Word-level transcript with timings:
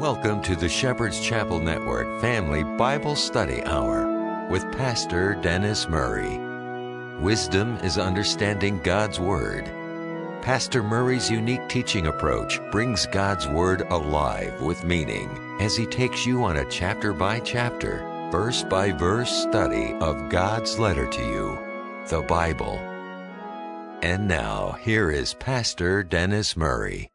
Welcome 0.00 0.40
to 0.44 0.56
the 0.56 0.66
Shepherd's 0.66 1.20
Chapel 1.20 1.60
Network 1.60 2.22
Family 2.22 2.64
Bible 2.64 3.14
Study 3.14 3.62
Hour 3.64 4.48
with 4.48 4.62
Pastor 4.72 5.34
Dennis 5.42 5.90
Murray. 5.90 6.38
Wisdom 7.22 7.76
is 7.84 7.98
understanding 7.98 8.78
God's 8.78 9.20
Word. 9.20 9.66
Pastor 10.40 10.82
Murray's 10.82 11.30
unique 11.30 11.68
teaching 11.68 12.06
approach 12.06 12.62
brings 12.72 13.04
God's 13.04 13.46
Word 13.46 13.82
alive 13.90 14.62
with 14.62 14.84
meaning 14.84 15.28
as 15.60 15.76
he 15.76 15.84
takes 15.84 16.24
you 16.24 16.44
on 16.44 16.56
a 16.56 16.70
chapter 16.70 17.12
by 17.12 17.38
chapter, 17.38 17.98
verse 18.32 18.62
by 18.62 18.92
verse 18.92 19.30
study 19.30 19.92
of 20.00 20.30
God's 20.30 20.78
letter 20.78 21.08
to 21.08 21.22
you, 21.22 21.58
the 22.08 22.22
Bible. 22.22 22.78
And 24.00 24.26
now, 24.26 24.78
here 24.80 25.10
is 25.10 25.34
Pastor 25.34 26.02
Dennis 26.02 26.56
Murray. 26.56 27.09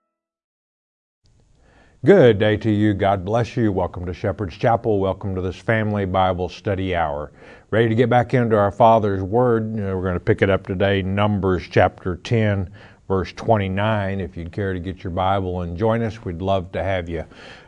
Good 2.06 2.38
day 2.38 2.56
to 2.58 2.70
you. 2.70 2.94
God 2.94 3.26
bless 3.26 3.58
you. 3.58 3.72
Welcome 3.72 4.06
to 4.06 4.14
Shepherd's 4.14 4.56
Chapel. 4.56 5.00
Welcome 5.00 5.34
to 5.34 5.42
this 5.42 5.56
family 5.56 6.06
Bible 6.06 6.50
study 6.50 6.96
hour. 6.96 7.32
Ready 7.72 7.90
to 7.90 7.96
get 7.96 8.12
back 8.12 8.36
into 8.36 8.56
our 8.56 8.70
Father's 8.70 9.24
Word. 9.24 9.74
we're 9.74 10.04
going 10.04 10.14
to 10.14 10.20
pick 10.20 10.44
it 10.44 10.52
up 10.52 10.68
today, 10.68 11.02
Numbers 11.02 11.64
chapter 11.68 12.18
10, 12.18 12.72
verse 13.08 13.34
29. 13.34 14.20
If 14.20 14.38
you'd 14.38 14.52
care 14.52 14.72
to 14.72 14.80
get 14.80 15.04
your 15.04 15.10
Bible 15.10 15.62
and 15.62 15.76
join 15.76 16.04
us, 16.04 16.24
we'd 16.24 16.44
love 16.44 16.72
to 16.74 16.84
have 16.84 17.10
you. 17.10 17.26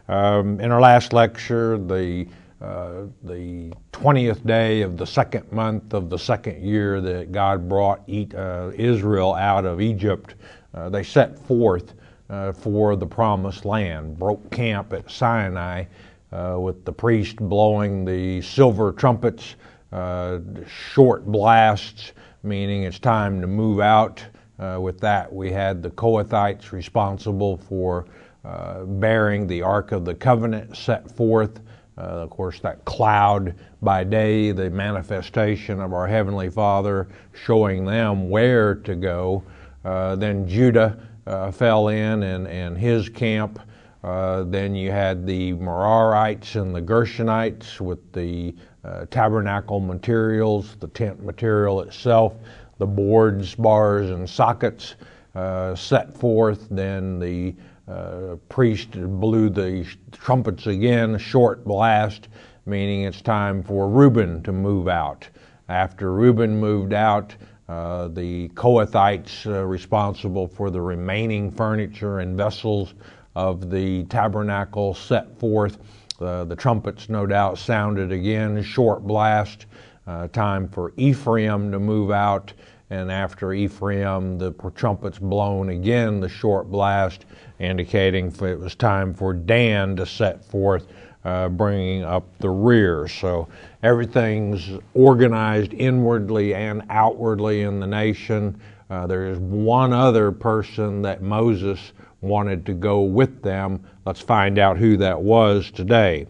Um, 0.08 0.60
in 0.60 0.72
our 0.72 0.82
last 0.82 1.14
lecture, 1.14 1.80
the 1.80 2.28
uh, 2.62 3.06
the 3.24 3.74
20th 3.92 4.46
day 4.46 4.84
of 4.84 4.98
the 4.98 5.08
second 5.08 5.52
month 5.52 5.96
of 5.96 6.12
the 6.12 6.18
second 6.20 6.64
year 6.64 7.02
that 7.02 7.32
God 7.32 7.68
brought 7.68 8.08
uh, 8.36 8.72
Israel 8.76 9.34
out 9.34 9.66
of 9.66 9.82
Egypt, 9.82 10.36
uh, 10.76 10.90
they 10.90 11.02
set 11.02 11.40
forth 11.48 11.96
uh, 12.30 12.52
for 12.52 12.96
the 12.96 13.06
promised 13.06 13.66
land. 13.66 14.18
Broke 14.18 14.50
camp 14.52 14.94
at 14.94 15.10
Sinai 15.10 15.86
uh, 16.32 16.58
with 16.60 16.84
the 16.86 16.92
priest 16.92 17.38
blowing 17.38 18.06
the 18.06 18.42
silver 18.42 18.92
trumpets, 18.92 19.56
uh, 19.92 20.40
short 20.68 21.26
blasts, 21.26 22.12
meaning 22.44 22.84
it's 22.84 23.00
time 23.00 23.42
to 23.42 23.48
move 23.48 23.80
out. 23.80 24.24
Uh, 24.60 24.78
with 24.82 25.00
that, 25.00 25.32
we 25.32 25.52
had 25.52 25.82
the 25.84 25.90
Kohathites 25.92 26.72
responsible 26.72 27.58
for 27.58 28.06
uh, 28.44 28.84
bearing 28.84 29.48
the 29.48 29.62
Ark 29.62 29.92
of 29.92 30.04
the 30.04 30.16
Covenant 30.16 30.76
set 30.76 31.10
forth. 31.12 31.60
Uh, 31.98 32.02
of 32.02 32.30
course, 32.30 32.60
that 32.60 32.84
cloud 32.86 33.56
by 33.82 34.04
day, 34.04 34.52
the 34.52 34.70
manifestation 34.70 35.80
of 35.80 35.94
our 35.94 36.08
Heavenly 36.08 36.50
Father, 36.50 37.08
showing 37.34 37.86
them 37.86 38.30
where 38.30 38.76
to 38.76 38.96
go. 38.96 39.44
then 39.84 40.48
Judah 40.48 40.98
uh, 41.28 41.52
fell 41.52 41.90
in 41.90 42.24
and, 42.24 42.48
and 42.48 42.78
his 42.78 43.10
camp. 43.10 43.60
Uh, 44.04 44.44
then 44.44 44.74
you 44.74 44.92
had 44.92 45.26
the 45.26 45.54
Merarites 45.54 46.56
and 46.56 46.74
the 46.74 46.82
Gershonites 46.82 47.82
with 47.82 48.12
the 48.14 48.56
uh, 48.86 49.06
tabernacle 49.12 49.80
materials, 49.80 50.78
the 50.80 50.88
tent 50.88 51.24
material 51.24 51.82
itself, 51.82 52.36
the 52.78 52.86
boards, 52.86 53.56
bars, 53.56 54.10
and 54.12 54.30
sockets 54.30 54.96
uh, 55.36 55.76
set 55.76 56.16
forth. 56.18 56.68
Then 56.72 57.20
the 57.20 57.56
uh, 57.88 58.36
priest 58.50 58.92
blew 58.92 59.50
the 59.50 59.86
trumpets 60.12 60.68
again, 60.68 61.16
a 61.16 61.20
short 61.20 61.66
blast, 61.66 62.30
meaning 62.66 63.04
it's 63.04 63.22
time 63.22 63.64
for 63.64 63.90
Reuben 63.90 64.44
to 64.44 64.52
move 64.52 64.88
out. 64.88 65.28
After 65.70 66.14
Reuben 66.14 66.60
moved 66.60 66.94
out, 66.94 67.36
uh, 67.70 68.08
the 68.10 68.48
Kohathites 68.50 69.46
uh, 69.46 69.66
responsible 69.66 70.48
for 70.48 70.70
the 70.70 70.82
remaining 70.82 71.52
furniture 71.52 72.20
and 72.20 72.38
vessels 72.38 72.94
of 73.36 73.70
the 73.70 74.06
tabernacle 74.06 74.94
set 74.94 75.38
forth. 75.38 75.78
Uh, 76.20 76.46
the 76.46 76.56
trumpets, 76.56 77.10
no 77.10 77.26
doubt, 77.26 77.58
sounded 77.58 78.12
again, 78.12 78.64
short 78.64 79.04
blast, 79.04 79.66
uh, 80.08 80.28
time 80.30 80.68
for 80.68 80.94
Ephraim 80.98 81.72
to 81.72 81.80
move 81.80 82.10
out. 82.10 82.54
And 82.90 83.12
after 83.12 83.54
Ephraim, 83.54 84.38
the 84.38 84.54
trumpets 84.74 85.20
blown 85.20 85.70
again, 85.70 86.22
the 86.22 86.30
short 86.30 86.72
blast, 86.72 87.26
indicating 87.60 88.28
it 88.28 88.60
was 88.60 88.76
time 88.76 89.14
for 89.14 89.34
Dan 89.34 89.98
to 89.98 90.06
set 90.06 90.44
forth 90.46 90.88
uh, 91.28 91.50
bringing 91.50 92.06
up 92.06 92.26
the 92.40 92.50
rear. 92.50 93.06
So 93.10 93.50
everything's 93.84 94.80
organized 94.94 95.74
inwardly 95.74 96.56
and 96.56 96.84
outwardly 96.90 97.64
in 97.64 97.82
the 97.82 97.86
nation. 97.86 98.58
Uh, 98.90 99.08
there 99.08 99.28
is 99.28 99.38
one 99.38 99.92
other 99.92 100.32
person 100.32 101.02
that 101.02 101.22
Moses 101.22 101.92
wanted 102.22 102.66
to 102.68 102.74
go 102.74 103.02
with 103.02 103.42
them. 103.42 103.84
Let's 104.06 104.22
find 104.22 104.58
out 104.58 104.78
who 104.78 104.96
that 104.98 105.22
was 105.22 105.70
today. 105.70 106.28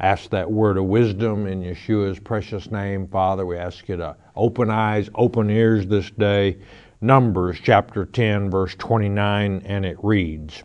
Ask 0.00 0.30
that 0.30 0.50
word 0.50 0.78
of 0.78 0.84
wisdom 0.84 1.46
in 1.46 1.62
Yeshua's 1.62 2.18
precious 2.18 2.70
name, 2.70 3.08
Father. 3.08 3.44
We 3.44 3.58
ask 3.58 3.86
you 3.86 3.98
to 3.98 4.16
open 4.34 4.70
eyes, 4.70 5.10
open 5.14 5.50
ears 5.50 5.86
this 5.86 6.10
day. 6.10 6.56
Numbers 7.02 7.58
chapter 7.62 8.06
10, 8.06 8.50
verse 8.50 8.74
29, 8.76 9.62
and 9.66 9.84
it 9.84 9.98
reads 10.02 10.62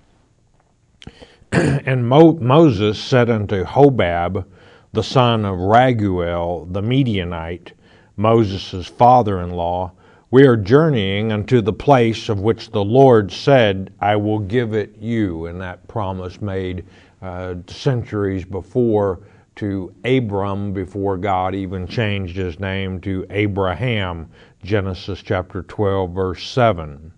and 1.52 2.08
Mo- 2.08 2.38
Moses 2.41 3.00
said 3.00 3.30
unto 3.30 3.63
Hobab, 3.63 4.46
the 4.91 5.03
son 5.03 5.46
of 5.46 5.58
Raguel 5.58 6.68
the 6.74 6.81
Midianite, 6.81 7.72
Moses' 8.18 8.88
father 8.88 9.40
in 9.41 9.52
law, 9.52 9.94
We 10.30 10.46
are 10.46 10.57
journeying 10.57 11.31
unto 11.31 11.62
the 11.62 11.72
place 11.72 12.28
of 12.28 12.41
which 12.41 12.72
the 12.72 12.84
Lord 12.84 13.31
said, 13.31 13.94
I 14.02 14.18
will 14.18 14.40
give 14.40 14.74
it 14.74 14.97
you. 15.00 15.46
And 15.46 15.62
that 15.62 15.88
promise 15.88 16.41
made 16.41 16.84
uh, 17.22 17.56
centuries 17.68 18.44
before 18.44 19.22
to 19.56 19.94
Abram, 20.03 20.74
before 20.74 21.16
God 21.18 21.56
even 21.56 21.88
changed 21.88 22.36
his 22.36 22.59
name 22.59 23.00
to 23.02 23.25
Abraham. 23.30 24.30
Genesis 24.63 25.22
chapter 25.24 25.63
12, 25.63 26.12
verse 26.12 26.46
7. 26.50 27.13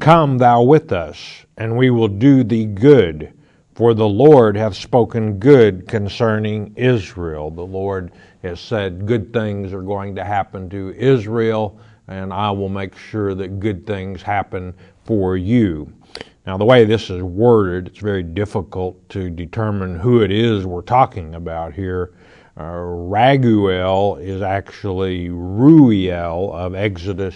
Come 0.00 0.38
thou 0.38 0.62
with 0.62 0.92
us, 0.92 1.46
and 1.56 1.76
we 1.76 1.90
will 1.90 2.08
do 2.08 2.44
thee 2.44 2.66
good. 2.66 3.32
For 3.74 3.94
the 3.94 4.08
Lord 4.08 4.56
hath 4.56 4.76
spoken 4.76 5.38
good 5.38 5.88
concerning 5.88 6.72
Israel. 6.76 7.50
The 7.50 7.66
Lord 7.66 8.12
has 8.42 8.60
said 8.60 9.06
good 9.06 9.32
things 9.32 9.72
are 9.72 9.82
going 9.82 10.14
to 10.14 10.24
happen 10.24 10.68
to 10.70 10.94
Israel, 10.96 11.78
and 12.06 12.32
I 12.32 12.50
will 12.52 12.68
make 12.68 12.96
sure 12.96 13.34
that 13.34 13.58
good 13.58 13.86
things 13.86 14.22
happen 14.22 14.74
for 15.04 15.36
you. 15.36 15.92
Now, 16.46 16.58
the 16.58 16.64
way 16.64 16.84
this 16.84 17.08
is 17.08 17.22
worded, 17.22 17.88
it's 17.88 17.98
very 17.98 18.22
difficult 18.22 19.08
to 19.08 19.30
determine 19.30 19.98
who 19.98 20.22
it 20.22 20.30
is 20.30 20.66
we're 20.66 20.82
talking 20.82 21.34
about 21.34 21.72
here. 21.72 22.12
Uh, 22.56 22.62
Raguel 22.62 24.16
is 24.20 24.42
actually 24.42 25.30
Reuel 25.30 26.52
of 26.52 26.74
Exodus 26.74 27.34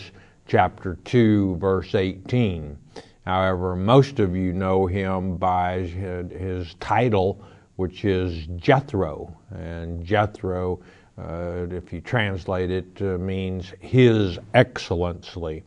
chapter 0.48 0.96
2, 1.04 1.56
verse 1.56 1.94
18. 1.94 2.76
However, 3.24 3.76
most 3.76 4.18
of 4.18 4.34
you 4.34 4.52
know 4.54 4.86
him 4.86 5.36
by 5.36 5.80
his 5.80 6.74
title, 6.80 7.40
which 7.76 8.04
is 8.04 8.46
Jethro. 8.56 9.36
And 9.54 10.04
Jethro, 10.04 10.80
uh, 11.18 11.66
if 11.70 11.92
you 11.92 12.00
translate 12.00 12.70
it, 12.70 12.86
uh, 13.00 13.18
means 13.18 13.72
His 13.80 14.38
Excellency. 14.54 15.62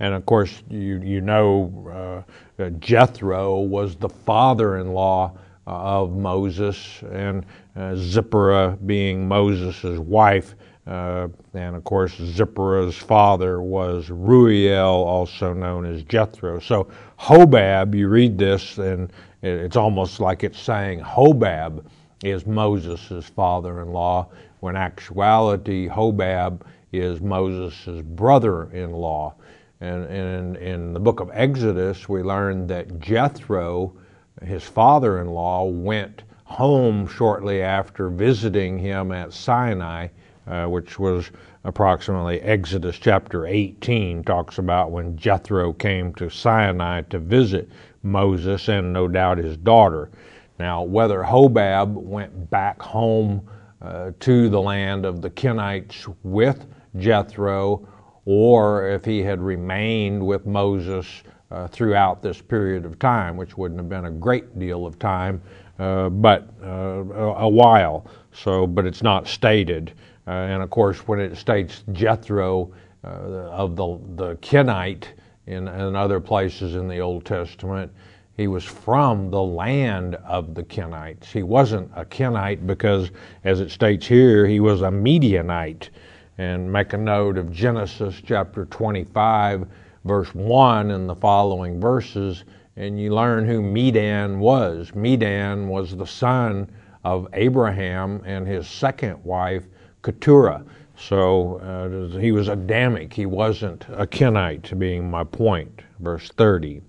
And 0.00 0.14
of 0.14 0.24
course, 0.24 0.62
you, 0.70 1.00
you 1.02 1.20
know 1.20 2.24
uh, 2.58 2.70
Jethro 2.78 3.60
was 3.60 3.96
the 3.96 4.08
father 4.08 4.78
in 4.78 4.92
law 4.92 5.36
uh, 5.66 5.70
of 5.70 6.16
Moses, 6.16 7.02
and 7.12 7.44
uh, 7.76 7.94
Zipporah 7.96 8.78
being 8.84 9.26
Moses' 9.28 9.98
wife 9.98 10.54
uh, 10.86 11.28
and 11.54 11.76
of 11.76 11.84
course, 11.84 12.14
Zipporah's 12.14 12.96
father 12.96 13.62
was 13.62 14.10
Reuel, 14.10 15.04
also 15.04 15.52
known 15.52 15.86
as 15.86 16.02
Jethro. 16.02 16.60
So 16.60 16.88
Hobab, 17.18 17.94
you 17.94 18.08
read 18.08 18.36
this, 18.36 18.76
and 18.78 19.10
it's 19.42 19.76
almost 19.76 20.20
like 20.20 20.44
it's 20.44 20.58
saying 20.58 21.00
Hobab 21.00 21.84
is 22.22 22.46
Moses' 22.46 23.28
father-in-law, 23.30 24.28
when 24.60 24.76
actuality 24.76 25.88
Hobab 25.88 26.62
is 26.92 27.20
Moses' 27.20 28.02
brother-in-law. 28.02 29.34
And, 29.80 30.04
and 30.04 30.56
in 30.56 30.92
the 30.92 31.00
book 31.00 31.20
of 31.20 31.30
Exodus, 31.32 32.08
we 32.08 32.22
learn 32.22 32.66
that 32.68 33.00
Jethro, 33.00 33.94
his 34.42 34.64
father-in-law, 34.64 35.64
went 35.64 36.22
home 36.44 37.06
shortly 37.06 37.62
after 37.62 38.08
visiting 38.08 38.78
him 38.78 39.12
at 39.12 39.32
Sinai 39.32 40.08
uh, 40.46 40.66
which 40.66 40.98
was 40.98 41.30
approximately 41.64 42.40
Exodus 42.40 42.98
chapter 42.98 43.46
18, 43.46 44.24
talks 44.24 44.58
about 44.58 44.90
when 44.90 45.16
Jethro 45.16 45.72
came 45.72 46.12
to 46.14 46.28
Sinai 46.28 47.02
to 47.02 47.18
visit 47.18 47.68
Moses 48.02 48.68
and 48.68 48.92
no 48.92 49.08
doubt 49.08 49.38
his 49.38 49.56
daughter. 49.56 50.10
Now, 50.58 50.82
whether 50.82 51.22
Hobab 51.22 51.94
went 51.94 52.50
back 52.50 52.80
home 52.80 53.48
uh, 53.82 54.12
to 54.20 54.48
the 54.48 54.60
land 54.60 55.04
of 55.04 55.20
the 55.20 55.30
Kenites 55.30 56.12
with 56.22 56.66
Jethro, 56.96 57.88
or 58.24 58.88
if 58.88 59.04
he 59.04 59.20
had 59.22 59.40
remained 59.40 60.24
with 60.24 60.46
Moses 60.46 61.22
uh, 61.50 61.68
throughout 61.68 62.22
this 62.22 62.40
period 62.40 62.84
of 62.84 62.98
time, 62.98 63.36
which 63.36 63.56
wouldn't 63.56 63.78
have 63.78 63.88
been 63.88 64.06
a 64.06 64.10
great 64.10 64.58
deal 64.58 64.86
of 64.86 64.98
time, 64.98 65.42
uh, 65.78 66.08
but 66.08 66.48
uh, 66.62 66.66
a, 66.66 67.34
a, 67.40 67.48
while. 67.48 68.06
So, 68.32 68.66
but 68.66 68.86
it's 68.86 69.02
not 69.02 69.26
stated. 69.26 69.92
Uh, 70.26 70.30
and 70.30 70.62
of 70.62 70.70
course, 70.70 71.06
when 71.06 71.20
it 71.20 71.36
states 71.36 71.84
Jethro 71.92 72.72
uh, 73.04 73.08
of 73.08 73.76
the 73.76 73.98
the 74.16 74.36
Kenite 74.36 75.08
in, 75.46 75.68
in 75.68 75.96
other 75.96 76.20
places 76.20 76.74
in 76.74 76.88
the 76.88 77.00
Old 77.00 77.24
Testament, 77.24 77.92
he 78.36 78.48
was 78.48 78.64
from 78.64 79.30
the 79.30 79.42
land 79.42 80.16
of 80.26 80.54
the 80.54 80.64
Kenites. 80.64 81.30
He 81.30 81.42
wasn't 81.42 81.90
a 81.94 82.04
Kenite 82.04 82.66
because, 82.66 83.10
as 83.44 83.60
it 83.60 83.70
states 83.70 84.06
here, 84.06 84.46
he 84.46 84.58
was 84.58 84.82
a 84.82 84.90
Midianite. 84.90 85.90
And 86.36 86.72
make 86.72 86.94
a 86.94 86.98
note 86.98 87.38
of 87.38 87.52
Genesis 87.52 88.20
chapter 88.26 88.64
25, 88.64 89.68
verse 90.04 90.34
1, 90.34 90.90
and 90.90 91.08
the 91.08 91.14
following 91.14 91.80
verses, 91.80 92.42
and 92.76 92.98
you 92.98 93.14
learn 93.14 93.46
who 93.46 93.62
Medan 93.62 94.40
was. 94.40 94.92
Medan 94.96 95.68
was 95.68 95.96
the 95.96 96.06
son 96.06 96.68
of 97.04 97.28
Abraham 97.34 98.20
and 98.24 98.48
his 98.48 98.66
second 98.66 99.22
wife, 99.22 99.62
Keturah. 100.04 100.64
So 100.96 101.56
uh, 101.56 102.18
he 102.18 102.30
was 102.30 102.48
Adamic. 102.48 103.12
He 103.12 103.26
wasn't 103.26 103.84
a 103.88 104.06
Kenite, 104.06 104.78
being 104.78 105.10
my 105.10 105.24
point. 105.24 105.82
Verse 105.98 106.28
30. 106.28 106.82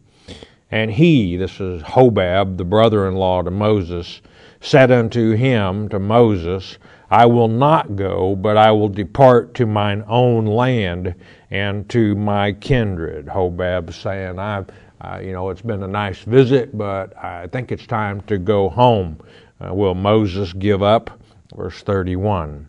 And 0.71 0.91
he, 0.91 1.37
this 1.37 1.59
is 1.59 1.81
Hobab, 1.81 2.57
the 2.57 2.65
brother 2.65 3.07
in 3.07 3.15
law 3.15 3.41
to 3.41 3.49
Moses, 3.49 4.21
said 4.59 4.91
unto 4.91 5.31
him, 5.31 5.89
to 5.89 5.99
Moses, 5.99 6.77
I 7.09 7.25
will 7.27 7.47
not 7.47 7.95
go, 7.95 8.35
but 8.35 8.57
I 8.57 8.71
will 8.71 8.89
depart 8.89 9.53
to 9.55 9.65
mine 9.65 10.03
own 10.07 10.45
land 10.45 11.15
and 11.51 11.87
to 11.89 12.15
my 12.15 12.51
kindred. 12.53 13.27
Hobab 13.27 13.93
saying, 13.93 14.39
I, 14.39 14.65
you 15.21 15.31
know, 15.31 15.49
it's 15.49 15.61
been 15.61 15.83
a 15.83 15.87
nice 15.87 16.19
visit, 16.19 16.75
but 16.77 17.15
I 17.17 17.47
think 17.47 17.71
it's 17.71 17.85
time 17.85 18.21
to 18.21 18.37
go 18.37 18.69
home. 18.69 19.19
Uh, 19.63 19.73
will 19.73 19.95
Moses 19.95 20.51
give 20.53 20.81
up? 20.83 21.19
Verse 21.55 21.81
31. 21.83 22.67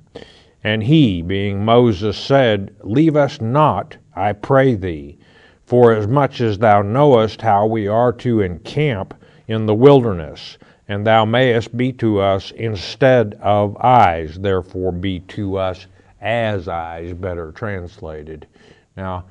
And 0.66 0.82
he, 0.82 1.22
being 1.22 1.64
Moses, 1.64 2.18
said, 2.18 2.74
Leave 2.82 3.14
us 3.14 3.40
not, 3.40 3.96
I 4.16 4.32
pray 4.32 4.74
thee 4.74 5.16
for 5.64 5.92
as 5.92 6.08
much 6.08 6.40
as 6.40 6.58
thou 6.58 6.82
knowest 6.82 7.40
how 7.40 7.66
we 7.66 7.86
are 7.86 8.12
to 8.14 8.40
encamp 8.40 9.14
in 9.46 9.66
the 9.66 9.74
wilderness, 9.76 10.58
and 10.88 11.06
thou 11.06 11.24
mayest 11.24 11.76
be 11.76 11.92
to 11.92 12.18
us 12.18 12.50
instead 12.50 13.38
of 13.40 13.76
eyes, 13.76 14.40
therefore 14.40 14.90
be 14.90 15.20
to 15.20 15.56
us 15.56 15.86
as 16.20 16.66
eyes, 16.66 17.12
better 17.12 17.52
translated. 17.52 18.48
Now, 18.96 19.26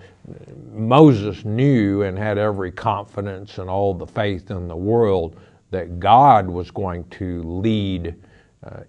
Moses 0.72 1.44
knew 1.44 2.04
and 2.04 2.18
had 2.18 2.38
every 2.38 2.72
confidence 2.72 3.58
and 3.58 3.70
all 3.70 3.94
the 3.94 4.08
faith 4.08 4.52
in 4.52 4.70
the 4.70 4.78
world 4.78 5.36
that 5.72 6.00
God 6.00 6.48
was 6.48 6.72
going 6.72 7.04
to 7.10 7.44
lead 7.44 8.16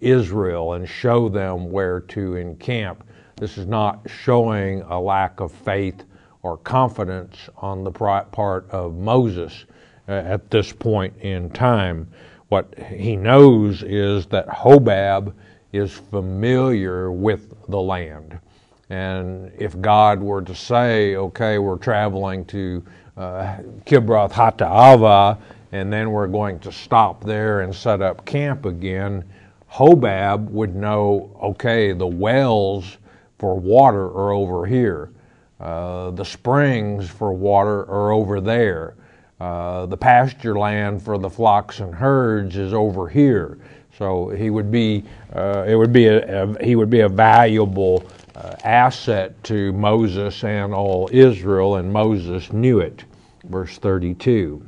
Israel 0.00 0.75
and 0.75 0.88
show 0.88 1.28
them 1.28 1.70
where 1.70 2.00
to 2.00 2.37
encamp. 2.37 3.05
This 3.37 3.58
is 3.58 3.67
not 3.67 4.00
showing 4.06 4.82
a 4.82 4.99
lack 4.99 5.40
of 5.40 5.52
faith 5.52 6.05
or 6.43 6.56
confidence 6.58 7.49
on 7.56 7.84
the 7.84 7.90
part 7.90 8.70
of 8.70 8.94
Moses 8.94 9.64
uh, 10.08 10.12
at 10.12 10.50
this 10.50 10.73
point 10.73 11.14
in 11.20 11.50
time. 11.50 12.08
What 12.49 12.73
he 12.78 13.17
knows 13.17 13.82
is 13.82 14.26
that 14.26 14.46
Hobab 14.49 15.34
is 15.73 15.93
familiar 15.93 17.11
with 17.11 17.55
the 17.69 17.81
land. 17.81 18.38
And 18.88 19.50
if 19.58 19.78
God 19.81 20.20
were 20.20 20.43
to 20.43 20.55
say, 20.55 21.17
okay, 21.17 21.58
we're 21.58 21.78
traveling 21.78 22.44
to 22.46 22.84
uh, 23.17 23.56
Kibroth 23.84 24.31
Hattaavah, 24.31 25.38
and 25.73 25.93
then 25.93 26.12
we're 26.12 26.28
going 26.28 26.61
to 26.61 26.70
stop 26.70 27.25
there 27.25 27.62
and 27.62 27.75
set 27.75 28.00
up 28.00 28.25
camp 28.25 28.64
again, 28.64 29.25
Hobab 29.70 30.48
would 30.50 30.74
know, 30.74 31.36
okay, 31.42 31.92
the 31.92 32.06
wells 32.06 32.98
for 33.38 33.58
water 33.58 34.06
are 34.06 34.32
over 34.32 34.66
here. 34.66 35.10
Uh, 35.60 36.10
the 36.10 36.24
springs 36.24 37.08
for 37.08 37.32
water 37.32 37.80
are 37.82 38.10
over 38.12 38.40
there. 38.40 38.94
Uh, 39.40 39.86
the 39.86 39.96
pasture 39.96 40.58
land 40.58 41.02
for 41.02 41.18
the 41.18 41.28
flocks 41.28 41.80
and 41.80 41.94
herds 41.94 42.56
is 42.56 42.72
over 42.72 43.08
here. 43.08 43.58
So 43.98 44.28
he 44.28 44.50
would 44.50 44.70
be, 44.70 45.04
uh, 45.34 45.64
it 45.66 45.74
would 45.74 45.92
be 45.92 46.06
a, 46.06 46.44
a, 46.44 46.64
he 46.64 46.76
would 46.76 46.90
be 46.90 47.00
a 47.00 47.08
valuable 47.08 48.04
uh, 48.34 48.54
asset 48.64 49.42
to 49.44 49.72
Moses 49.72 50.44
and 50.44 50.74
all 50.74 51.08
Israel, 51.12 51.76
and 51.76 51.90
Moses 51.90 52.52
knew 52.52 52.80
it. 52.80 53.04
Verse 53.44 53.78
32. 53.78 54.62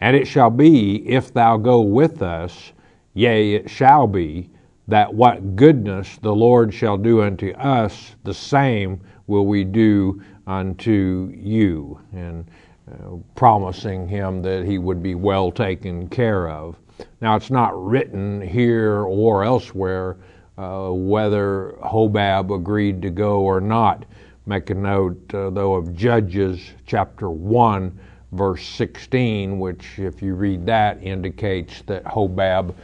And 0.00 0.16
it 0.16 0.26
shall 0.26 0.50
be, 0.50 1.08
if 1.08 1.32
thou 1.32 1.56
go 1.56 1.80
with 1.80 2.22
us, 2.22 2.72
yea, 3.14 3.54
it 3.54 3.68
shall 3.70 4.06
be, 4.06 4.50
that 4.88 5.12
what 5.12 5.56
goodness 5.56 6.18
the 6.22 6.34
Lord 6.34 6.74
shall 6.74 6.96
do 6.96 7.22
unto 7.22 7.50
us, 7.52 8.16
the 8.24 8.34
same 8.34 9.00
will 9.26 9.46
we 9.46 9.62
do 9.64 10.20
unto 10.46 11.32
you, 11.36 12.00
and 12.12 12.44
uh, 12.90 13.16
promising 13.36 14.08
him 14.08 14.42
that 14.42 14.64
he 14.64 14.78
would 14.78 15.02
be 15.02 15.14
well 15.14 15.52
taken 15.52 16.08
care 16.08 16.48
of. 16.48 16.76
Now, 17.20 17.36
it's 17.36 17.50
not 17.50 17.72
written 17.82 18.40
here 18.40 19.02
or 19.02 19.44
elsewhere 19.44 20.16
uh, 20.58 20.90
whether 20.90 21.76
Hobab 21.82 22.50
agreed 22.50 23.00
to 23.02 23.10
go 23.10 23.40
or 23.40 23.60
not. 23.60 24.04
Make 24.46 24.70
a 24.70 24.74
note, 24.74 25.32
uh, 25.32 25.50
though, 25.50 25.74
of 25.74 25.94
Judges 25.94 26.60
chapter 26.84 27.30
1, 27.30 27.98
verse 28.32 28.66
16, 28.66 29.58
which, 29.58 29.98
if 29.98 30.20
you 30.20 30.34
read 30.34 30.66
that, 30.66 31.02
indicates 31.02 31.82
that 31.82 32.04
Hobab 32.04 32.74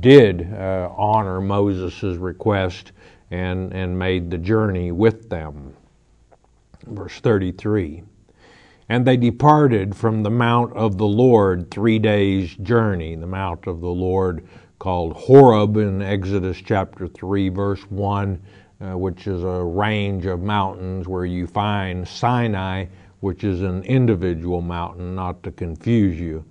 did 0.00 0.52
uh, 0.52 0.90
honor 0.96 1.40
Moses' 1.40 2.16
request 2.16 2.92
and, 3.30 3.72
and 3.72 3.98
made 3.98 4.30
the 4.30 4.38
journey 4.38 4.92
with 4.92 5.28
them. 5.28 5.74
Verse 6.86 7.18
33 7.20 8.02
And 8.88 9.06
they 9.06 9.16
departed 9.16 9.96
from 9.96 10.22
the 10.22 10.30
mount 10.30 10.72
of 10.74 10.98
the 10.98 11.06
Lord 11.06 11.70
three 11.70 11.98
days' 11.98 12.54
journey, 12.56 13.16
the 13.16 13.26
mount 13.26 13.66
of 13.66 13.80
the 13.80 13.88
Lord 13.88 14.46
called 14.78 15.14
Horeb 15.14 15.78
in 15.78 16.02
Exodus 16.02 16.58
chapter 16.58 17.08
3, 17.08 17.48
verse 17.48 17.80
1, 17.90 18.42
uh, 18.80 18.98
which 18.98 19.26
is 19.26 19.42
a 19.42 19.64
range 19.64 20.26
of 20.26 20.42
mountains 20.42 21.08
where 21.08 21.24
you 21.24 21.46
find 21.46 22.06
Sinai, 22.06 22.86
which 23.20 23.44
is 23.44 23.62
an 23.62 23.82
individual 23.84 24.60
mountain, 24.60 25.14
not 25.14 25.42
to 25.42 25.50
confuse 25.50 26.20
you. 26.20 26.44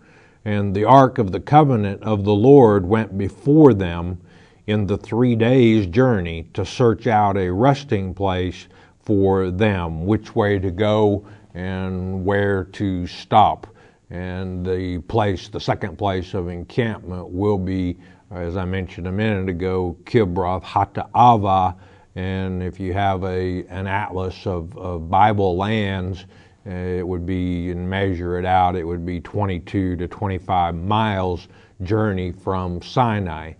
And 0.45 0.75
the 0.75 0.85
ark 0.85 1.17
of 1.17 1.31
the 1.31 1.39
covenant 1.39 2.03
of 2.03 2.25
the 2.25 2.33
Lord 2.33 2.85
went 2.85 3.17
before 3.17 3.73
them 3.73 4.19
in 4.67 4.87
the 4.87 4.97
three 4.97 5.35
days' 5.35 5.87
journey 5.87 6.49
to 6.53 6.65
search 6.65 7.07
out 7.07 7.37
a 7.37 7.49
resting 7.51 8.13
place 8.13 8.67
for 9.01 9.51
them, 9.51 10.05
which 10.05 10.35
way 10.35 10.59
to 10.59 10.71
go 10.71 11.25
and 11.53 12.25
where 12.25 12.65
to 12.65 13.07
stop. 13.07 13.67
And 14.09 14.65
the 14.65 14.99
place, 14.99 15.47
the 15.47 15.59
second 15.59 15.97
place 15.97 16.33
of 16.33 16.47
encampment 16.47 17.29
will 17.29 17.57
be, 17.57 17.97
as 18.31 18.57
I 18.57 18.65
mentioned 18.65 19.07
a 19.07 19.11
minute 19.11 19.49
ago, 19.49 19.97
Kibroth 20.03 20.63
Hattaavah. 20.63 21.75
And 22.15 22.61
if 22.61 22.79
you 22.79 22.93
have 22.93 23.23
a, 23.23 23.65
an 23.67 23.87
atlas 23.87 24.45
of, 24.45 24.77
of 24.77 25.09
Bible 25.09 25.57
lands, 25.57 26.25
it 26.65 27.05
would 27.05 27.25
be, 27.25 27.71
and 27.71 27.89
measure 27.89 28.37
it 28.39 28.45
out, 28.45 28.75
it 28.75 28.83
would 28.83 29.05
be 29.05 29.19
22 29.19 29.95
to 29.97 30.07
25 30.07 30.75
miles 30.75 31.47
journey 31.81 32.31
from 32.31 32.81
Sinai. 32.81 33.53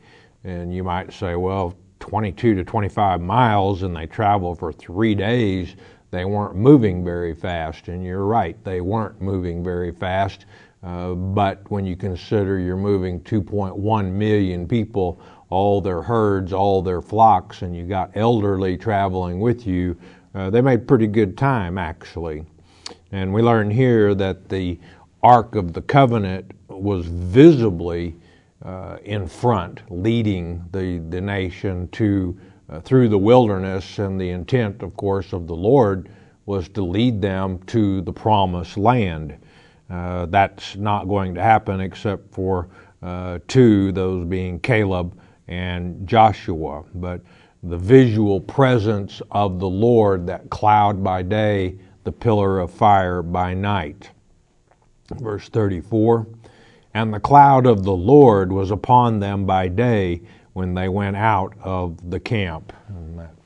And 0.44 0.74
you 0.74 0.84
might 0.84 1.14
say, 1.14 1.36
well, 1.36 1.76
22 2.00 2.56
to 2.56 2.64
25 2.64 3.22
miles 3.22 3.84
and 3.84 3.96
they 3.96 4.06
travel 4.06 4.56
for 4.56 4.72
three 4.72 5.16
days, 5.16 5.76
they 6.12 6.26
weren't 6.26 6.56
moving 6.56 7.04
very 7.04 7.34
fast. 7.34 7.88
And 7.88 8.04
you're 8.04 8.26
right, 8.26 8.62
they 8.64 8.82
weren't 8.82 9.22
moving 9.22 9.64
very 9.64 9.92
fast. 9.92 10.46
Uh, 10.84 11.14
but 11.14 11.70
when 11.72 11.86
you 11.86 11.96
consider 11.96 12.60
you're 12.60 12.76
moving 12.76 13.22
2.1 13.22 14.12
million 14.12 14.68
people, 14.68 15.22
all 15.50 15.80
their 15.80 16.02
herds, 16.02 16.52
all 16.52 16.82
their 16.82 17.02
flocks, 17.02 17.62
and 17.62 17.76
you 17.76 17.86
got 17.86 18.12
elderly 18.16 18.78
traveling 18.78 19.40
with 19.40 19.66
you, 19.66 19.96
uh, 20.36 20.50
they 20.50 20.62
made 20.62 20.88
pretty 20.88 21.08
good 21.08 21.38
time 21.38 21.78
actually. 21.78 22.46
And 23.14 23.32
we 23.32 23.44
learn 23.44 23.70
here 23.70 24.16
that 24.16 24.50
the 24.50 24.80
Ark 25.22 25.54
of 25.54 25.72
the 25.74 25.84
Covenant 25.84 26.52
was 26.68 27.06
visibly 27.06 28.16
uh, 28.66 28.98
in 29.04 29.28
front, 29.28 29.82
leading 29.92 30.66
the, 30.72 30.98
the 31.10 31.22
nation 31.22 31.88
to 31.90 32.36
uh, 32.70 32.80
through 32.80 33.10
the 33.10 33.18
wilderness, 33.18 34.00
and 34.00 34.20
the 34.20 34.32
intent, 34.32 34.82
of 34.82 34.98
course, 34.98 35.32
of 35.32 35.46
the 35.46 35.56
Lord 35.56 36.10
was 36.48 36.68
to 36.70 36.84
lead 36.84 37.22
them 37.22 37.60
to 37.68 38.02
the 38.02 38.12
promised 38.12 38.78
land. 38.78 39.38
Uh, 39.92 40.26
that's 40.26 40.76
not 40.76 41.08
going 41.08 41.36
to 41.36 41.42
happen 41.42 41.82
except 41.82 42.34
for 42.34 42.68
uh, 43.04 43.38
two, 43.48 43.92
those 43.92 44.26
being 44.26 44.60
Caleb 44.60 45.16
and 45.48 46.08
Joshua. 46.08 46.84
But 46.96 47.22
the 47.62 47.78
visual 47.78 48.40
presence 48.40 49.22
of 49.30 49.60
the 49.60 49.70
Lord, 49.70 50.26
that 50.26 50.50
cloud 50.50 51.04
by 51.04 51.22
day, 51.22 51.78
the 52.04 52.12
pillar 52.12 52.60
of 52.60 52.72
fire 52.72 53.22
by 53.22 53.54
night. 53.54 54.10
Verse 55.20 55.50
34 55.50 56.28
And 56.94 57.14
the 57.14 57.20
cloud 57.20 57.66
of 57.66 57.84
the 57.84 57.96
Lord 57.96 58.52
was 58.52 58.72
upon 58.72 59.20
them 59.20 59.46
by 59.46 59.68
day 59.68 60.22
when 60.54 60.74
they 60.74 60.90
went 60.90 61.16
out 61.16 61.54
of 61.62 62.10
the 62.10 62.20
camp. 62.20 62.74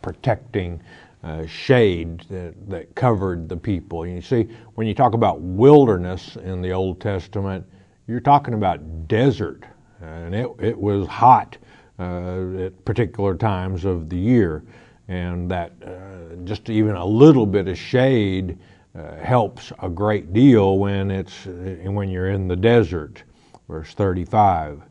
Protecting 0.02 0.82
uh, 1.24 1.46
shade 1.46 2.22
that, 2.30 2.54
that 2.70 2.96
covered 2.96 3.50
the 3.50 3.58
people. 3.58 4.06
You 4.06 4.22
see, 4.22 4.48
when 4.76 4.88
you 4.88 4.94
talk 4.94 5.14
about 5.14 5.42
wilderness 5.42 6.38
in 6.38 6.62
the 6.62 6.72
Old 6.72 7.02
Testament, 7.02 7.66
you're 8.08 8.20
talking 8.20 8.54
about 8.54 9.08
desert. 9.08 9.64
And 10.02 10.34
it, 10.34 10.48
it 10.60 10.78
was 10.78 11.08
hot 11.08 11.58
uh, 12.00 12.66
at 12.66 12.86
particular 12.86 13.36
times 13.36 13.84
of 13.84 14.10
the 14.10 14.18
year. 14.18 14.64
And 15.08 15.50
that 15.52 15.74
uh, 15.86 16.36
just 16.44 16.70
even 16.70 16.96
a 16.96 17.06
little 17.06 17.46
bit 17.46 17.68
of 17.68 17.78
shade 17.78 18.58
uh, 18.98 19.16
helps 19.18 19.72
a 19.82 19.90
great 19.90 20.34
deal 20.34 20.80
when 20.80 21.12
it's 21.12 21.46
when 21.46 22.10
you're 22.10 22.30
in 22.30 22.48
the 22.48 22.56
desert. 22.56 23.24
Verse 23.68 23.94
35. 23.94 24.82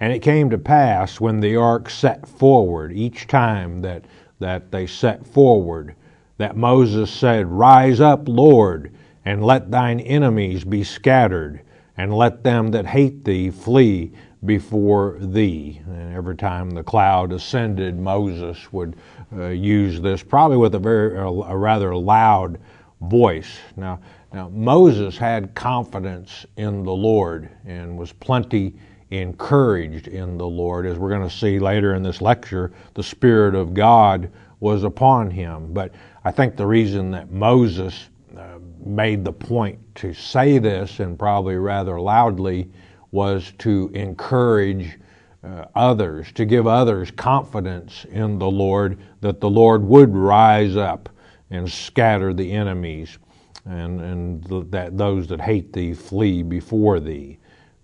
And 0.00 0.12
it 0.12 0.20
came 0.20 0.48
to 0.50 0.58
pass 0.58 1.20
when 1.20 1.40
the 1.40 1.56
ark 1.56 1.90
set 1.90 2.26
forward, 2.26 2.92
each 2.92 3.26
time 3.26 3.80
that, 3.80 4.04
that 4.38 4.70
they 4.70 4.86
set 4.86 5.26
forward, 5.26 5.94
that 6.36 6.56
Moses 6.56 7.10
said, 7.10 7.48
Rise 7.48 8.00
up, 8.00 8.28
Lord, 8.28 8.92
and 9.24 9.44
let 9.44 9.70
thine 9.70 9.98
enemies 10.00 10.62
be 10.62 10.84
scattered, 10.84 11.62
and 11.96 12.14
let 12.14 12.44
them 12.44 12.70
that 12.70 12.86
hate 12.86 13.24
thee 13.24 13.50
flee 13.50 14.12
before 14.44 15.16
thee. 15.18 15.82
And 15.86 16.14
every 16.14 16.36
time 16.36 16.70
the 16.70 16.84
cloud 16.84 17.32
ascended, 17.32 17.98
Moses 17.98 18.72
would 18.72 18.94
uh, 19.32 19.48
use 19.48 20.00
this, 20.00 20.22
probably 20.22 20.56
with 20.56 20.74
a 20.74 20.78
very 20.78 21.16
a 21.18 21.56
rather 21.56 21.94
loud 21.94 22.58
voice. 23.02 23.58
Now, 23.76 24.00
now 24.32 24.48
Moses 24.48 25.16
had 25.16 25.54
confidence 25.54 26.46
in 26.56 26.84
the 26.84 26.92
Lord 26.92 27.50
and 27.66 27.96
was 27.96 28.12
plenty 28.12 28.74
encouraged 29.10 30.08
in 30.08 30.36
the 30.36 30.46
Lord. 30.46 30.86
As 30.86 30.98
we're 30.98 31.08
going 31.08 31.28
to 31.28 31.34
see 31.34 31.58
later 31.58 31.94
in 31.94 32.02
this 32.02 32.20
lecture, 32.20 32.72
the 32.94 33.02
Spirit 33.02 33.54
of 33.54 33.74
God 33.74 34.30
was 34.60 34.84
upon 34.84 35.30
him. 35.30 35.72
But 35.72 35.92
I 36.24 36.30
think 36.30 36.56
the 36.56 36.66
reason 36.66 37.10
that 37.12 37.30
Moses 37.30 38.08
uh, 38.36 38.58
made 38.84 39.24
the 39.24 39.32
point 39.32 39.78
to 39.96 40.12
say 40.12 40.58
this, 40.58 41.00
and 41.00 41.18
probably 41.18 41.56
rather 41.56 42.00
loudly, 42.00 42.68
was 43.10 43.52
to 43.58 43.90
encourage 43.94 44.98
uh, 45.44 45.66
others, 45.74 46.32
to 46.32 46.44
give 46.44 46.66
others 46.66 47.10
confidence 47.10 48.04
in 48.10 48.38
the 48.38 48.50
Lord 48.50 48.98
that 49.20 49.40
the 49.40 49.50
Lord 49.50 49.84
would 49.84 50.14
rise 50.14 50.76
up 50.76 51.08
and 51.50 51.70
scatter 51.70 52.34
the 52.34 52.52
enemies, 52.52 53.18
and, 53.64 54.00
and 54.00 54.70
that 54.72 54.96
those 54.96 55.28
that 55.28 55.40
hate 55.40 55.72
thee 55.72 55.94
flee 55.94 56.42
before 56.42 57.00
thee. 57.00 57.38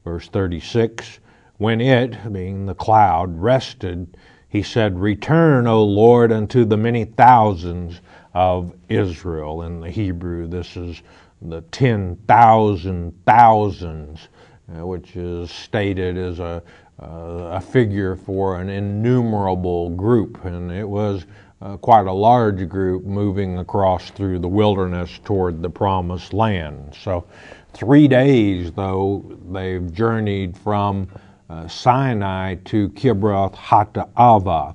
Verse 0.04 0.28
36 0.28 1.20
When 1.58 1.80
it, 1.80 2.32
being 2.32 2.66
the 2.66 2.74
cloud, 2.74 3.38
rested, 3.40 4.16
he 4.48 4.62
said, 4.62 4.98
Return, 4.98 5.66
O 5.66 5.82
Lord, 5.82 6.30
unto 6.30 6.64
the 6.64 6.76
many 6.76 7.04
thousands 7.04 8.00
of 8.34 8.72
Israel. 8.88 9.62
In 9.62 9.80
the 9.80 9.90
Hebrew, 9.90 10.46
this 10.46 10.76
is 10.76 11.02
the 11.42 11.62
10,000 11.62 13.24
thousands, 13.26 14.28
uh, 14.72 14.86
which 14.86 15.16
is 15.16 15.50
stated 15.50 16.16
as 16.16 16.38
a, 16.38 16.62
a 16.98 17.60
figure 17.60 18.16
for 18.16 18.60
an 18.60 18.68
innumerable 18.68 19.90
group. 19.90 20.44
And 20.44 20.70
it 20.70 20.88
was 20.88 21.26
uh, 21.60 21.76
quite 21.78 22.06
a 22.06 22.12
large 22.12 22.68
group 22.68 23.04
moving 23.04 23.58
across 23.58 24.10
through 24.10 24.38
the 24.38 24.48
wilderness 24.48 25.18
toward 25.24 25.62
the 25.62 25.70
promised 25.70 26.32
land. 26.32 26.94
So, 27.00 27.26
three 27.72 28.06
days, 28.06 28.70
though, 28.72 29.24
they've 29.50 29.92
journeyed 29.92 30.56
from 30.56 31.08
uh, 31.48 31.66
Sinai 31.66 32.56
to 32.66 32.90
Kibroth 32.90 33.54
Hattaavah. 33.54 34.74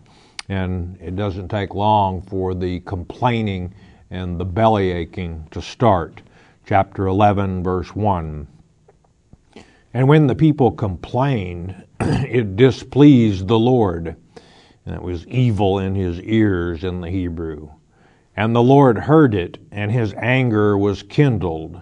And 0.49 0.97
it 0.99 1.15
doesn't 1.15 1.49
take 1.49 1.75
long 1.75 2.23
for 2.23 2.55
the 2.55 2.79
complaining 2.81 3.73
and 4.09 4.39
the 4.39 4.45
belly 4.45 4.91
aching 4.91 5.47
to 5.51 5.61
start. 5.61 6.21
Chapter 6.65 7.05
11, 7.05 7.63
verse 7.63 7.95
1. 7.95 8.47
And 9.93 10.07
when 10.07 10.27
the 10.27 10.35
people 10.35 10.71
complained, 10.71 11.83
it 12.29 12.55
displeased 12.55 13.47
the 13.47 13.59
Lord 13.59 14.15
and 14.89 14.97
it 14.97 15.03
was 15.03 15.27
evil 15.27 15.77
in 15.77 15.93
his 15.93 16.19
ears 16.21 16.83
in 16.83 16.99
the 16.99 17.11
Hebrew. 17.11 17.69
And 18.35 18.55
the 18.55 18.63
Lord 18.63 18.97
heard 18.97 19.35
it, 19.35 19.59
and 19.71 19.91
his 19.91 20.15
anger 20.15 20.75
was 20.75 21.03
kindled. 21.03 21.79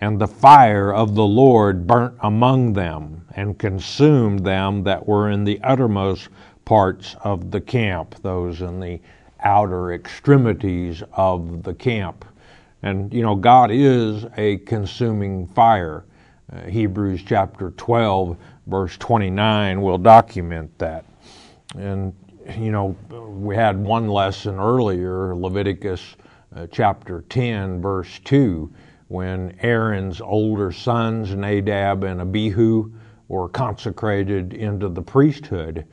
And 0.00 0.18
the 0.18 0.28
fire 0.28 0.90
of 0.90 1.14
the 1.14 1.26
Lord 1.26 1.86
burnt 1.86 2.14
among 2.20 2.72
them, 2.72 3.26
and 3.36 3.58
consumed 3.58 4.46
them 4.46 4.82
that 4.84 5.06
were 5.06 5.28
in 5.28 5.44
the 5.44 5.60
uttermost 5.62 6.30
parts 6.64 7.16
of 7.22 7.50
the 7.50 7.60
camp, 7.60 8.14
those 8.22 8.62
in 8.62 8.80
the 8.80 8.98
outer 9.40 9.92
extremities 9.92 11.02
of 11.12 11.62
the 11.62 11.74
camp. 11.74 12.24
And, 12.82 13.12
you 13.12 13.22
know, 13.22 13.34
God 13.34 13.70
is 13.70 14.24
a 14.38 14.56
consuming 14.58 15.46
fire. 15.48 16.06
Uh, 16.50 16.62
Hebrews 16.62 17.24
chapter 17.26 17.72
12, 17.72 18.38
verse 18.68 18.96
29 18.98 19.82
will 19.82 19.98
document 19.98 20.78
that. 20.78 21.04
And 21.76 22.14
you 22.56 22.70
know, 22.70 22.96
we 23.10 23.54
had 23.54 23.76
one 23.78 24.08
lesson 24.08 24.58
earlier, 24.58 25.34
Leviticus 25.34 26.16
uh, 26.54 26.66
chapter 26.70 27.24
10, 27.28 27.82
verse 27.82 28.20
2, 28.24 28.72
when 29.08 29.56
Aaron's 29.60 30.20
older 30.20 30.72
sons, 30.72 31.34
Nadab 31.34 32.04
and 32.04 32.20
Abihu, 32.20 32.92
were 33.28 33.48
consecrated 33.48 34.54
into 34.54 34.88
the 34.88 35.02
priesthood. 35.02 35.84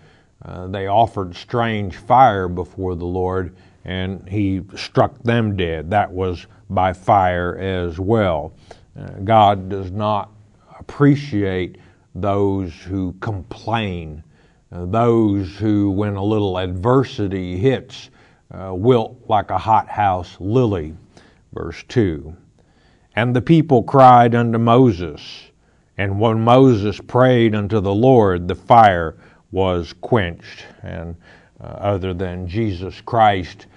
Uh, 0.44 0.68
they 0.68 0.88
offered 0.88 1.36
strange 1.36 1.98
fire 1.98 2.48
before 2.48 2.96
the 2.96 3.06
Lord, 3.06 3.56
and 3.84 4.28
he 4.30 4.62
struck 4.76 5.22
them 5.24 5.58
dead. 5.58 5.90
That 5.90 6.12
was 6.12 6.46
by 6.70 6.94
fire 6.94 7.58
as 7.58 8.00
well. 8.00 8.54
Uh, 8.98 9.08
God 9.24 9.70
does 9.70 9.92
not 9.92 10.32
appreciate 10.80 11.78
those 12.16 12.74
who 12.74 13.14
complain 13.20 14.24
uh, 14.72 14.86
those 14.86 15.56
who, 15.58 15.92
when 15.92 16.16
a 16.16 16.24
little 16.24 16.58
adversity 16.58 17.58
hits, 17.58 18.10
uh, 18.52 18.74
wilt 18.74 19.18
like 19.28 19.50
a 19.52 19.58
hothouse 19.58 20.36
lily. 20.40 20.94
Verse 21.54 21.84
2. 21.88 22.36
And 23.16 23.36
the 23.36 23.42
people 23.42 23.84
cried 23.84 24.36
unto 24.36 24.58
Moses, 24.58 25.52
and 25.98 26.20
when 26.20 26.42
Moses 26.42 27.00
prayed 27.00 27.56
unto 27.56 27.80
the 27.80 27.94
Lord, 27.94 28.48
the 28.48 28.56
fire 28.56 29.16
was 29.52 29.94
quenched. 30.02 30.66
And 30.84 31.16
uh, 31.62 31.68
other 31.68 32.14
than 32.14 32.48
Jesus 32.48 33.00
Christ 33.00 33.68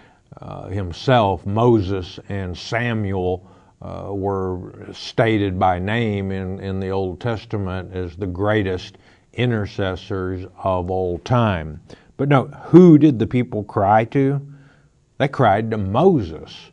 uh, 0.40 0.66
himself, 0.66 1.46
Moses 1.46 2.18
and 2.28 2.56
Samuel 2.56 3.48
uh, 3.80 4.08
were 4.10 4.88
stated 4.92 5.58
by 5.58 5.78
name 5.78 6.32
in, 6.32 6.58
in 6.60 6.80
the 6.80 6.88
Old 6.88 7.20
Testament 7.20 7.94
as 7.94 8.16
the 8.16 8.26
greatest 8.26 8.98
intercessors 9.34 10.46
of 10.62 10.90
all 10.90 11.18
time. 11.20 11.80
But 12.16 12.28
note, 12.28 12.52
who 12.64 12.98
did 12.98 13.18
the 13.18 13.26
people 13.26 13.62
cry 13.62 14.04
to? 14.06 14.44
They 15.18 15.28
cried 15.28 15.70
to 15.70 15.78
Moses. 15.78 16.70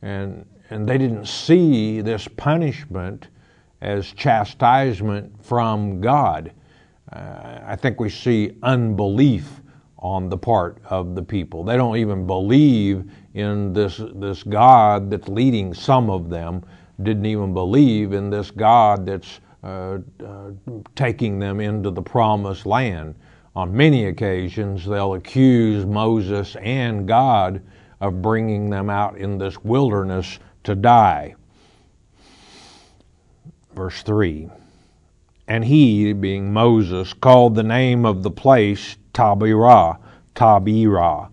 And, 0.00 0.46
and 0.70 0.88
they 0.88 0.96
didn't 0.96 1.26
see 1.26 2.00
this 2.00 2.28
punishment 2.28 3.28
as 3.80 4.12
chastisement 4.12 5.44
from 5.44 6.00
God. 6.00 6.52
Uh, 7.12 7.60
I 7.66 7.76
think 7.76 8.00
we 8.00 8.10
see 8.10 8.56
unbelief 8.62 9.60
on 9.98 10.28
the 10.28 10.38
part 10.38 10.78
of 10.88 11.14
the 11.14 11.22
people. 11.22 11.64
They 11.64 11.76
don't 11.76 11.96
even 11.96 12.26
believe 12.26 13.10
in 13.38 13.72
this, 13.72 14.00
this 14.14 14.42
God 14.42 15.10
that's 15.10 15.28
leading 15.28 15.72
some 15.72 16.10
of 16.10 16.28
them, 16.28 16.64
didn't 17.02 17.26
even 17.26 17.54
believe 17.54 18.12
in 18.12 18.30
this 18.30 18.50
God 18.50 19.06
that's 19.06 19.40
uh, 19.62 19.98
uh, 20.24 20.50
taking 20.94 21.38
them 21.38 21.60
into 21.60 21.90
the 21.90 22.02
promised 22.02 22.66
land. 22.66 23.14
On 23.54 23.76
many 23.76 24.06
occasions, 24.06 24.86
they'll 24.86 25.14
accuse 25.14 25.84
Moses 25.84 26.56
and 26.56 27.06
God 27.06 27.62
of 28.00 28.22
bringing 28.22 28.70
them 28.70 28.90
out 28.90 29.16
in 29.18 29.38
this 29.38 29.58
wilderness 29.64 30.38
to 30.64 30.74
die. 30.74 31.34
Verse 33.74 34.02
3 34.02 34.48
And 35.46 35.64
he, 35.64 36.12
being 36.12 36.52
Moses, 36.52 37.12
called 37.12 37.54
the 37.54 37.62
name 37.62 38.04
of 38.04 38.22
the 38.22 38.30
place 38.30 38.96
Taberah, 39.12 39.98
Taberah, 40.34 41.30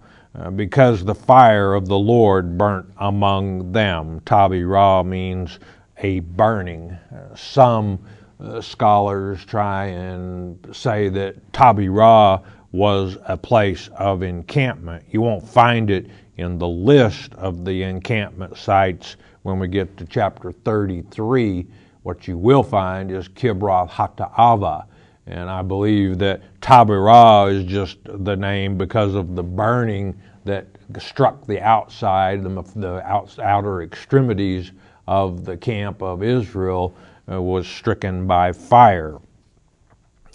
because 0.56 1.04
the 1.04 1.16
fire 1.16 1.74
of 1.74 1.88
the 1.88 1.98
Lord 1.98 2.58
burnt 2.58 2.88
among 2.98 3.72
them. 3.72 4.20
Taberah 4.22 5.06
means 5.06 5.60
a 5.98 6.20
burning. 6.22 6.92
Uh, 6.92 7.36
some 7.36 8.00
uh, 8.40 8.62
scholars 8.62 9.44
try 9.46 9.86
and 9.86 10.58
say 10.74 11.10
that 11.10 11.52
Taberah 11.52 12.44
was 12.72 13.18
a 13.26 13.38
place 13.38 13.90
of 13.98 14.24
encampment. 14.24 15.06
You 15.10 15.22
won't 15.22 15.48
find 15.48 15.90
it 15.90 16.08
in 16.38 16.58
the 16.58 16.68
list 16.68 17.34
of 17.36 17.64
the 17.64 17.84
encampment 17.84 18.58
sites 18.58 19.16
when 19.44 19.60
we 19.60 19.68
get 19.68 19.96
to 19.98 20.06
chapter 20.06 20.52
33, 20.52 21.68
What 22.04 22.28
you 22.28 22.38
will 22.38 22.64
find 22.64 23.12
is 23.12 23.30
Kibroth 23.30 23.90
Hattaavah. 23.90 24.86
And 25.28 25.50
I 25.50 25.62
believe 25.64 26.20
that 26.20 26.42
Taberah 26.62 27.52
is 27.52 27.64
just 27.66 27.98
the 28.04 28.36
name 28.36 28.78
because 28.78 29.16
of 29.16 29.36
the 29.36 29.44
burning 29.44 30.20
that 30.44 30.68
struck 31.00 31.46
the 31.48 31.60
outside, 31.62 32.44
the, 32.44 32.62
the 32.76 33.04
outer 33.42 33.82
extremities 33.82 34.72
of 35.08 35.46
the 35.46 35.58
camp 35.58 36.02
of 36.02 36.22
Israel 36.22 36.96
uh, 37.32 37.42
was 37.42 37.68
stricken 37.68 38.28
by 38.28 38.52
fire. 38.52 39.20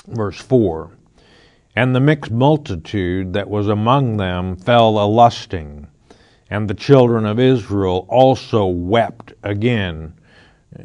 Verse 0.08 0.40
4 0.40 0.90
And 1.76 1.94
the 1.94 2.00
mixed 2.00 2.32
multitude 2.32 3.32
that 3.32 3.48
was 3.48 3.68
among 3.68 4.16
them 4.16 4.56
fell 4.56 4.98
a 4.98 5.06
lusting, 5.06 5.86
and 6.50 6.66
the 6.66 6.74
children 6.74 7.26
of 7.26 7.38
Israel 7.38 8.06
also 8.08 8.66
wept 8.66 9.34
again, 9.44 10.14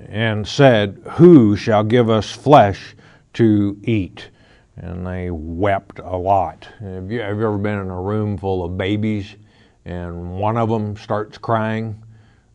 and 0.10 0.48
said, 0.48 1.02
Who 1.14 1.56
shall 1.56 1.84
give 1.84 2.08
us 2.08 2.32
flesh 2.32 2.96
to 3.36 3.78
eat? 3.84 4.30
And 4.78 5.08
they 5.08 5.32
wept 5.32 6.00
a 6.00 6.18
lot. 6.18 6.68
Have 6.80 7.10
you, 7.12 7.22
have 7.22 7.38
you 7.38 7.48
ever 7.48 7.58
been 7.58 7.80
in 7.80 7.90
a 7.90 8.02
room 8.02 8.38
full 8.38 8.66
of 8.66 8.78
babies 8.78 9.36
and 9.86 10.38
one 10.38 10.58
of 10.58 10.70
them 10.70 10.98
starts 10.98 11.38
crying? 11.38 12.02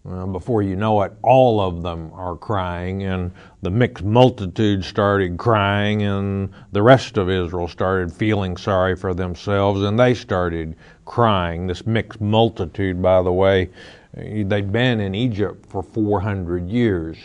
Uh, 0.09 0.25
before 0.25 0.63
you 0.63 0.77
know 0.77 1.03
it, 1.03 1.13
all 1.23 1.61
of 1.61 1.83
them 1.83 2.11
are 2.15 2.35
crying, 2.35 3.03
and 3.03 3.31
the 3.61 3.71
mixed 3.71 4.03
multitude 4.03 4.83
started 4.83 5.37
crying, 5.37 6.03
and 6.03 6.49
the 6.73 6.83
rest 6.83 7.19
of 7.19 7.29
Israel 7.29 7.69
started 7.69 8.11
feeling 8.11 8.57
sorry 8.57 8.97
for 8.97 9.13
themselves, 9.13 9.83
and 9.83 10.01
they 10.01 10.15
started 10.15 10.75
crying. 11.05 11.67
This 11.67 11.87
mixed 11.87 12.19
multitude, 12.19 13.03
by 13.03 13.23
the 13.23 13.33
way, 13.33 13.69
they'd 14.15 14.73
been 14.73 15.01
in 15.01 15.15
Egypt 15.15 15.67
for 15.67 15.83
400 15.83 16.67
years. 16.67 17.19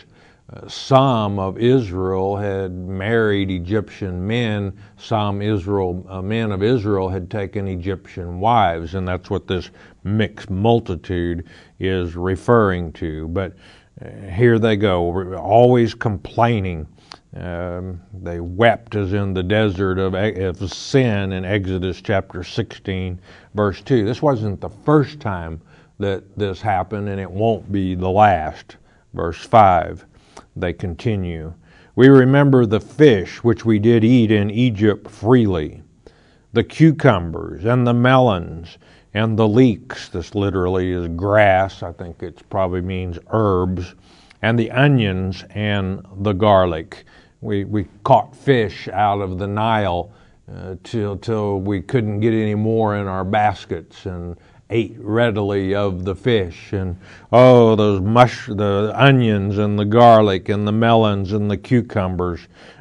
Uh, 0.52 0.68
some 0.68 1.40
of 1.40 1.58
Israel 1.58 2.36
had 2.36 2.70
married 2.70 3.50
Egyptian 3.50 4.24
men. 4.24 4.72
Some 4.96 5.42
Israel 5.42 6.06
uh, 6.08 6.22
men 6.22 6.52
of 6.52 6.62
Israel 6.62 7.08
had 7.08 7.28
taken 7.28 7.66
Egyptian 7.66 8.38
wives, 8.38 8.94
and 8.94 9.08
that's 9.08 9.28
what 9.28 9.48
this 9.48 9.70
mixed 10.04 10.48
multitude 10.48 11.48
is 11.80 12.14
referring 12.14 12.92
to. 12.92 13.26
But 13.28 13.54
uh, 14.00 14.08
here 14.30 14.60
they 14.60 14.76
go, 14.76 15.34
always 15.34 15.94
complaining. 15.94 16.86
Um, 17.34 18.00
they 18.22 18.38
wept 18.38 18.94
as 18.94 19.14
in 19.14 19.34
the 19.34 19.42
desert 19.42 19.98
of, 19.98 20.14
of 20.14 20.72
Sin 20.72 21.32
in 21.32 21.44
Exodus 21.44 22.00
chapter 22.00 22.44
16, 22.44 23.20
verse 23.54 23.82
2. 23.82 24.04
This 24.04 24.22
wasn't 24.22 24.60
the 24.60 24.70
first 24.70 25.18
time 25.18 25.60
that 25.98 26.38
this 26.38 26.60
happened, 26.60 27.08
and 27.08 27.20
it 27.20 27.30
won't 27.30 27.72
be 27.72 27.96
the 27.96 28.08
last. 28.08 28.76
Verse 29.12 29.44
5 29.44 30.06
they 30.56 30.72
continue. 30.72 31.52
We 31.94 32.08
remember 32.08 32.66
the 32.66 32.80
fish 32.80 33.42
which 33.44 33.64
we 33.64 33.78
did 33.78 34.04
eat 34.04 34.30
in 34.30 34.50
Egypt 34.50 35.10
freely, 35.10 35.82
the 36.52 36.64
cucumbers 36.64 37.64
and 37.64 37.86
the 37.86 37.94
melons 37.94 38.78
and 39.14 39.38
the 39.38 39.48
leeks. 39.48 40.10
This 40.10 40.34
literally 40.34 40.92
is 40.92 41.08
grass. 41.08 41.82
I 41.82 41.92
think 41.92 42.22
it 42.22 42.42
probably 42.50 42.82
means 42.82 43.18
herbs. 43.30 43.94
And 44.42 44.58
the 44.58 44.70
onions 44.70 45.42
and 45.50 46.04
the 46.18 46.34
garlic. 46.34 47.04
We, 47.40 47.64
we 47.64 47.86
caught 48.04 48.36
fish 48.36 48.88
out 48.88 49.20
of 49.20 49.38
the 49.38 49.46
Nile 49.46 50.12
uh, 50.54 50.76
till, 50.84 51.16
till 51.16 51.60
we 51.60 51.80
couldn't 51.80 52.20
get 52.20 52.34
any 52.34 52.54
more 52.54 52.96
in 52.96 53.06
our 53.06 53.24
baskets. 53.24 54.04
And 54.04 54.36
ate 54.70 54.96
readily 54.98 55.74
of 55.74 56.04
the 56.04 56.14
fish. 56.14 56.72
And 56.72 56.96
oh 57.32 57.76
those 57.76 58.00
mush 58.00 58.46
the 58.46 58.92
onions 58.94 59.58
and 59.58 59.78
the 59.78 59.84
garlic 59.84 60.48
and 60.48 60.66
the 60.66 60.72
melons 60.72 61.32
and 61.32 61.50
the 61.50 61.56
cucumbers 61.56 62.40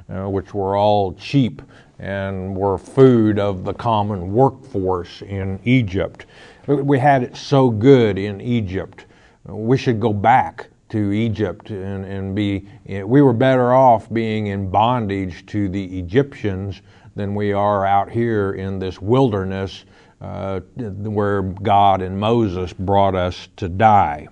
uh, 0.09 0.29
which 0.29 0.53
were 0.53 0.77
all 0.77 1.13
cheap 1.13 1.61
and 1.99 2.55
were 2.55 2.77
food 2.77 3.39
of 3.39 3.63
the 3.63 3.73
common 3.73 4.33
workforce 4.33 5.21
in 5.21 5.59
Egypt. 5.63 6.25
We 6.67 6.99
had 6.99 7.23
it 7.23 7.35
so 7.37 7.69
good 7.69 8.17
in 8.17 8.41
Egypt. 8.41 9.05
We 9.45 9.77
should 9.77 9.99
go 9.99 10.11
back 10.11 10.67
to 10.89 11.11
Egypt 11.11 11.69
and, 11.69 12.05
and 12.05 12.35
be 12.35 12.67
we 12.85 13.21
were 13.21 13.33
better 13.33 13.73
off 13.73 14.11
being 14.13 14.47
in 14.47 14.69
bondage 14.69 15.45
to 15.47 15.69
the 15.69 15.99
Egyptians 15.99 16.81
than 17.15 17.33
we 17.33 17.53
are 17.53 17.85
out 17.85 18.11
here 18.11 18.53
in 18.53 18.77
this 18.77 19.01
wilderness 19.01 19.85
uh, 20.25 20.59
where 20.79 21.43
God 21.43 22.01
and 22.01 22.19
Moses 22.19 22.73
brought 22.73 23.15
us 23.15 23.47
to 23.57 23.69
die. 23.69 24.27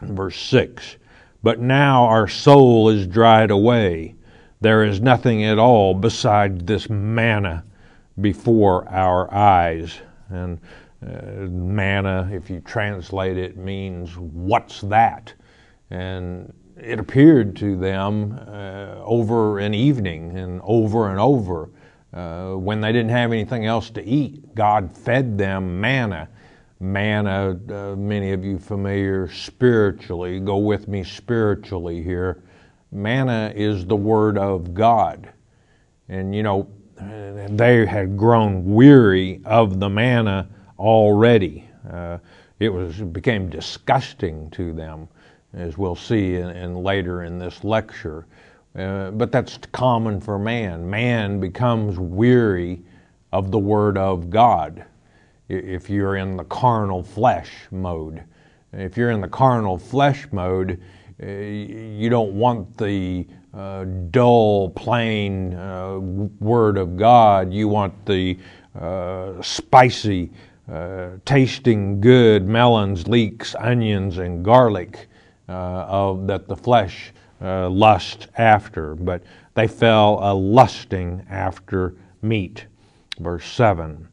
Verse 0.00 0.38
6 0.38 0.96
But 1.42 1.60
now 1.60 2.04
our 2.04 2.28
soul 2.28 2.90
is 2.90 3.06
dried 3.06 3.50
away. 3.50 4.14
There 4.60 4.84
is 4.84 5.00
nothing 5.00 5.44
at 5.44 5.58
all 5.58 5.94
beside 5.94 6.66
this 6.66 6.88
manna 6.88 7.64
before 8.20 8.88
our 8.88 9.32
eyes. 9.34 9.98
And 10.28 10.60
uh, 11.04 11.48
manna, 11.50 12.30
if 12.32 12.48
you 12.48 12.60
translate 12.60 13.36
it, 13.36 13.56
means 13.56 14.16
what's 14.16 14.80
that? 14.82 15.34
And 15.90 16.52
it 16.76 17.00
appeared 17.00 17.56
to 17.56 17.76
them 17.76 18.38
uh, 18.48 19.02
over 19.02 19.58
an 19.58 19.74
evening 19.74 20.38
and 20.38 20.60
over 20.64 21.10
and 21.10 21.18
over 21.18 21.68
uh, 22.14 22.52
when 22.52 22.80
they 22.80 22.92
didn't 22.92 23.10
have 23.10 23.32
anything 23.32 23.66
else 23.66 23.90
to 23.90 24.04
eat, 24.04 24.54
God 24.54 24.96
fed 24.96 25.36
them 25.36 25.80
manna. 25.80 26.28
Manna, 26.80 27.58
uh, 27.70 27.96
many 27.96 28.32
of 28.32 28.44
you 28.44 28.58
familiar 28.58 29.28
spiritually, 29.28 30.38
go 30.38 30.58
with 30.58 30.86
me 30.86 31.02
spiritually 31.02 32.02
here. 32.02 32.42
Manna 32.92 33.52
is 33.54 33.84
the 33.86 33.96
Word 33.96 34.38
of 34.38 34.74
God. 34.74 35.32
And 36.08 36.34
you 36.34 36.42
know, 36.42 36.68
they 36.96 37.84
had 37.86 38.16
grown 38.16 38.64
weary 38.64 39.40
of 39.44 39.80
the 39.80 39.88
manna 39.88 40.48
already. 40.78 41.68
Uh, 41.90 42.18
it 42.60 42.68
was 42.68 42.96
became 42.96 43.48
disgusting 43.50 44.50
to 44.50 44.72
them, 44.72 45.08
as 45.52 45.76
we'll 45.76 45.96
see 45.96 46.36
in, 46.36 46.50
in 46.50 46.76
later 46.76 47.24
in 47.24 47.38
this 47.38 47.64
lecture. 47.64 48.26
Uh, 48.76 49.12
but 49.12 49.30
that's 49.30 49.58
common 49.70 50.20
for 50.20 50.38
man. 50.38 50.88
Man 50.88 51.38
becomes 51.38 51.98
weary 51.98 52.82
of 53.32 53.50
the 53.52 53.58
Word 53.58 53.96
of 53.96 54.30
God 54.30 54.84
if 55.48 55.88
you're 55.88 56.16
in 56.16 56.36
the 56.36 56.44
carnal 56.44 57.02
flesh 57.02 57.50
mode. 57.70 58.24
If 58.72 58.96
you're 58.96 59.12
in 59.12 59.20
the 59.20 59.28
carnal 59.28 59.78
flesh 59.78 60.26
mode, 60.32 60.80
uh, 61.22 61.26
you 61.26 62.08
don't 62.10 62.32
want 62.32 62.76
the 62.76 63.24
uh, 63.52 63.84
dull, 64.10 64.70
plain 64.70 65.54
uh, 65.54 65.98
Word 66.40 66.76
of 66.76 66.96
God. 66.96 67.52
You 67.52 67.68
want 67.68 68.04
the 68.06 68.36
spicy, 69.40 70.32
tasting 71.24 72.00
good 72.00 72.48
melons, 72.48 73.06
leeks, 73.06 73.54
onions, 73.54 74.18
and 74.18 74.44
garlic 74.44 75.06
of, 75.46 76.26
that 76.26 76.48
the 76.48 76.56
flesh 76.56 77.12
uh, 77.40 77.68
lust 77.68 78.28
after, 78.36 78.94
but 78.94 79.22
they 79.54 79.66
fell 79.66 80.18
a 80.22 80.32
lusting 80.34 81.24
after 81.28 81.94
meat. 82.22 82.66
Verse 83.18 83.46
7. 83.46 84.08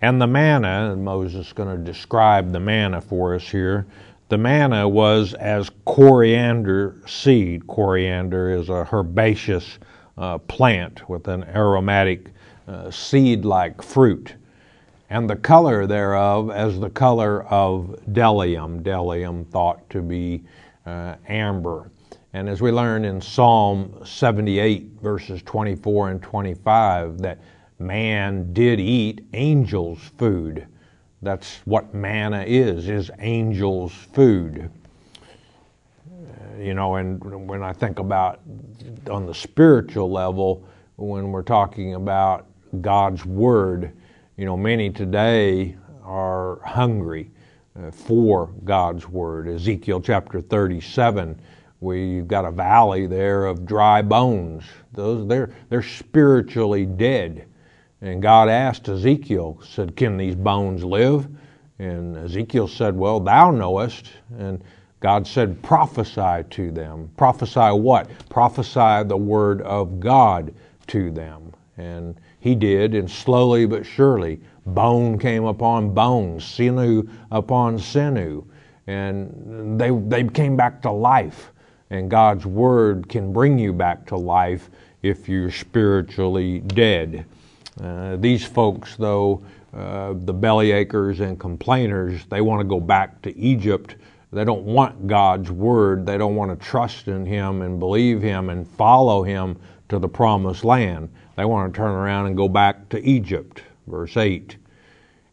And 0.00 0.20
the 0.20 0.26
manna, 0.26 0.92
and 0.92 1.04
Moses 1.04 1.46
is 1.48 1.52
going 1.52 1.76
to 1.76 1.82
describe 1.82 2.52
the 2.52 2.60
manna 2.60 3.00
for 3.00 3.34
us 3.34 3.48
here. 3.48 3.86
The 4.30 4.38
manna 4.38 4.88
was 4.88 5.34
as 5.34 5.70
coriander 5.84 6.96
seed. 7.06 7.66
Coriander 7.66 8.50
is 8.50 8.68
a 8.68 8.88
herbaceous 8.90 9.78
uh, 10.16 10.38
plant 10.38 11.08
with 11.08 11.28
an 11.28 11.44
aromatic 11.44 12.30
uh, 12.66 12.90
seed 12.90 13.44
like 13.44 13.82
fruit. 13.82 14.34
And 15.10 15.28
the 15.28 15.36
color 15.36 15.86
thereof 15.86 16.50
as 16.50 16.80
the 16.80 16.88
color 16.90 17.42
of 17.44 18.00
bdellium, 18.10 18.82
bdellium 18.82 19.46
thought 19.48 19.88
to 19.90 20.00
be 20.00 20.42
uh, 20.86 21.16
amber. 21.28 21.90
And 22.34 22.48
as 22.48 22.62
we 22.62 22.72
learn 22.72 23.04
in 23.04 23.20
Psalm 23.20 24.00
78, 24.06 24.92
verses 25.02 25.42
24 25.42 26.10
and 26.10 26.22
25, 26.22 27.18
that 27.18 27.38
man 27.78 28.54
did 28.54 28.80
eat 28.80 29.26
angels' 29.34 30.00
food. 30.16 30.66
That's 31.20 31.58
what 31.66 31.92
manna 31.92 32.42
is, 32.46 32.88
is 32.88 33.10
angels' 33.18 33.92
food. 33.92 34.70
You 36.58 36.72
know, 36.72 36.94
and 36.94 37.48
when 37.48 37.62
I 37.62 37.74
think 37.74 37.98
about 37.98 38.40
on 39.10 39.26
the 39.26 39.34
spiritual 39.34 40.10
level, 40.10 40.64
when 40.96 41.32
we're 41.32 41.42
talking 41.42 41.94
about 41.94 42.46
God's 42.80 43.26
Word, 43.26 43.92
you 44.38 44.46
know, 44.46 44.56
many 44.56 44.88
today 44.88 45.76
are 46.02 46.60
hungry 46.64 47.30
uh, 47.78 47.90
for 47.90 48.46
God's 48.64 49.06
Word. 49.06 49.48
Ezekiel 49.48 50.00
chapter 50.00 50.40
37 50.40 51.38
We've 51.82 52.28
got 52.28 52.44
a 52.44 52.50
valley 52.50 53.06
there 53.06 53.44
of 53.44 53.66
dry 53.66 54.02
bones. 54.02 54.64
Those 54.92 55.26
they're 55.26 55.50
they're 55.68 55.82
spiritually 55.82 56.86
dead. 56.86 57.46
And 58.00 58.22
God 58.22 58.48
asked 58.48 58.88
Ezekiel, 58.88 59.60
said, 59.62 59.96
Can 59.96 60.16
these 60.16 60.34
bones 60.34 60.84
live? 60.84 61.28
And 61.78 62.16
Ezekiel 62.16 62.68
said, 62.68 62.96
Well, 62.96 63.20
thou 63.20 63.50
knowest. 63.50 64.10
And 64.38 64.62
God 65.02 65.26
said, 65.26 65.60
prophesy 65.62 66.44
to 66.50 66.70
them. 66.70 67.10
Prophesy 67.16 67.72
what? 67.72 68.08
Prophesy 68.28 69.02
the 69.02 69.16
word 69.16 69.60
of 69.62 69.98
God 69.98 70.54
to 70.86 71.10
them. 71.10 71.52
And 71.76 72.14
he 72.38 72.54
did, 72.54 72.94
and 72.94 73.10
slowly 73.10 73.66
but 73.66 73.84
surely, 73.84 74.40
bone 74.64 75.18
came 75.18 75.44
upon 75.44 75.92
bone, 75.92 76.38
sinew 76.38 77.08
upon 77.32 77.80
sinew, 77.80 78.44
and 78.86 79.80
they, 79.80 79.90
they 79.90 80.22
came 80.22 80.56
back 80.56 80.80
to 80.82 80.90
life. 80.92 81.52
And 81.92 82.10
God's 82.10 82.44
word 82.44 83.08
can 83.08 83.32
bring 83.32 83.58
you 83.58 83.72
back 83.72 84.06
to 84.06 84.16
life 84.16 84.68
if 85.02 85.28
you're 85.28 85.50
spiritually 85.50 86.58
dead. 86.58 87.24
Uh, 87.80 88.16
these 88.16 88.44
folks, 88.44 88.96
though, 88.96 89.42
uh, 89.72 90.14
the 90.24 90.34
bellyachers 90.34 91.20
and 91.20 91.38
complainers, 91.38 92.26
they 92.26 92.40
want 92.40 92.60
to 92.60 92.64
go 92.64 92.80
back 92.80 93.22
to 93.22 93.36
Egypt 93.38 93.94
they 94.32 94.44
don't 94.44 94.64
want 94.64 95.06
God's 95.06 95.50
word. 95.50 96.06
They 96.06 96.16
don't 96.16 96.36
want 96.36 96.58
to 96.58 96.66
trust 96.66 97.06
in 97.06 97.26
Him 97.26 97.60
and 97.60 97.78
believe 97.78 98.22
Him 98.22 98.48
and 98.48 98.66
follow 98.66 99.22
Him 99.22 99.58
to 99.90 99.98
the 99.98 100.08
promised 100.08 100.64
land. 100.64 101.10
They 101.36 101.44
want 101.44 101.72
to 101.72 101.76
turn 101.76 101.90
around 101.90 102.26
and 102.26 102.36
go 102.36 102.48
back 102.48 102.88
to 102.90 103.04
Egypt. 103.04 103.62
Verse 103.86 104.16
8. 104.16 104.56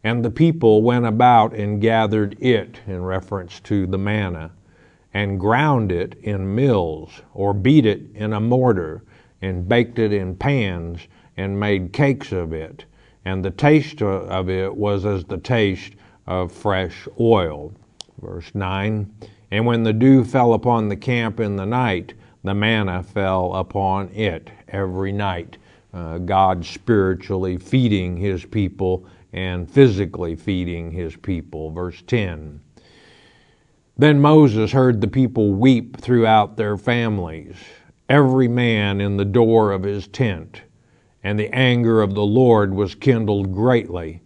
And 0.04 0.22
the 0.22 0.30
people 0.30 0.82
went 0.82 1.06
about 1.06 1.54
and 1.54 1.80
gathered 1.80 2.36
it, 2.42 2.78
in 2.86 3.02
reference 3.02 3.60
to 3.60 3.86
the 3.86 3.98
manna, 3.98 4.50
and 5.12 5.40
ground 5.40 5.90
it 5.90 6.14
in 6.22 6.54
mills, 6.54 7.10
or 7.34 7.52
beat 7.52 7.84
it 7.84 8.02
in 8.14 8.32
a 8.32 8.40
mortar, 8.40 9.02
and 9.42 9.68
baked 9.68 9.98
it 9.98 10.12
in 10.12 10.36
pans, 10.36 11.00
and 11.36 11.58
made 11.58 11.92
cakes 11.92 12.32
of 12.32 12.52
it. 12.52 12.84
And 13.24 13.44
the 13.44 13.50
taste 13.50 14.02
of 14.02 14.48
it 14.48 14.74
was 14.74 15.04
as 15.04 15.24
the 15.24 15.38
taste 15.38 15.94
of 16.26 16.52
fresh 16.52 17.08
oil. 17.18 17.72
Verse 18.20 18.54
9 18.54 19.12
And 19.50 19.66
when 19.66 19.82
the 19.82 19.92
dew 19.92 20.24
fell 20.24 20.54
upon 20.54 20.88
the 20.88 20.96
camp 20.96 21.40
in 21.40 21.56
the 21.56 21.66
night, 21.66 22.14
the 22.44 22.54
manna 22.54 23.02
fell 23.02 23.54
upon 23.54 24.08
it 24.10 24.50
every 24.68 25.12
night. 25.12 25.58
Uh, 25.92 26.18
God 26.18 26.64
spiritually 26.64 27.56
feeding 27.56 28.16
his 28.16 28.44
people 28.44 29.04
and 29.32 29.68
physically 29.68 30.36
feeding 30.36 30.90
his 30.90 31.16
people. 31.16 31.70
Verse 31.70 32.02
10 32.06 32.60
Then 34.00 34.20
Moses 34.20 34.72
heard 34.72 35.00
the 35.00 35.08
people 35.08 35.52
weep 35.52 35.98
throughout 35.98 36.56
their 36.56 36.76
families, 36.76 37.56
every 38.08 38.48
man 38.48 39.00
in 39.00 39.16
the 39.16 39.24
door 39.24 39.72
of 39.72 39.82
his 39.82 40.08
tent. 40.08 40.62
And 41.22 41.38
the 41.38 41.54
anger 41.54 42.00
of 42.00 42.14
the 42.14 42.24
Lord 42.24 42.72
was 42.72 42.94
kindled 42.94 43.52
greatly 43.52 44.22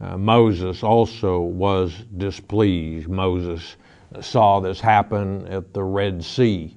uh, 0.00 0.16
Moses 0.16 0.82
also 0.82 1.40
was 1.40 2.04
displeased. 2.18 3.08
Moses 3.08 3.76
saw 4.20 4.60
this 4.60 4.80
happen 4.80 5.46
at 5.46 5.72
the 5.72 5.82
Red 5.82 6.22
Sea. 6.22 6.76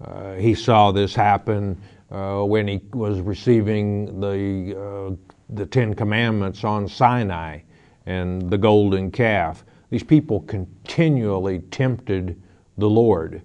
Uh, 0.00 0.34
he 0.34 0.54
saw 0.54 0.90
this 0.90 1.14
happen 1.14 1.80
uh, 2.10 2.42
when 2.42 2.66
he 2.66 2.80
was 2.92 3.20
receiving 3.20 4.20
the, 4.20 4.78
uh, 4.78 5.34
the 5.50 5.66
Ten 5.66 5.94
Commandments 5.94 6.64
on 6.64 6.88
Sinai 6.88 7.60
and 8.06 8.50
the 8.50 8.58
golden 8.58 9.10
calf. 9.10 9.64
These 9.94 10.02
people 10.02 10.40
continually 10.40 11.60
tempted 11.70 12.42
the 12.78 12.90
Lord. 12.90 13.40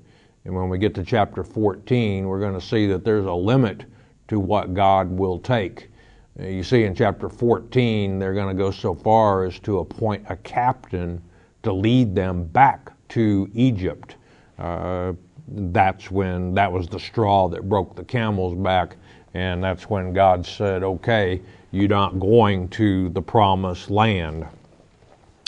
And 0.45 0.55
when 0.55 0.67
we 0.67 0.79
get 0.79 0.95
to 0.95 1.03
chapter 1.03 1.43
14, 1.43 2.25
we're 2.25 2.39
going 2.39 2.59
to 2.59 2.65
see 2.65 2.87
that 2.87 3.05
there's 3.05 3.27
a 3.27 3.33
limit 3.33 3.85
to 4.29 4.39
what 4.39 4.73
God 4.73 5.11
will 5.11 5.37
take. 5.37 5.91
You 6.39 6.63
see 6.63 6.85
in 6.85 6.95
chapter 6.95 7.29
14, 7.29 8.17
they're 8.17 8.33
going 8.33 8.47
to 8.47 8.59
go 8.59 8.71
so 8.71 8.95
far 8.95 9.43
as 9.45 9.59
to 9.59 9.77
appoint 9.77 10.25
a 10.27 10.37
captain 10.37 11.21
to 11.61 11.71
lead 11.71 12.15
them 12.15 12.45
back 12.45 12.93
to 13.09 13.47
Egypt. 13.53 14.15
Uh, 14.57 15.13
that's 15.49 16.09
when 16.09 16.55
that 16.55 16.71
was 16.71 16.87
the 16.87 16.99
straw 16.99 17.47
that 17.49 17.69
broke 17.69 17.95
the 17.95 18.03
camel's 18.03 18.55
back, 18.55 18.95
and 19.35 19.63
that's 19.63 19.87
when 19.87 20.13
God 20.13 20.47
said, 20.47 20.81
Okay, 20.81 21.43
you're 21.69 21.87
not 21.87 22.19
going 22.19 22.69
to 22.69 23.09
the 23.09 23.21
promised 23.21 23.91
land. 23.91 24.47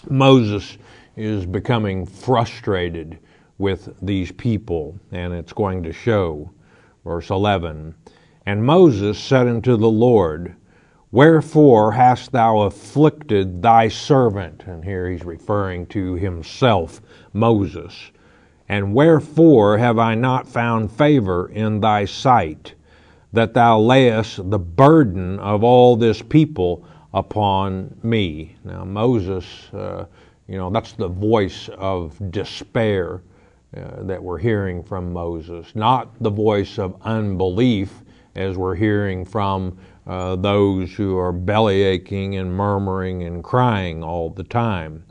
Moses 0.10 0.78
is 1.16 1.46
becoming 1.46 2.06
frustrated 2.06 3.20
with 3.58 3.94
these 4.02 4.32
people, 4.32 5.00
and 5.12 5.34
it's 5.34 5.54
going 5.54 5.84
to 5.84 5.94
show. 5.94 6.50
Verse 7.04 7.30
11 7.30 7.94
And 8.46 8.64
Moses 8.66 9.20
said 9.20 9.48
unto 9.48 9.78
the 9.78 9.90
Lord, 9.90 10.56
Wherefore 11.12 11.92
hast 11.92 12.32
thou 12.32 12.62
afflicted 12.62 13.62
thy 13.62 13.90
servant? 13.90 14.64
And 14.66 14.84
here 14.84 15.10
he's 15.10 15.26
referring 15.26 15.86
to 15.88 16.14
himself, 16.14 17.02
Moses. 17.34 18.12
And 18.70 18.94
wherefore 18.94 19.78
have 19.78 20.00
I 20.00 20.16
not 20.16 20.48
found 20.48 20.92
favor 20.92 21.50
in 21.50 21.82
thy 21.82 22.06
sight, 22.06 22.74
that 23.34 23.54
thou 23.54 23.80
layest 23.80 24.50
the 24.50 24.60
burden 24.60 25.38
of 25.40 25.64
all 25.64 25.98
this 25.98 26.22
people 26.22 26.86
upon 27.14 27.96
me? 28.04 28.56
Now, 28.64 28.84
Moses, 28.84 29.46
uh, 29.74 30.06
you 30.48 30.58
know, 30.58 30.70
that's 30.70 30.94
the 30.94 31.08
voice 31.08 31.70
of 31.78 32.18
despair 32.32 33.22
uh, 33.76 34.04
that 34.04 34.22
we're 34.22 34.38
hearing 34.38 34.84
from 34.84 35.14
Moses, 35.14 35.76
not 35.76 36.12
the 36.22 36.30
voice 36.30 36.78
of 36.78 36.96
unbelief 37.04 38.02
as 38.36 38.58
we're 38.58 38.76
hearing 38.76 39.26
from 39.26 39.78
uh, 40.08 40.36
those 40.36 40.94
who 40.94 41.18
are 41.18 41.32
belly 41.32 41.84
aching 41.84 42.36
and 42.36 42.52
murmuring 42.54 43.24
and 43.24 43.44
crying 43.44 44.04
all 44.04 44.30
the 44.30 44.44
time. 44.44 45.04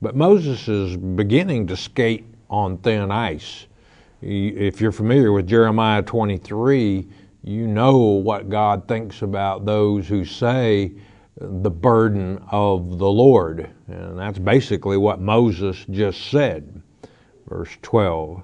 But 0.00 0.14
Moses 0.14 0.68
is 0.68 0.96
beginning 0.96 1.66
to 1.66 1.76
skate 1.76 2.24
on 2.48 2.78
thin 2.78 3.10
ice. 3.10 3.66
If 4.22 4.80
you're 4.80 4.92
familiar 4.92 5.32
with 5.32 5.46
Jeremiah 5.46 6.02
23, 6.02 7.08
you 7.42 7.66
know 7.66 7.98
what 7.98 8.48
God 8.48 8.88
thinks 8.88 9.22
about 9.22 9.64
those 9.64 10.08
who 10.08 10.24
say 10.24 10.92
the 11.40 11.70
burden 11.70 12.42
of 12.50 12.98
the 12.98 13.10
Lord. 13.10 13.70
And 13.86 14.18
that's 14.18 14.38
basically 14.38 14.96
what 14.96 15.20
Moses 15.20 15.84
just 15.90 16.30
said. 16.30 16.82
Verse 17.48 17.76
12 17.82 18.42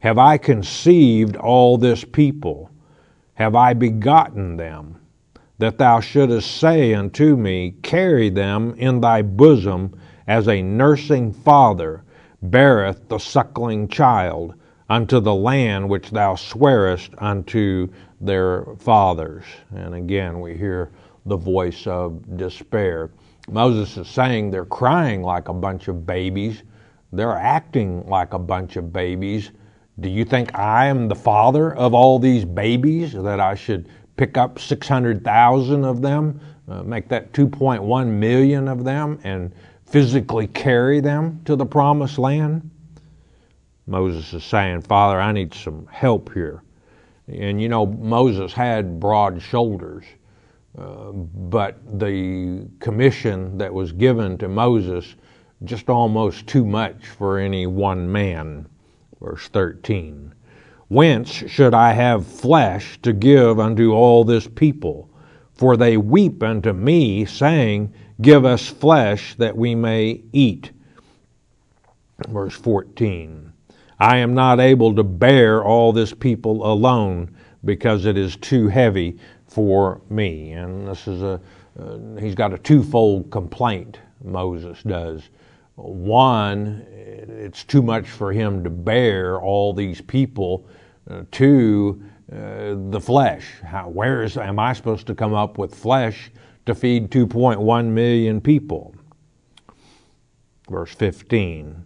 Have 0.00 0.18
I 0.18 0.38
conceived 0.38 1.36
all 1.36 1.78
this 1.78 2.04
people? 2.04 2.70
Have 3.34 3.54
I 3.54 3.74
begotten 3.74 4.56
them? 4.56 4.98
that 5.58 5.78
thou 5.78 6.00
shouldest 6.00 6.58
say 6.58 6.94
unto 6.94 7.36
me, 7.36 7.74
Carry 7.82 8.28
them 8.28 8.74
in 8.76 9.00
thy 9.00 9.22
bosom, 9.22 9.98
as 10.26 10.48
a 10.48 10.62
nursing 10.62 11.32
father 11.32 12.02
beareth 12.42 13.08
the 13.08 13.18
suckling 13.18 13.88
child, 13.88 14.54
unto 14.88 15.18
the 15.18 15.34
land 15.34 15.88
which 15.88 16.10
thou 16.10 16.34
swearest 16.34 17.10
unto 17.18 17.88
their 18.20 18.66
fathers. 18.78 19.44
And 19.74 19.94
again, 19.94 20.40
we 20.40 20.56
hear 20.56 20.90
the 21.26 21.36
voice 21.36 21.86
of 21.86 22.36
despair. 22.36 23.10
Moses 23.48 23.96
is 23.96 24.08
saying 24.08 24.50
they're 24.50 24.64
crying 24.64 25.22
like 25.22 25.48
a 25.48 25.52
bunch 25.52 25.88
of 25.88 26.06
babies, 26.06 26.62
they're 27.12 27.36
acting 27.36 28.06
like 28.08 28.32
a 28.32 28.38
bunch 28.38 28.76
of 28.76 28.92
babies. 28.92 29.50
Do 30.00 30.08
you 30.08 30.24
think 30.24 30.56
I 30.58 30.86
am 30.86 31.08
the 31.08 31.14
father 31.14 31.74
of 31.74 31.94
all 31.94 32.18
these 32.18 32.44
babies 32.44 33.12
that 33.12 33.40
I 33.40 33.54
should 33.54 33.88
pick 34.16 34.36
up 34.36 34.58
600,000 34.58 35.84
of 35.84 36.02
them, 36.02 36.40
uh, 36.68 36.82
make 36.82 37.08
that 37.08 37.32
2.1 37.32 38.06
million 38.08 38.68
of 38.68 38.84
them, 38.84 39.18
and 39.24 39.52
physically 39.84 40.48
carry 40.48 41.00
them 41.00 41.40
to 41.44 41.56
the 41.56 41.64
promised 41.64 42.18
land? 42.18 42.68
Moses 43.86 44.32
is 44.34 44.44
saying, 44.44 44.82
Father, 44.82 45.20
I 45.20 45.32
need 45.32 45.54
some 45.54 45.86
help 45.86 46.32
here. 46.34 46.62
And 47.28 47.60
you 47.60 47.68
know, 47.68 47.86
Moses 47.86 48.52
had 48.52 48.98
broad 49.00 49.40
shoulders, 49.40 50.04
but 50.76 51.78
the 51.98 52.68
commission 52.80 53.56
that 53.58 53.72
was 53.72 53.92
given 53.92 54.36
to 54.38 54.48
Moses 54.48 55.14
just 55.64 55.88
almost 55.88 56.46
too 56.46 56.66
much 56.66 57.06
for 57.06 57.38
any 57.38 57.66
one 57.66 58.10
man. 58.10 58.66
Verse 59.20 59.48
13. 59.48 60.34
Whence 60.88 61.30
should 61.30 61.72
I 61.72 61.92
have 61.92 62.26
flesh 62.26 63.00
to 63.02 63.12
give 63.12 63.58
unto 63.58 63.92
all 63.92 64.22
this 64.22 64.46
people? 64.46 65.10
For 65.54 65.76
they 65.76 65.96
weep 65.96 66.42
unto 66.42 66.74
me, 66.74 67.24
saying, 67.24 67.94
Give 68.20 68.44
us 68.44 68.66
flesh 68.66 69.34
that 69.36 69.56
we 69.56 69.74
may 69.74 70.22
eat. 70.32 70.70
Verse 72.28 72.54
14 72.54 73.52
I 73.98 74.18
am 74.18 74.34
not 74.34 74.60
able 74.60 74.94
to 74.94 75.02
bear 75.02 75.64
all 75.64 75.92
this 75.92 76.12
people 76.12 76.70
alone, 76.70 77.34
because 77.64 78.04
it 78.04 78.18
is 78.18 78.36
too 78.36 78.68
heavy 78.68 79.18
for 79.56 80.02
me. 80.10 80.52
And 80.52 80.86
this 80.86 81.08
is 81.08 81.22
a, 81.22 81.40
uh, 81.80 81.96
he's 82.20 82.34
got 82.34 82.52
a 82.52 82.58
twofold 82.58 83.30
complaint, 83.30 84.00
Moses 84.22 84.82
does. 84.82 85.30
One, 85.76 86.86
it's 86.90 87.64
too 87.64 87.80
much 87.80 88.06
for 88.06 88.32
him 88.32 88.62
to 88.64 88.68
bear 88.68 89.40
all 89.40 89.72
these 89.72 90.02
people. 90.02 90.68
Uh, 91.10 91.22
two, 91.30 92.02
uh, 92.30 92.74
the 92.90 93.00
flesh. 93.00 93.46
How, 93.64 93.88
where 93.88 94.22
is, 94.22 94.36
am 94.36 94.58
I 94.58 94.74
supposed 94.74 95.06
to 95.06 95.14
come 95.14 95.32
up 95.32 95.56
with 95.56 95.74
flesh 95.74 96.30
to 96.66 96.74
feed 96.74 97.10
2.1 97.10 97.86
million 97.86 98.42
people? 98.42 98.94
Verse 100.68 100.92
15. 100.92 101.82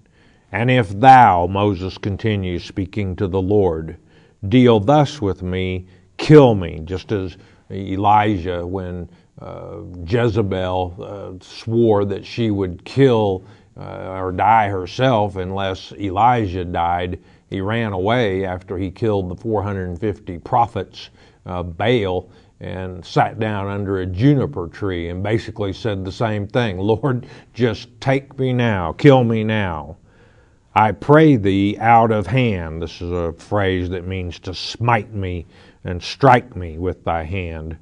And 0.51 0.73
if 0.73 0.89
thou, 0.89 1.47
Moses 1.47 1.99
continues 1.99 2.65
speaking 2.65 3.15
to 3.15 3.29
the 3.29 3.41
Lord, 3.41 3.97
deal 4.49 4.81
thus 4.81 5.23
with 5.23 5.45
me, 5.45 5.87
kill 6.17 6.57
me, 6.57 6.81
just 6.85 7.13
as 7.13 7.37
Elijah, 7.71 8.67
when 8.67 9.09
uh, 9.41 9.81
Jezebel 10.07 10.95
uh, 11.41 11.45
swore 11.45 12.05
that 12.05 12.25
she 12.27 12.51
would 12.51 12.85
kill 12.85 13.45
uh, 13.79 14.11
or 14.21 14.33
die 14.33 14.69
herself 14.69 15.37
unless 15.37 15.93
Elijah 15.93 16.65
died. 16.65 17.19
He 17.49 17.61
ran 17.61 17.93
away 17.93 18.45
after 18.45 18.77
he 18.77 18.91
killed 18.91 19.29
the 19.29 19.37
450 19.37 20.39
prophets 20.39 21.11
of 21.47 21.77
Baal 21.77 22.31
and 22.61 23.05
sat 23.05 23.39
down 23.41 23.69
under 23.69 24.01
a 24.01 24.07
juniper 24.07 24.69
tree 24.69 25.09
and 25.09 25.23
basically 25.23 25.73
said 25.73 26.05
the 26.05 26.13
same 26.13 26.47
thing 26.47 26.79
Lord, 26.81 27.27
just 27.55 27.89
take 28.01 28.39
me 28.39 28.53
now, 28.53 28.93
kill 28.93 29.25
me 29.25 29.43
now. 29.43 29.97
I 30.75 30.93
pray 30.93 31.37
thee 31.37 31.77
out 31.81 32.13
of 32.13 32.29
hand. 32.29 32.81
This 32.81 33.01
is 33.01 33.11
a 33.11 33.33
phrase 33.33 33.89
that 33.91 34.07
means 34.07 34.39
to 34.41 34.55
smite 34.55 35.13
me 35.13 35.47
and 35.85 36.03
strike 36.03 36.55
me 36.55 36.79
with 36.79 37.05
thy 37.05 37.25
hand. 37.25 37.77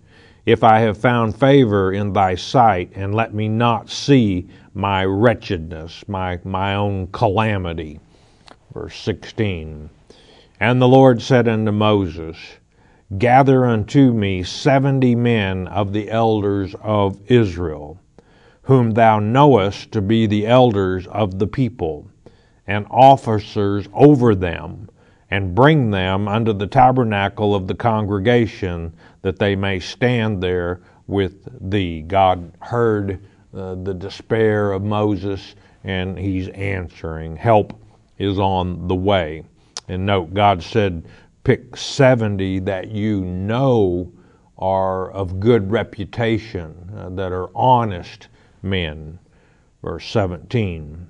If 0.47 0.65
I 0.65 0.81
have 0.81 0.97
found 0.97 1.37
favor 1.37 1.93
in 1.93 2.13
thy 2.13 2.35
sight, 2.35 2.93
and 2.95 3.15
let 3.15 3.35
me 3.35 3.49
not 3.49 3.91
see 3.91 4.49
my 4.73 5.05
wretchedness, 5.05 6.09
my, 6.09 6.39
my 6.45 6.75
own 6.75 7.09
calamity. 7.09 8.01
Verse 8.73 8.97
16. 9.01 9.91
And 10.61 10.81
the 10.81 10.89
Lord 10.89 11.21
said 11.21 11.49
unto 11.49 11.73
Moses, 11.73 12.37
Gather 13.17 13.65
unto 13.65 14.13
me 14.13 14.43
seventy 14.43 15.15
men 15.15 15.67
of 15.69 15.93
the 15.93 16.11
elders 16.11 16.75
of 16.83 17.19
Israel, 17.31 17.99
whom 18.63 18.93
thou 18.93 19.19
knowest 19.19 19.93
to 19.93 20.03
be 20.03 20.27
the 20.27 20.47
elders 20.47 21.07
of 21.07 21.39
the 21.39 21.47
people 21.47 22.07
and 22.67 22.87
officers 22.91 23.89
over 23.95 24.35
them, 24.35 24.91
and 25.31 25.55
bring 25.55 25.91
them 25.91 26.27
unto 26.29 26.53
the 26.53 26.67
tabernacle 26.67 27.55
of 27.55 27.67
the 27.67 27.75
congregation, 27.75 28.93
that 29.23 29.38
they 29.38 29.55
may 29.55 29.79
stand 29.79 30.43
there 30.43 30.81
with 31.07 31.49
thee. 31.71 32.03
God 32.03 32.53
heard 32.61 33.21
uh, 33.55 33.75
the 33.77 33.95
despair 33.95 34.73
of 34.73 34.83
Moses, 34.83 35.55
and 35.85 36.19
he's 36.19 36.49
answering. 36.49 37.37
Help 37.37 37.79
is 38.19 38.38
on 38.38 38.88
the 38.88 38.95
way. 38.95 39.45
And 39.88 40.05
note, 40.05 40.35
God 40.35 40.62
said, 40.62 41.05
pick 41.45 41.77
70 41.77 42.61
that 42.61 42.91
you 42.91 43.23
know 43.23 44.12
are 44.59 45.11
of 45.12 45.41
good 45.41 45.71
reputation, 45.71 46.75
uh, 46.97 47.09
that 47.11 47.33
are 47.33 47.49
honest 47.55 48.29
men. 48.62 49.19
Verse 49.83 50.07
17. 50.07 51.09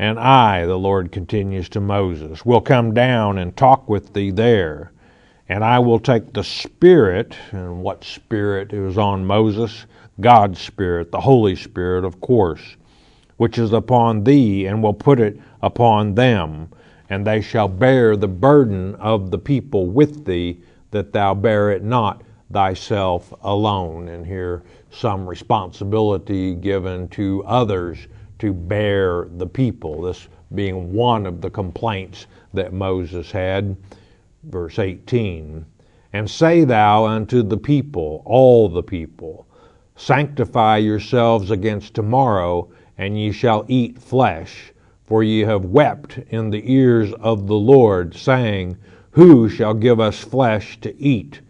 And 0.00 0.18
I, 0.18 0.64
the 0.64 0.78
Lord 0.78 1.12
continues 1.12 1.68
to 1.68 1.78
Moses, 1.78 2.46
will 2.46 2.62
come 2.62 2.94
down 2.94 3.36
and 3.36 3.54
talk 3.54 3.86
with 3.86 4.14
thee 4.14 4.30
there. 4.30 4.92
And 5.46 5.62
I 5.62 5.78
will 5.78 5.98
take 5.98 6.32
the 6.32 6.42
Spirit, 6.42 7.36
and 7.52 7.82
what 7.82 8.02
Spirit 8.02 8.72
is 8.72 8.96
on 8.96 9.26
Moses? 9.26 9.84
God's 10.18 10.58
Spirit, 10.58 11.12
the 11.12 11.20
Holy 11.20 11.54
Spirit, 11.54 12.06
of 12.06 12.18
course, 12.22 12.76
which 13.36 13.58
is 13.58 13.74
upon 13.74 14.24
thee, 14.24 14.64
and 14.64 14.82
will 14.82 14.94
put 14.94 15.20
it 15.20 15.38
upon 15.60 16.14
them. 16.14 16.70
And 17.10 17.26
they 17.26 17.42
shall 17.42 17.68
bear 17.68 18.16
the 18.16 18.26
burden 18.26 18.94
of 18.94 19.30
the 19.30 19.38
people 19.38 19.86
with 19.86 20.24
thee, 20.24 20.62
that 20.92 21.12
thou 21.12 21.34
bear 21.34 21.72
it 21.72 21.84
not 21.84 22.22
thyself 22.50 23.34
alone. 23.42 24.08
And 24.08 24.24
here 24.24 24.62
some 24.90 25.26
responsibility 25.26 26.54
given 26.54 27.06
to 27.08 27.44
others 27.44 28.08
to 28.40 28.52
bear 28.52 29.28
the 29.36 29.46
people, 29.46 30.02
this 30.02 30.28
being 30.54 30.92
one 30.92 31.26
of 31.26 31.40
the 31.40 31.50
complaints 31.50 32.26
that 32.54 32.72
Moses 32.72 33.30
had. 33.30 33.76
Verse 34.44 34.78
18 34.78 35.64
And 36.12 36.28
say 36.28 36.64
thou 36.64 37.04
unto 37.04 37.42
the 37.42 37.58
people, 37.58 38.22
all 38.24 38.68
the 38.68 38.82
people, 38.82 39.46
Sanctify 39.94 40.78
yourselves 40.78 41.50
against 41.50 41.92
tomorrow, 41.94 42.70
and 42.96 43.18
ye 43.18 43.30
shall 43.30 43.66
eat 43.68 43.98
flesh. 43.98 44.72
For 45.04 45.22
ye 45.22 45.40
have 45.40 45.66
wept 45.66 46.18
in 46.30 46.50
the 46.50 46.72
ears 46.72 47.12
of 47.20 47.46
the 47.46 47.58
Lord, 47.58 48.14
saying, 48.14 48.78
Who 49.10 49.48
shall 49.50 49.74
give 49.74 50.00
us 50.00 50.18
flesh 50.18 50.80
to 50.80 50.98
eat? 50.98 51.40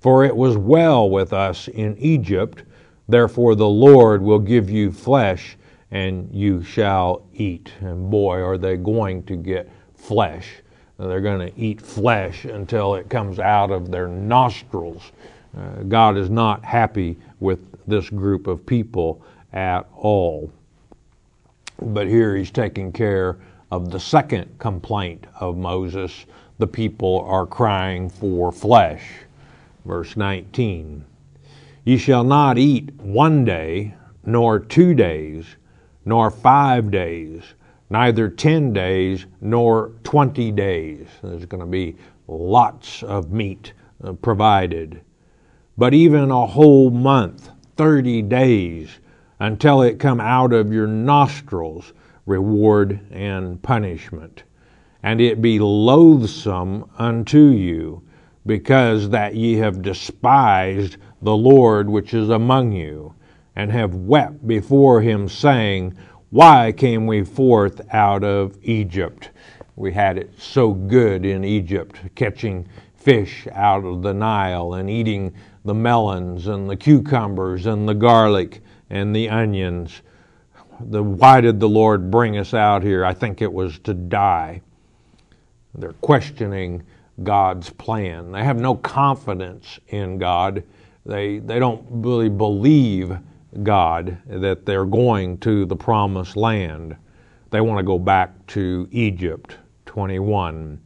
For 0.00 0.24
it 0.24 0.36
was 0.36 0.56
well 0.56 1.10
with 1.10 1.32
us 1.32 1.68
in 1.68 1.96
Egypt. 1.98 2.62
Therefore 3.08 3.54
the 3.54 3.68
Lord 3.68 4.22
will 4.22 4.38
give 4.38 4.70
you 4.70 4.90
flesh 4.90 5.58
and 5.90 6.28
you 6.32 6.62
shall 6.62 7.22
eat. 7.34 7.72
And 7.80 8.10
boy, 8.10 8.42
are 8.42 8.58
they 8.58 8.76
going 8.76 9.22
to 9.24 9.36
get 9.36 9.70
flesh. 9.98 10.62
They're 10.98 11.20
going 11.20 11.46
to 11.46 11.60
eat 11.60 11.80
flesh 11.80 12.44
until 12.44 12.94
it 12.94 13.08
comes 13.10 13.38
out 13.38 13.70
of 13.70 13.90
their 13.90 14.08
nostrils. 14.08 15.12
Uh, 15.56 15.82
God 15.82 16.16
is 16.16 16.30
not 16.30 16.64
happy 16.64 17.18
with 17.40 17.60
this 17.86 18.08
group 18.10 18.46
of 18.46 18.64
people 18.64 19.22
at 19.52 19.86
all. 19.94 20.50
But 21.80 22.08
here 22.08 22.36
he's 22.36 22.50
taking 22.50 22.92
care 22.92 23.38
of 23.70 23.90
the 23.90 24.00
second 24.00 24.58
complaint 24.58 25.26
of 25.38 25.56
Moses. 25.56 26.26
The 26.58 26.66
people 26.66 27.20
are 27.28 27.46
crying 27.46 28.08
for 28.08 28.50
flesh. 28.50 29.02
Verse 29.84 30.16
19 30.16 31.04
Ye 31.84 31.96
shall 31.96 32.24
not 32.24 32.58
eat 32.58 32.92
one 32.96 33.44
day, 33.44 33.94
nor 34.24 34.58
two 34.58 34.94
days, 34.94 35.46
nor 36.08 36.30
five 36.30 36.90
days, 36.90 37.42
neither 37.90 38.30
ten 38.30 38.72
days 38.72 39.26
nor 39.42 39.92
twenty 40.04 40.50
days. 40.50 41.06
There's 41.22 41.44
going 41.44 41.60
to 41.60 41.66
be 41.66 41.96
lots 42.26 43.02
of 43.02 43.30
meat 43.30 43.74
uh, 44.02 44.14
provided. 44.14 45.02
But 45.76 45.92
even 45.92 46.30
a 46.30 46.46
whole 46.46 46.88
month, 46.90 47.50
30 47.76 48.22
days, 48.22 48.88
until 49.38 49.82
it 49.82 49.98
come 49.98 50.18
out 50.18 50.54
of 50.54 50.72
your 50.72 50.86
nostrils, 50.86 51.92
reward 52.24 53.00
and 53.10 53.62
punishment. 53.62 54.44
And 55.02 55.20
it 55.20 55.42
be 55.42 55.58
loathsome 55.58 56.90
unto 56.96 57.50
you, 57.50 58.02
because 58.46 59.10
that 59.10 59.34
ye 59.34 59.56
have 59.58 59.82
despised 59.82 60.96
the 61.20 61.36
Lord 61.36 61.90
which 61.90 62.14
is 62.14 62.30
among 62.30 62.72
you 62.72 63.14
and 63.58 63.72
have 63.72 63.92
wept 63.92 64.46
before 64.46 65.02
him, 65.02 65.28
saying, 65.28 65.92
Why 66.30 66.70
came 66.70 67.08
we 67.08 67.24
forth 67.24 67.80
out 67.92 68.22
of 68.22 68.56
Egypt? 68.62 69.30
We 69.74 69.92
had 69.92 70.16
it 70.16 70.30
so 70.38 70.72
good 70.72 71.26
in 71.26 71.44
Egypt, 71.44 71.96
catching 72.14 72.68
fish 72.94 73.48
out 73.52 73.84
of 73.84 74.02
the 74.02 74.14
Nile 74.14 74.74
and 74.74 74.88
eating 74.88 75.34
the 75.64 75.74
melons 75.74 76.46
and 76.46 76.70
the 76.70 76.76
cucumbers 76.76 77.66
and 77.66 77.88
the 77.88 77.94
garlic 77.94 78.62
and 78.90 79.14
the 79.14 79.28
onions. 79.28 80.02
The, 80.78 81.02
why 81.02 81.40
did 81.40 81.58
the 81.58 81.68
Lord 81.68 82.12
bring 82.12 82.38
us 82.38 82.54
out 82.54 82.84
here? 82.84 83.04
I 83.04 83.12
think 83.12 83.42
it 83.42 83.52
was 83.52 83.80
to 83.80 83.92
die. 83.92 84.62
They're 85.74 85.94
questioning 85.94 86.84
God's 87.24 87.70
plan. 87.70 88.30
They 88.30 88.44
have 88.44 88.60
no 88.60 88.76
confidence 88.76 89.80
in 89.88 90.18
God. 90.18 90.62
They, 91.04 91.40
they 91.40 91.58
don't 91.58 91.84
really 91.88 92.28
believe 92.28 93.18
God 93.62 94.18
that 94.26 94.66
they're 94.66 94.84
going 94.84 95.38
to 95.38 95.64
the 95.64 95.76
promised 95.76 96.36
land. 96.36 96.96
They 97.50 97.60
want 97.60 97.78
to 97.78 97.84
go 97.84 97.98
back 97.98 98.46
to 98.48 98.88
Egypt 98.90 99.56
21. 99.86 100.80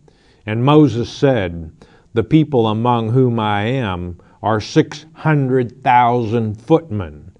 And 0.46 0.64
Moses 0.64 1.10
said, 1.10 1.72
The 2.14 2.24
people 2.24 2.68
among 2.68 3.10
whom 3.10 3.40
I 3.40 3.62
am 3.62 4.20
are 4.42 4.60
600,000 4.60 6.60
footmen. 6.60 7.32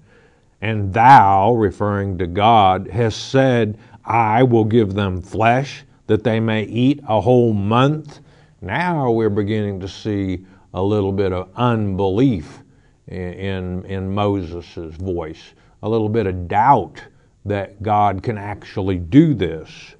And 0.61 0.93
thou, 0.93 1.53
referring 1.53 2.17
to 2.19 2.27
God, 2.27 2.87
hast 2.87 3.29
said, 3.29 3.77
I 4.05 4.43
will 4.43 4.65
give 4.65 4.93
them 4.93 5.21
flesh 5.21 5.83
that 6.07 6.23
they 6.23 6.39
may 6.39 6.63
eat 6.63 7.01
a 7.07 7.21
whole 7.21 7.53
month. 7.53 8.19
Now 8.61 9.11
we're 9.11 9.29
beginning 9.29 9.79
to 9.81 9.87
see 9.87 10.45
a 10.73 10.81
little 10.81 11.11
bit 11.11 11.33
of 11.33 11.49
unbelief 11.55 12.62
in, 13.07 13.85
in 13.85 14.13
Moses' 14.13 14.95
voice, 14.95 15.53
a 15.81 15.89
little 15.89 16.09
bit 16.09 16.27
of 16.27 16.47
doubt 16.47 17.03
that 17.45 17.81
God 17.83 18.23
can 18.23 18.37
actually 18.37 18.97
do 18.97 19.33
this. 19.33 19.95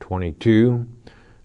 22. 0.00 0.86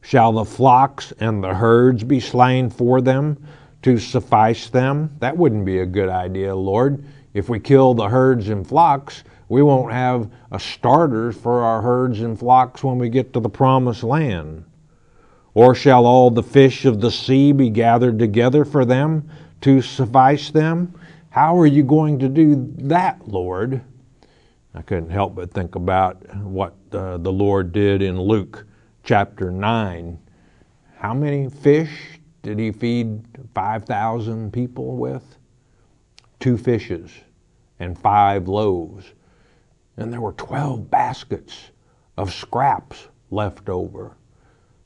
Shall 0.01 0.33
the 0.33 0.45
flocks 0.45 1.13
and 1.19 1.43
the 1.43 1.53
herds 1.53 2.03
be 2.03 2.19
slain 2.19 2.69
for 2.69 3.01
them 3.01 3.43
to 3.81 3.97
suffice 3.97 4.69
them? 4.69 5.15
That 5.19 5.37
wouldn't 5.37 5.65
be 5.65 5.79
a 5.79 5.85
good 5.85 6.09
idea, 6.09 6.55
Lord. 6.55 7.03
If 7.33 7.49
we 7.49 7.59
kill 7.59 7.93
the 7.93 8.09
herds 8.09 8.49
and 8.49 8.67
flocks, 8.67 9.23
we 9.49 9.61
won't 9.61 9.93
have 9.93 10.29
a 10.51 10.59
starters 10.59 11.35
for 11.35 11.61
our 11.61 11.81
herds 11.81 12.21
and 12.21 12.37
flocks 12.37 12.83
when 12.83 12.97
we 12.97 13.09
get 13.09 13.33
to 13.33 13.39
the 13.39 13.49
promised 13.49 14.03
land. 14.03 14.65
Or 15.53 15.73
shall 15.73 16.05
all 16.05 16.31
the 16.31 16.43
fish 16.43 16.85
of 16.85 16.99
the 16.99 17.11
sea 17.11 17.51
be 17.51 17.69
gathered 17.69 18.19
together 18.19 18.65
for 18.65 18.83
them 18.85 19.29
to 19.61 19.81
suffice 19.81 20.51
them? 20.51 20.93
How 21.29 21.57
are 21.59 21.65
you 21.65 21.83
going 21.83 22.19
to 22.19 22.29
do 22.29 22.71
that, 22.77 23.27
Lord? 23.27 23.81
I 24.73 24.81
couldn't 24.81 25.09
help 25.09 25.35
but 25.35 25.51
think 25.51 25.75
about 25.75 26.35
what 26.35 26.75
uh, 26.91 27.17
the 27.17 27.31
Lord 27.31 27.71
did 27.71 28.01
in 28.01 28.19
Luke 28.19 28.65
chapter 29.03 29.51
9. 29.51 30.19
How 30.97 31.13
many 31.13 31.49
fish 31.49 32.19
did 32.41 32.59
he 32.59 32.71
feed 32.71 33.23
5,000 33.53 34.51
people 34.51 34.97
with? 34.97 35.37
Two 36.39 36.57
fishes 36.57 37.11
and 37.79 37.97
five 37.97 38.47
loaves. 38.47 39.13
And 39.97 40.11
there 40.11 40.21
were 40.21 40.33
12 40.33 40.89
baskets 40.89 41.71
of 42.17 42.33
scraps 42.33 43.07
left 43.31 43.69
over. 43.69 44.15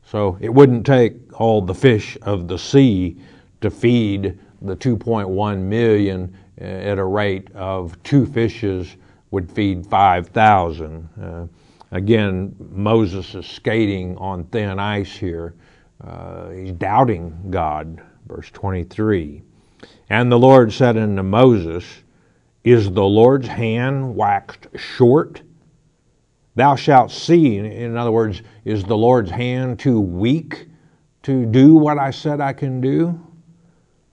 So 0.04 0.38
it 0.40 0.50
wouldn't 0.50 0.86
take 0.86 1.40
all 1.40 1.62
the 1.62 1.76
fish 1.76 2.18
of 2.22 2.48
the 2.48 2.58
sea 2.58 3.18
to 3.62 3.70
feed 3.70 4.40
the 4.62 4.76
2.1 4.76 5.60
million 5.62 6.36
uh, 6.60 6.64
at 6.64 7.00
a 7.00 7.06
rate 7.06 7.50
of 7.56 8.02
two 8.04 8.26
fishes 8.26 8.96
would 9.32 9.52
feed 9.52 9.86
5,000. 9.86 11.10
Uh, 11.22 11.48
again, 11.92 12.56
Moses 12.72 13.36
is 13.36 13.46
skating 13.46 14.18
on 14.18 14.44
thin 14.46 14.80
ice 14.80 15.16
here. 15.16 15.56
Uh, 16.04 16.50
he's 16.50 16.72
doubting 16.74 17.50
God. 17.50 18.02
Verse 18.28 18.50
23. 18.52 19.42
And 20.10 20.32
the 20.32 20.40
Lord 20.40 20.72
said 20.72 20.98
unto 20.98 21.24
Moses, 21.24 21.84
Is 22.64 22.92
the 22.92 23.04
Lord's 23.04 23.48
hand 23.48 24.16
waxed 24.16 24.68
short? 24.76 25.42
Thou 26.56 26.76
shalt 26.76 27.12
see. 27.12 27.58
In 27.58 27.96
other 27.96 28.12
words, 28.12 28.42
is 28.66 28.84
the 28.84 28.98
Lord's 28.98 29.32
hand 29.32 29.80
too 29.80 30.00
weak 30.00 30.68
to 31.24 31.46
do 31.46 31.76
what 31.76 31.98
I 31.98 32.12
said 32.12 32.42
I 32.42 32.54
can 32.54 32.82
do? 32.82 33.20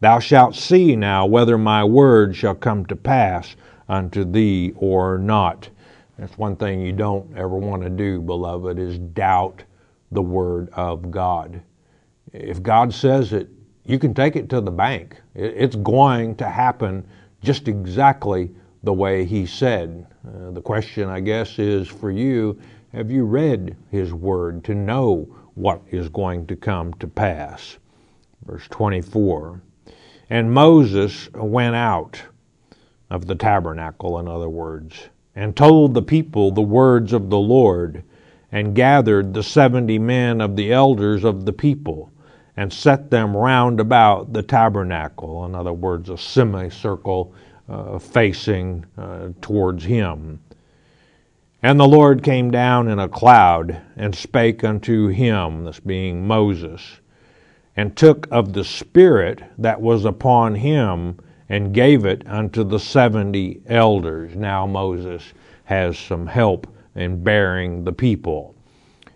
Thou 0.01 0.19
shalt 0.19 0.55
see 0.55 0.95
now 0.95 1.25
whether 1.25 1.57
my 1.57 1.83
word 1.83 2.37
shall 2.37 2.55
come 2.55 2.85
to 2.87 2.97
pass 2.97 3.57
unto 3.89 4.25
thee 4.25 4.75
or 4.77 5.17
not. 5.17 5.71
That's 6.19 6.37
one 6.37 6.57
thing 6.57 6.81
you 6.81 6.93
don't 6.93 7.35
ever 7.37 7.57
want 7.57 7.83
to 7.83 7.91
do, 7.91 8.21
beloved, 8.21 8.79
is 8.79 8.99
doubt 8.99 9.65
the 10.13 10.23
word 10.23 10.69
of 10.75 11.11
God. 11.11 11.63
If 12.33 12.63
God 12.63 12.93
says 12.93 13.33
it, 13.33 13.49
you 13.87 13.99
can 13.99 14.13
take 14.13 14.37
it 14.37 14.51
to 14.51 14.61
the 14.61 14.71
bank. 14.71 15.21
It's 15.35 15.77
going 15.77 16.37
to 16.37 16.49
happen 16.49 17.07
just 17.43 17.67
exactly 17.67 18.51
the 18.83 18.93
way 18.93 19.25
He 19.25 19.47
said. 19.47 20.07
Uh, 20.27 20.51
the 20.51 20.61
question, 20.61 21.09
I 21.09 21.21
guess, 21.21 21.59
is 21.59 21.89
for 21.89 22.11
you 22.11 22.61
have 22.93 23.11
you 23.11 23.25
read 23.25 23.77
His 23.91 24.13
Word 24.13 24.65
to 24.65 24.75
know 24.75 25.29
what 25.55 25.81
is 25.91 26.09
going 26.09 26.47
to 26.49 26.57
come 26.57 26.93
to 26.95 27.07
pass? 27.07 27.79
Verse 28.45 28.67
24 28.69 29.63
And 30.29 30.53
Moses 30.53 31.29
went 31.35 31.77
out 31.77 32.21
of 33.11 33.27
the 33.27 33.37
tabernacle, 33.37 34.19
in 34.19 34.27
other 34.27 34.49
words, 34.49 35.09
and 35.35 35.57
told 35.57 35.95
the 35.95 36.03
people 36.03 36.51
the 36.51 36.63
words 36.63 37.13
of 37.13 37.31
the 37.31 37.39
Lord, 37.39 38.03
and 38.51 38.75
gathered 38.75 39.35
the 39.35 39.43
seventy 39.43 39.99
men 39.99 40.41
of 40.41 40.57
the 40.57 40.73
elders 40.73 41.25
of 41.25 41.45
the 41.45 41.53
people, 41.53 42.11
and 42.57 42.73
set 42.73 43.11
them 43.11 43.37
round 43.37 43.81
about 43.81 44.33
the 44.33 44.43
tabernacle, 44.43 45.45
in 45.45 45.55
other 45.55 45.73
words, 45.73 46.09
a 46.09 46.17
semicircle 46.17 47.33
uh, 47.69 47.99
facing 47.99 48.85
uh, 48.97 49.29
towards 49.41 49.85
him. 49.85 50.41
And 51.63 51.79
the 51.79 51.89
Lord 51.89 52.23
came 52.23 52.51
down 52.51 52.89
in 52.89 52.99
a 52.99 53.09
cloud 53.09 53.81
and 53.97 54.15
spake 54.15 54.65
unto 54.65 55.09
him, 55.09 55.65
this 55.65 55.81
being 55.81 56.27
Moses, 56.27 56.83
and 57.77 57.97
took 57.97 58.27
of 58.31 58.53
the 58.53 58.65
Spirit 58.65 59.43
that 59.59 59.81
was 59.81 60.05
upon 60.05 60.55
him 60.55 61.19
and 61.49 61.75
gave 61.75 62.05
it 62.05 62.27
unto 62.27 62.65
the 62.65 62.81
seventy 62.81 63.61
elders. 63.67 64.35
Now 64.35 64.67
Moses 64.67 65.23
has 65.65 65.99
some 65.99 66.27
help 66.27 66.67
in 66.95 67.23
bearing 67.23 67.85
the 67.85 67.93
people. 67.93 68.55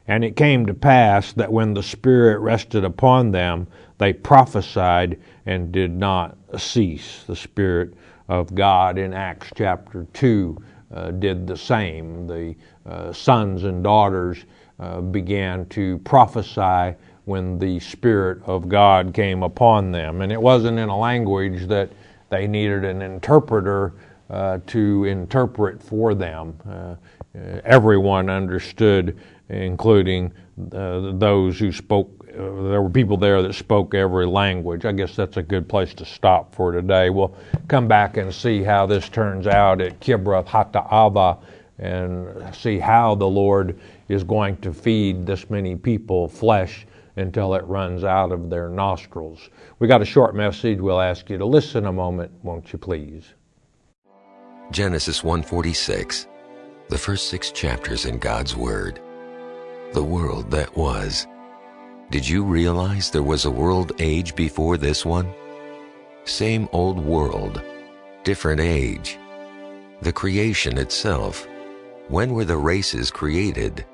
And 0.06 0.24
it 0.24 0.36
came 0.36 0.66
to 0.66 0.74
pass 0.74 1.32
that 1.34 1.52
when 1.52 1.74
the 1.74 1.82
Spirit 1.82 2.40
rested 2.40 2.84
upon 2.84 3.30
them, 3.30 3.66
they 3.98 4.12
prophesied 4.12 5.18
and 5.46 5.72
did 5.72 5.92
not 5.92 6.36
cease. 6.58 7.22
The 7.26 7.36
Spirit 7.36 7.94
of 8.28 8.54
God 8.54 8.98
in 8.98 9.14
Acts 9.14 9.50
chapter 9.54 10.06
2 10.12 10.56
uh, 10.92 11.10
did 11.12 11.46
the 11.46 11.56
same. 11.56 12.26
The 12.26 12.54
uh, 12.86 13.12
sons 13.12 13.64
and 13.64 13.84
daughters 13.84 14.44
uh, 14.80 15.00
began 15.00 15.66
to 15.66 15.98
prophesy 15.98 16.96
when 17.30 17.60
the 17.60 17.78
Spirit 17.78 18.42
of 18.44 18.68
God 18.68 19.14
came 19.14 19.44
upon 19.44 19.92
them. 19.92 20.20
And 20.20 20.32
it 20.32 20.42
wasn't 20.42 20.80
in 20.80 20.88
a 20.88 20.98
language 20.98 21.68
that 21.68 21.88
they 22.28 22.48
needed 22.48 22.84
an 22.84 23.02
interpreter 23.02 23.92
uh, 24.28 24.58
to 24.66 25.04
interpret 25.04 25.80
for 25.80 26.12
them. 26.12 26.56
Uh, 26.68 26.96
everyone 27.64 28.28
understood, 28.28 29.16
including 29.48 30.32
uh, 30.72 31.12
those 31.12 31.56
who 31.56 31.70
spoke. 31.70 32.10
Uh, 32.30 32.68
there 32.68 32.82
were 32.82 32.90
people 32.90 33.16
there 33.16 33.42
that 33.42 33.54
spoke 33.54 33.94
every 33.94 34.26
language. 34.26 34.84
I 34.84 34.90
guess 34.90 35.14
that's 35.14 35.36
a 35.36 35.42
good 35.42 35.68
place 35.68 35.94
to 35.94 36.04
stop 36.04 36.52
for 36.52 36.72
today. 36.72 37.10
We'll 37.10 37.34
come 37.68 37.86
back 37.86 38.16
and 38.16 38.34
see 38.34 38.64
how 38.64 38.86
this 38.86 39.08
turns 39.08 39.46
out 39.46 39.80
at 39.80 40.00
Kibroth 40.00 40.46
Hattaavah 40.46 41.38
and 41.78 42.54
see 42.56 42.80
how 42.80 43.14
the 43.14 43.26
Lord 43.26 43.78
is 44.08 44.24
going 44.24 44.56
to 44.58 44.74
feed 44.74 45.26
this 45.26 45.48
many 45.48 45.76
people 45.76 46.26
flesh 46.26 46.86
until 47.20 47.54
it 47.54 47.64
runs 47.64 48.04
out 48.04 48.32
of 48.32 48.50
their 48.50 48.68
nostrils. 48.68 49.50
We 49.78 49.88
got 49.88 50.02
a 50.02 50.06
short 50.06 50.34
message. 50.34 50.80
We'll 50.80 51.00
ask 51.00 51.30
you 51.30 51.38
to 51.38 51.46
listen 51.46 51.86
a 51.86 51.92
moment, 51.92 52.32
won't 52.42 52.72
you 52.72 52.78
please? 52.78 53.34
Genesis 54.70 55.22
1:46. 55.22 56.26
The 56.88 56.98
first 56.98 57.28
6 57.28 57.52
chapters 57.52 58.06
in 58.06 58.18
God's 58.18 58.56
word. 58.56 59.00
The 59.92 60.02
world 60.02 60.50
that 60.50 60.76
was. 60.76 61.26
Did 62.10 62.28
you 62.28 62.42
realize 62.44 63.10
there 63.10 63.22
was 63.22 63.44
a 63.44 63.50
world 63.50 63.92
age 64.00 64.34
before 64.34 64.76
this 64.76 65.04
one? 65.04 65.32
Same 66.24 66.68
old 66.72 66.98
world, 66.98 67.62
different 68.24 68.60
age. 68.60 69.18
The 70.02 70.12
creation 70.12 70.78
itself. 70.78 71.46
When 72.08 72.32
were 72.32 72.44
the 72.44 72.56
races 72.56 73.10
created? 73.10 73.84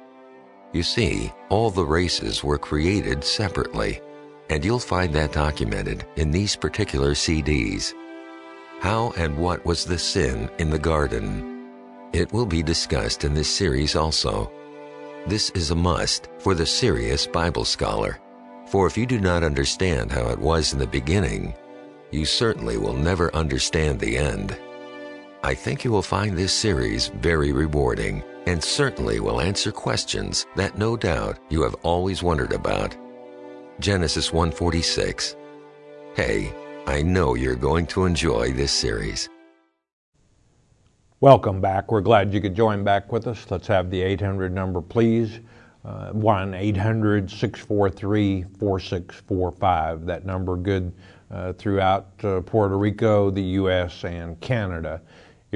You 0.73 0.83
see, 0.83 1.33
all 1.49 1.71
the 1.71 1.85
races 1.85 2.45
were 2.45 2.59
created 2.59 3.25
separately, 3.25 4.01
and 4.51 4.65
you'll 4.65 4.79
find 4.79 5.15
that 5.15 5.33
documented 5.33 6.07
in 6.17 6.31
these 6.31 6.57
particular 6.57 7.13
CDs. 7.13 7.95
How 8.81 9.13
and 9.17 9.37
what 9.39 9.65
was 9.65 9.85
the 9.85 9.99
sin 9.99 10.51
in 10.59 10.71
the 10.71 10.79
garden? 10.79 11.71
It 12.13 12.33
will 12.33 12.47
be 12.47 12.63
discussed 12.63 13.25
in 13.25 13.35
this 13.35 13.49
series 13.49 13.97
also. 13.97 14.53
This 15.27 15.51
is 15.51 15.71
a 15.71 15.75
must 15.75 16.29
for 16.39 16.55
the 16.55 16.67
serious 16.67 17.27
Bible 17.27 17.65
scholar, 17.65 18.19
for 18.67 18.87
if 18.87 18.99
you 18.99 19.07
do 19.07 19.19
not 19.19 19.43
understand 19.43 20.13
how 20.13 20.29
it 20.29 20.39
was 20.39 20.73
in 20.73 20.79
the 20.79 20.87
beginning, 20.87 21.55
you 22.11 22.25
certainly 22.25 22.77
will 22.77 22.95
never 22.95 23.35
understand 23.35 23.99
the 23.99 24.17
end. 24.17 24.57
I 25.43 25.55
think 25.55 25.85
you 25.85 25.91
will 25.91 26.03
find 26.03 26.37
this 26.37 26.53
series 26.53 27.09
very 27.09 27.53
rewarding 27.53 28.23
and 28.47 28.63
certainly 28.63 29.21
will 29.21 29.41
answer 29.41 29.73
questions 29.73 30.47
that 30.57 30.79
no 30.79 30.97
doubt 30.97 31.39
you 31.51 31.63
have 31.63 31.75
always 31.83 32.23
wondered 32.23 32.53
about. 32.53 32.97
Genesis 33.81 34.33
146. 34.33 35.37
Hey, 36.15 36.55
I 36.87 37.03
know 37.03 37.35
you're 37.35 37.57
going 37.57 37.87
to 37.89 38.07
enjoy 38.07 38.53
this 38.53 38.73
series. 38.73 39.29
Welcome 41.21 41.61
back. 41.61 41.91
We're 41.91 42.03
glad 42.03 42.33
you 42.33 42.41
could 42.41 42.55
join 42.55 42.85
back 42.85 43.11
with 43.11 43.27
us. 43.27 43.51
Let's 43.51 43.67
have 43.67 43.91
the 43.91 44.01
800 44.03 44.53
number, 44.53 44.81
please. 44.81 45.41
Uh, 45.85 46.11
1 46.11 46.55
800 46.55 47.31
643 47.31 48.45
4645. 48.59 50.07
That 50.07 50.27
number 50.27 50.57
good 50.57 50.93
uh, 51.31 51.53
throughout 51.55 52.09
uh, 52.23 52.41
Puerto 52.43 52.77
Rico, 52.77 53.31
the 53.31 53.43
U.S., 53.43 54.05
and 54.05 54.41
Canada. 54.41 55.01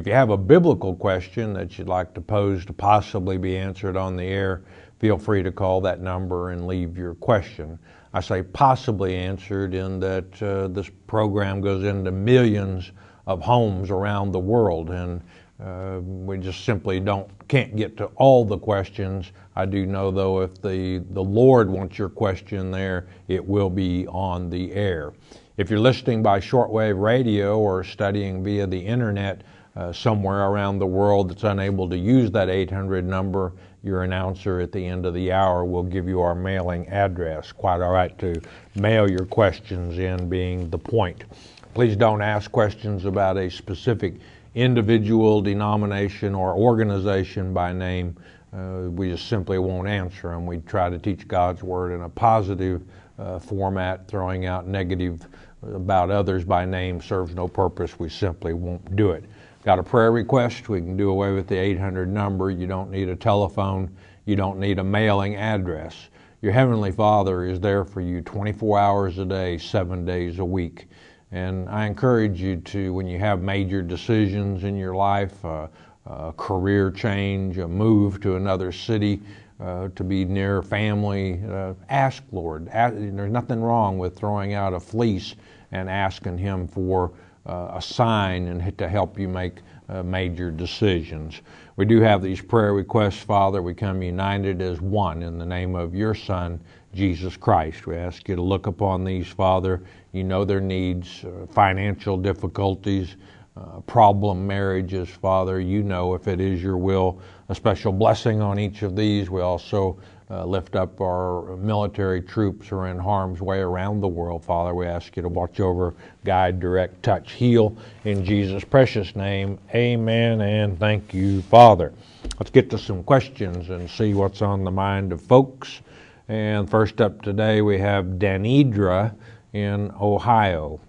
If 0.00 0.06
you 0.06 0.14
have 0.14 0.30
a 0.30 0.38
biblical 0.38 0.94
question 0.94 1.52
that 1.52 1.76
you'd 1.76 1.86
like 1.86 2.14
to 2.14 2.22
pose 2.22 2.64
to 2.64 2.72
possibly 2.72 3.36
be 3.36 3.58
answered 3.58 3.98
on 3.98 4.16
the 4.16 4.24
air, 4.24 4.62
feel 4.98 5.18
free 5.18 5.42
to 5.42 5.52
call 5.52 5.82
that 5.82 6.00
number 6.00 6.52
and 6.52 6.66
leave 6.66 6.96
your 6.96 7.14
question. 7.16 7.78
I 8.14 8.20
say 8.22 8.42
possibly 8.42 9.14
answered 9.14 9.74
in 9.74 10.00
that 10.00 10.42
uh, 10.42 10.68
this 10.68 10.90
program 11.06 11.60
goes 11.60 11.84
into 11.84 12.10
millions 12.12 12.92
of 13.26 13.42
homes 13.42 13.90
around 13.90 14.32
the 14.32 14.38
world, 14.38 14.88
and 14.88 15.20
uh, 15.62 16.00
we 16.00 16.38
just 16.38 16.64
simply 16.64 16.98
don't 16.98 17.28
can't 17.48 17.76
get 17.76 17.98
to 17.98 18.06
all 18.16 18.46
the 18.46 18.56
questions. 18.56 19.32
I 19.54 19.66
do 19.66 19.84
know 19.84 20.10
though 20.10 20.40
if 20.40 20.62
the 20.62 21.04
the 21.10 21.22
Lord 21.22 21.68
wants 21.68 21.98
your 21.98 22.08
question 22.08 22.70
there, 22.70 23.08
it 23.28 23.44
will 23.44 23.68
be 23.68 24.06
on 24.06 24.48
the 24.48 24.72
air. 24.72 25.12
If 25.58 25.68
you're 25.68 25.78
listening 25.78 26.22
by 26.22 26.40
shortwave 26.40 26.98
radio 26.98 27.58
or 27.58 27.84
studying 27.84 28.42
via 28.42 28.66
the 28.66 28.80
internet, 28.80 29.42
uh, 29.76 29.92
somewhere 29.92 30.48
around 30.48 30.78
the 30.78 30.86
world 30.86 31.30
that's 31.30 31.44
unable 31.44 31.88
to 31.88 31.96
use 31.96 32.30
that 32.32 32.48
800 32.48 33.04
number, 33.04 33.52
your 33.82 34.02
announcer 34.02 34.60
at 34.60 34.72
the 34.72 34.84
end 34.84 35.06
of 35.06 35.14
the 35.14 35.32
hour 35.32 35.64
will 35.64 35.82
give 35.82 36.08
you 36.08 36.20
our 36.20 36.34
mailing 36.34 36.88
address. 36.88 37.52
Quite 37.52 37.80
all 37.80 37.92
right 37.92 38.16
to 38.18 38.40
mail 38.74 39.10
your 39.10 39.24
questions 39.24 39.98
in, 39.98 40.28
being 40.28 40.68
the 40.70 40.78
point. 40.78 41.24
Please 41.72 41.96
don't 41.96 42.20
ask 42.20 42.50
questions 42.50 43.04
about 43.04 43.36
a 43.36 43.48
specific 43.50 44.14
individual, 44.54 45.40
denomination, 45.40 46.34
or 46.34 46.54
organization 46.54 47.54
by 47.54 47.72
name, 47.72 48.16
uh, 48.52 48.88
we 48.90 49.10
just 49.10 49.28
simply 49.28 49.58
won't 49.58 49.88
answer 49.88 50.30
them. 50.30 50.46
We 50.46 50.58
try 50.58 50.90
to 50.90 50.98
teach 50.98 51.28
God's 51.28 51.62
Word 51.62 51.92
in 51.92 52.02
a 52.02 52.08
positive 52.08 52.82
uh, 53.18 53.38
format, 53.38 54.08
throwing 54.08 54.46
out 54.46 54.66
negative 54.66 55.26
about 55.62 56.10
others 56.10 56.44
by 56.44 56.64
name 56.64 57.00
serves 57.00 57.34
no 57.34 57.46
purpose. 57.46 57.98
We 57.98 58.08
simply 58.08 58.54
won't 58.54 58.96
do 58.96 59.10
it. 59.10 59.24
Got 59.62 59.78
a 59.78 59.82
prayer 59.82 60.10
request? 60.10 60.70
We 60.70 60.80
can 60.80 60.96
do 60.96 61.10
away 61.10 61.34
with 61.34 61.46
the 61.46 61.58
800 61.58 62.08
number. 62.08 62.50
You 62.50 62.66
don't 62.66 62.90
need 62.90 63.10
a 63.10 63.16
telephone. 63.16 63.94
You 64.24 64.34
don't 64.34 64.58
need 64.58 64.78
a 64.78 64.84
mailing 64.84 65.36
address. 65.36 66.08
Your 66.40 66.52
Heavenly 66.52 66.90
Father 66.92 67.44
is 67.44 67.60
there 67.60 67.84
for 67.84 68.00
you 68.00 68.22
24 68.22 68.78
hours 68.78 69.18
a 69.18 69.26
day, 69.26 69.58
seven 69.58 70.06
days 70.06 70.38
a 70.38 70.44
week. 70.46 70.86
And 71.30 71.68
I 71.68 71.84
encourage 71.84 72.40
you 72.40 72.56
to, 72.56 72.94
when 72.94 73.06
you 73.06 73.18
have 73.18 73.42
major 73.42 73.82
decisions 73.82 74.64
in 74.64 74.76
your 74.76 74.94
life, 74.94 75.44
uh, 75.44 75.68
a 76.06 76.32
career 76.32 76.90
change, 76.90 77.58
a 77.58 77.68
move 77.68 78.18
to 78.22 78.36
another 78.36 78.72
city, 78.72 79.20
uh, 79.60 79.88
to 79.94 80.02
be 80.02 80.24
near 80.24 80.62
family, 80.62 81.42
uh, 81.46 81.74
ask 81.90 82.22
Lord. 82.32 82.66
Ask, 82.70 82.94
there's 82.96 83.30
nothing 83.30 83.60
wrong 83.60 83.98
with 83.98 84.16
throwing 84.16 84.54
out 84.54 84.72
a 84.72 84.80
fleece 84.80 85.34
and 85.70 85.90
asking 85.90 86.38
Him 86.38 86.66
for 86.66 87.12
a 87.46 87.80
sign 87.80 88.48
and 88.48 88.78
to 88.78 88.88
help 88.88 89.18
you 89.18 89.28
make 89.28 89.60
uh, 89.88 90.02
major 90.02 90.50
decisions. 90.50 91.40
We 91.76 91.84
do 91.84 92.00
have 92.00 92.22
these 92.22 92.40
prayer 92.40 92.74
requests, 92.74 93.20
Father. 93.22 93.62
We 93.62 93.74
come 93.74 94.02
united 94.02 94.62
as 94.62 94.80
one 94.80 95.22
in 95.22 95.38
the 95.38 95.46
name 95.46 95.74
of 95.74 95.94
your 95.94 96.14
Son, 96.14 96.60
Jesus 96.94 97.36
Christ. 97.36 97.86
We 97.86 97.96
ask 97.96 98.28
you 98.28 98.36
to 98.36 98.42
look 98.42 98.66
upon 98.66 99.04
these, 99.04 99.26
Father. 99.26 99.82
You 100.12 100.24
know 100.24 100.44
their 100.44 100.60
needs, 100.60 101.24
uh, 101.24 101.46
financial 101.46 102.16
difficulties, 102.16 103.16
uh, 103.56 103.80
problem 103.80 104.46
marriages, 104.46 105.08
Father. 105.08 105.60
You 105.60 105.82
know 105.82 106.14
if 106.14 106.28
it 106.28 106.40
is 106.40 106.62
your 106.62 106.76
will. 106.76 107.20
A 107.48 107.54
special 107.54 107.92
blessing 107.92 108.40
on 108.40 108.58
each 108.58 108.82
of 108.82 108.94
these. 108.94 109.28
We 109.30 109.40
also 109.40 109.98
uh, 110.30 110.44
lift 110.44 110.76
up 110.76 111.00
our 111.00 111.56
military 111.56 112.22
troops 112.22 112.68
who 112.68 112.76
are 112.76 112.88
in 112.88 112.98
harm's 112.98 113.40
way 113.40 113.58
around 113.58 114.00
the 114.00 114.08
world, 114.08 114.44
Father. 114.44 114.74
We 114.74 114.86
ask 114.86 115.16
you 115.16 115.22
to 115.22 115.28
watch 115.28 115.58
over, 115.58 115.94
guide, 116.24 116.60
direct, 116.60 117.02
touch, 117.02 117.32
heal. 117.32 117.76
In 118.04 118.24
Jesus' 118.24 118.62
precious 118.62 119.16
name, 119.16 119.58
amen 119.74 120.40
and 120.40 120.78
thank 120.78 121.12
you, 121.12 121.42
Father. 121.42 121.92
Let's 122.38 122.50
get 122.50 122.70
to 122.70 122.78
some 122.78 123.02
questions 123.02 123.70
and 123.70 123.90
see 123.90 124.14
what's 124.14 124.40
on 124.40 124.62
the 124.62 124.70
mind 124.70 125.12
of 125.12 125.20
folks. 125.20 125.80
And 126.28 126.70
first 126.70 127.00
up 127.00 127.22
today, 127.22 127.60
we 127.60 127.78
have 127.78 128.04
Danidra 128.04 129.12
in 129.52 129.90
Ohio. 130.00 130.80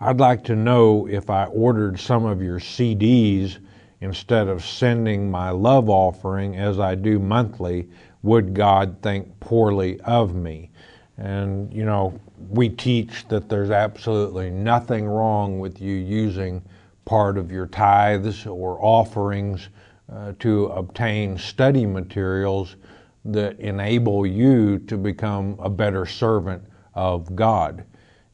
I'd 0.00 0.18
like 0.18 0.42
to 0.44 0.56
know 0.56 1.06
if 1.08 1.30
I 1.30 1.44
ordered 1.46 2.00
some 2.00 2.24
of 2.24 2.42
your 2.42 2.58
CDs 2.58 3.58
instead 4.00 4.48
of 4.48 4.64
sending 4.64 5.30
my 5.30 5.50
love 5.50 5.88
offering 5.88 6.56
as 6.56 6.78
I 6.78 6.94
do 6.94 7.18
monthly 7.18 7.88
would 8.22 8.54
God 8.54 8.96
think 9.02 9.38
poorly 9.40 10.00
of 10.00 10.34
me? 10.34 10.70
And, 11.16 11.72
you 11.72 11.84
know, 11.84 12.18
we 12.50 12.68
teach 12.68 13.26
that 13.28 13.48
there's 13.48 13.70
absolutely 13.70 14.50
nothing 14.50 15.06
wrong 15.06 15.58
with 15.58 15.80
you 15.80 15.94
using 15.94 16.62
part 17.04 17.38
of 17.38 17.50
your 17.50 17.66
tithes 17.66 18.46
or 18.46 18.78
offerings 18.80 19.68
uh, 20.12 20.32
to 20.38 20.66
obtain 20.66 21.36
study 21.36 21.86
materials 21.86 22.76
that 23.24 23.58
enable 23.60 24.26
you 24.26 24.78
to 24.80 24.96
become 24.96 25.56
a 25.60 25.68
better 25.68 26.06
servant 26.06 26.62
of 26.94 27.34
God. 27.34 27.84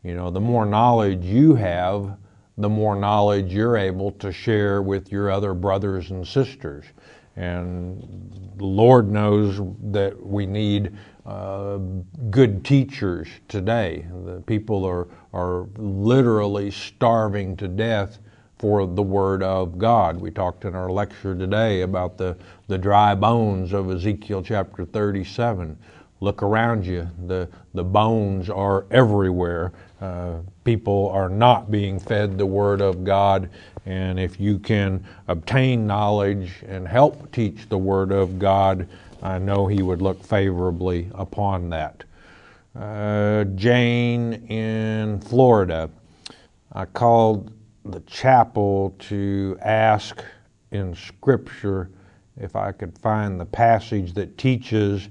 You 0.03 0.15
know, 0.15 0.31
the 0.31 0.41
more 0.41 0.67
knowledge 0.67 1.25
you 1.25 1.55
have, 1.55 2.17
the 2.59 2.69
more 2.69 2.95
knowledge 2.95 3.53
you're 3.53 3.77
able 3.77 4.13
to 4.13 4.31
share 4.31 4.83
with 4.83 5.11
your 5.11 5.31
other 5.31 5.55
brothers 5.55 6.11
and 6.11 6.27
sisters. 6.27 6.85
And 7.37 8.03
the 8.57 8.65
Lord 8.65 9.11
knows 9.11 9.61
that 9.91 10.25
we 10.25 10.47
need 10.47 10.93
uh, 11.27 11.79
good 12.31 12.65
teachers 12.65 13.29
today. 13.49 14.07
The 14.25 14.43
people 14.47 14.85
are, 14.85 15.09
are 15.33 15.67
literally 15.77 16.71
starving 16.71 17.57
to 17.57 17.69
death 17.69 18.19
for 18.59 18.87
the 18.87 19.03
Word 19.03 19.43
of 19.43 19.79
God. 19.79 20.21
We 20.21 20.31
talked 20.31 20.65
in 20.65 20.75
our 20.75 20.91
lecture 20.91 21.35
today 21.35 21.83
about 21.83 22.19
the, 22.19 22.37
the 22.69 22.79
dry 22.79 23.15
bones 23.15 23.73
of 23.73 23.91
Ezekiel 23.91 24.43
chapter 24.43 24.85
37. 24.85 25.77
Look 26.21 26.43
around 26.43 26.87
you, 26.87 27.11
the, 27.27 27.49
the 27.75 27.85
bones 27.85 28.49
are 28.49 28.87
everywhere. 28.91 29.73
Uh, 30.01 30.39
people 30.65 31.11
are 31.11 31.29
not 31.29 31.71
being 31.71 31.99
fed 31.99 32.39
the 32.39 32.47
Word 32.47 32.81
of 32.81 33.05
God 33.05 33.51
and 33.87 34.19
if 34.19 34.41
you 34.41 34.59
can 34.59 35.05
obtain 35.29 35.87
knowledge 35.87 36.63
and 36.67 36.89
help 36.89 37.31
teach 37.33 37.69
the 37.69 37.79
Word 37.79 38.13
of 38.13 38.39
God, 38.39 38.89
I 39.23 39.39
know 39.39 39.67
He 39.67 39.83
would 39.83 40.03
look 40.03 40.23
favorably 40.23 41.11
upon 41.15 41.71
that. 41.71 42.05
Uh, 42.75 43.45
Jane 43.55 44.35
in 44.49 45.21
Florida. 45.21 45.91
I 46.73 46.87
called 46.87 47.53
the 47.85 48.01
chapel 48.01 48.95
to 48.99 49.57
ask 49.63 50.25
in 50.73 50.95
Scripture 50.95 51.91
if 52.37 52.57
I 52.57 52.73
could 52.73 52.99
find 52.99 53.39
the 53.41 53.45
passage 53.45 54.15
that 54.15 54.37
teaches 54.39 55.09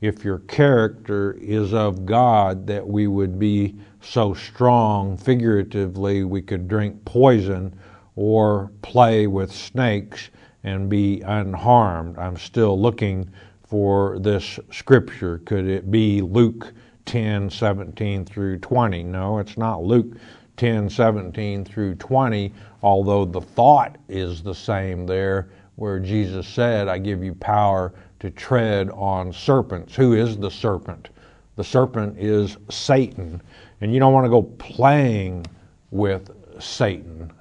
if 0.00 0.24
your 0.24 0.40
character 0.40 1.34
is 1.40 1.72
of 1.72 2.04
God, 2.04 2.66
that 2.66 2.86
we 2.86 3.06
would 3.06 3.38
be 3.38 3.76
so 4.02 4.34
strong, 4.34 5.16
figuratively, 5.16 6.24
we 6.24 6.42
could 6.42 6.68
drink 6.68 7.04
poison 7.04 7.74
or 8.16 8.70
play 8.82 9.26
with 9.26 9.52
snakes 9.52 10.30
and 10.62 10.88
be 10.88 11.20
unharmed. 11.22 12.18
I'm 12.18 12.36
still 12.36 12.80
looking 12.80 13.30
for 13.66 14.18
this 14.20 14.58
scripture. 14.70 15.38
Could 15.44 15.66
it 15.66 15.90
be 15.90 16.20
Luke 16.20 16.72
10 17.06 17.50
17 17.50 18.24
through 18.24 18.58
20? 18.58 19.02
No, 19.02 19.38
it's 19.38 19.56
not 19.56 19.82
Luke 19.82 20.16
10 20.56 20.88
17 20.88 21.64
through 21.64 21.96
20, 21.96 22.52
although 22.82 23.24
the 23.24 23.40
thought 23.40 23.96
is 24.08 24.42
the 24.42 24.54
same 24.54 25.06
there, 25.06 25.48
where 25.76 25.98
Jesus 25.98 26.46
said, 26.46 26.88
I 26.88 26.98
give 26.98 27.24
you 27.24 27.34
power 27.34 27.92
to 28.20 28.30
tread 28.30 28.90
on 28.90 29.32
serpents. 29.32 29.94
Who 29.96 30.14
is 30.14 30.36
the 30.36 30.50
serpent? 30.50 31.10
The 31.56 31.64
serpent 31.64 32.16
is 32.18 32.56
Satan. 32.70 33.42
And 33.80 33.92
you 33.92 34.00
don't 34.00 34.12
want 34.12 34.24
to 34.24 34.30
go 34.30 34.42
playing 34.42 35.46
with 35.90 36.30
Satan. 36.60 37.32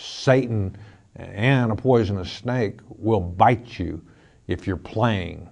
Satan 0.00 0.76
and 1.16 1.72
a 1.72 1.76
poisonous 1.76 2.32
snake 2.32 2.80
will 2.88 3.20
bite 3.20 3.78
you 3.78 4.00
if 4.46 4.66
you're 4.66 4.76
playing. 4.76 5.48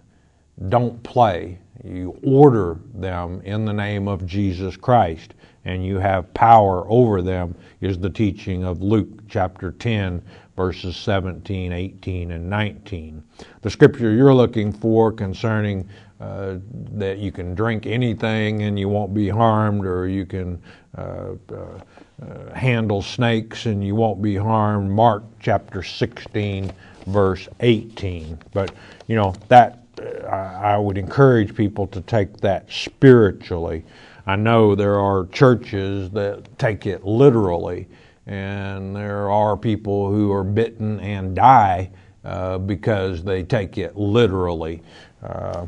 Don't 0.68 1.00
play. 1.02 1.58
You 1.84 2.18
order 2.24 2.80
them 2.94 3.40
in 3.42 3.64
the 3.64 3.72
name 3.72 4.08
of 4.08 4.26
Jesus 4.26 4.76
Christ, 4.76 5.34
and 5.64 5.84
you 5.84 5.98
have 5.98 6.32
power 6.34 6.84
over 6.90 7.22
them, 7.22 7.54
is 7.80 7.98
the 7.98 8.10
teaching 8.10 8.64
of 8.64 8.82
Luke 8.82 9.28
chapter 9.28 9.70
10, 9.70 10.22
verses 10.56 10.96
17, 10.96 11.72
18, 11.72 12.32
and 12.32 12.50
19. 12.50 13.22
The 13.62 13.70
scripture 13.70 14.12
you're 14.12 14.34
looking 14.34 14.72
for 14.72 15.12
concerning 15.12 15.88
uh, 16.20 16.56
that 16.94 17.18
you 17.18 17.30
can 17.30 17.54
drink 17.54 17.86
anything 17.86 18.62
and 18.62 18.76
you 18.76 18.88
won't 18.88 19.14
be 19.14 19.28
harmed, 19.28 19.86
or 19.86 20.08
you 20.08 20.26
can 20.26 20.60
uh, 20.96 21.34
uh, 21.54 21.80
uh, 22.20 22.52
handle 22.52 23.02
snakes 23.02 23.66
and 23.66 23.84
you 23.84 23.94
won't 23.94 24.20
be 24.20 24.34
harmed. 24.34 24.90
Mark 24.90 25.22
chapter 25.40 25.82
16, 25.82 26.72
verse 27.06 27.48
18. 27.60 28.38
But, 28.52 28.74
you 29.06 29.16
know, 29.16 29.34
that 29.48 29.84
uh, 30.00 30.26
I, 30.28 30.76
would 30.76 30.98
encourage 30.98 31.54
people 31.54 31.86
to 31.88 32.00
take 32.00 32.38
that 32.38 32.70
spiritually. 32.72 33.84
I 34.26 34.36
know 34.36 34.74
there 34.74 34.98
are 34.98 35.26
churches 35.26 36.10
that 36.10 36.58
take 36.58 36.86
it 36.86 37.04
literally, 37.04 37.86
and 38.26 38.94
there 38.94 39.30
are 39.30 39.56
people 39.56 40.10
who 40.12 40.32
are 40.32 40.44
bitten 40.44 41.00
and 41.00 41.34
die 41.34 41.90
uh, 42.24 42.58
because 42.58 43.24
they 43.24 43.42
take 43.42 43.78
it 43.78 43.96
literally 43.96 44.82
uh, 45.22 45.66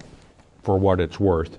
for 0.63 0.79
what 0.79 1.01
it's 1.01 1.19
worth. 1.19 1.59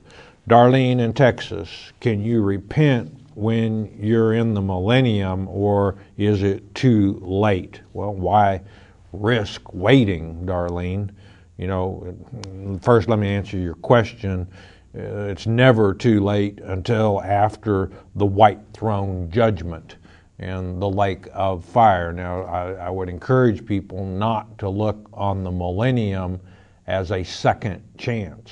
Darlene 0.50 1.00
in 1.00 1.14
Texas, 1.14 1.92
can 2.00 2.22
you 2.22 2.42
repent 2.42 3.21
when 3.36 3.98
you're 4.00 4.34
in 4.34 4.54
the 4.54 4.62
millennium, 4.62 5.48
or 5.48 5.96
is 6.18 6.44
it 6.44 6.74
too 6.76 7.20
late? 7.22 7.82
Well, 7.94 8.14
why 8.14 8.62
risk 9.14 9.74
waiting, 9.74 10.46
Darlene? 10.46 11.10
You 11.58 11.68
know, 11.68 12.18
first 12.82 13.08
let 13.08 13.20
me 13.20 13.28
answer 13.28 13.58
your 13.58 13.76
question. 13.76 14.48
Uh, 14.98 15.30
it's 15.30 15.48
never 15.48 15.94
too 15.94 16.20
late 16.22 16.60
until 16.62 17.22
after 17.22 17.92
the 18.16 18.26
white 18.26 18.60
throne 18.74 19.30
judgment 19.32 19.96
and 20.40 20.82
the 20.82 20.90
lake 20.90 21.28
of 21.34 21.64
fire. 21.64 22.12
Now, 22.12 22.42
I, 22.44 22.72
I 22.74 22.90
would 22.90 23.08
encourage 23.08 23.66
people 23.66 24.06
not 24.06 24.58
to 24.58 24.68
look 24.68 25.08
on 25.14 25.44
the 25.44 25.52
millennium 25.52 26.42
as 26.88 27.12
a 27.12 27.24
second 27.24 27.82
chance. 27.98 28.52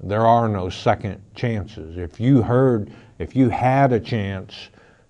There 0.00 0.26
are 0.26 0.48
no 0.48 0.68
second 0.68 1.22
chances. 1.34 1.96
If 1.96 2.18
you 2.18 2.42
heard 2.42 2.90
if 3.22 3.36
you 3.36 3.48
had 3.48 3.92
a 3.92 4.00
chance 4.00 4.68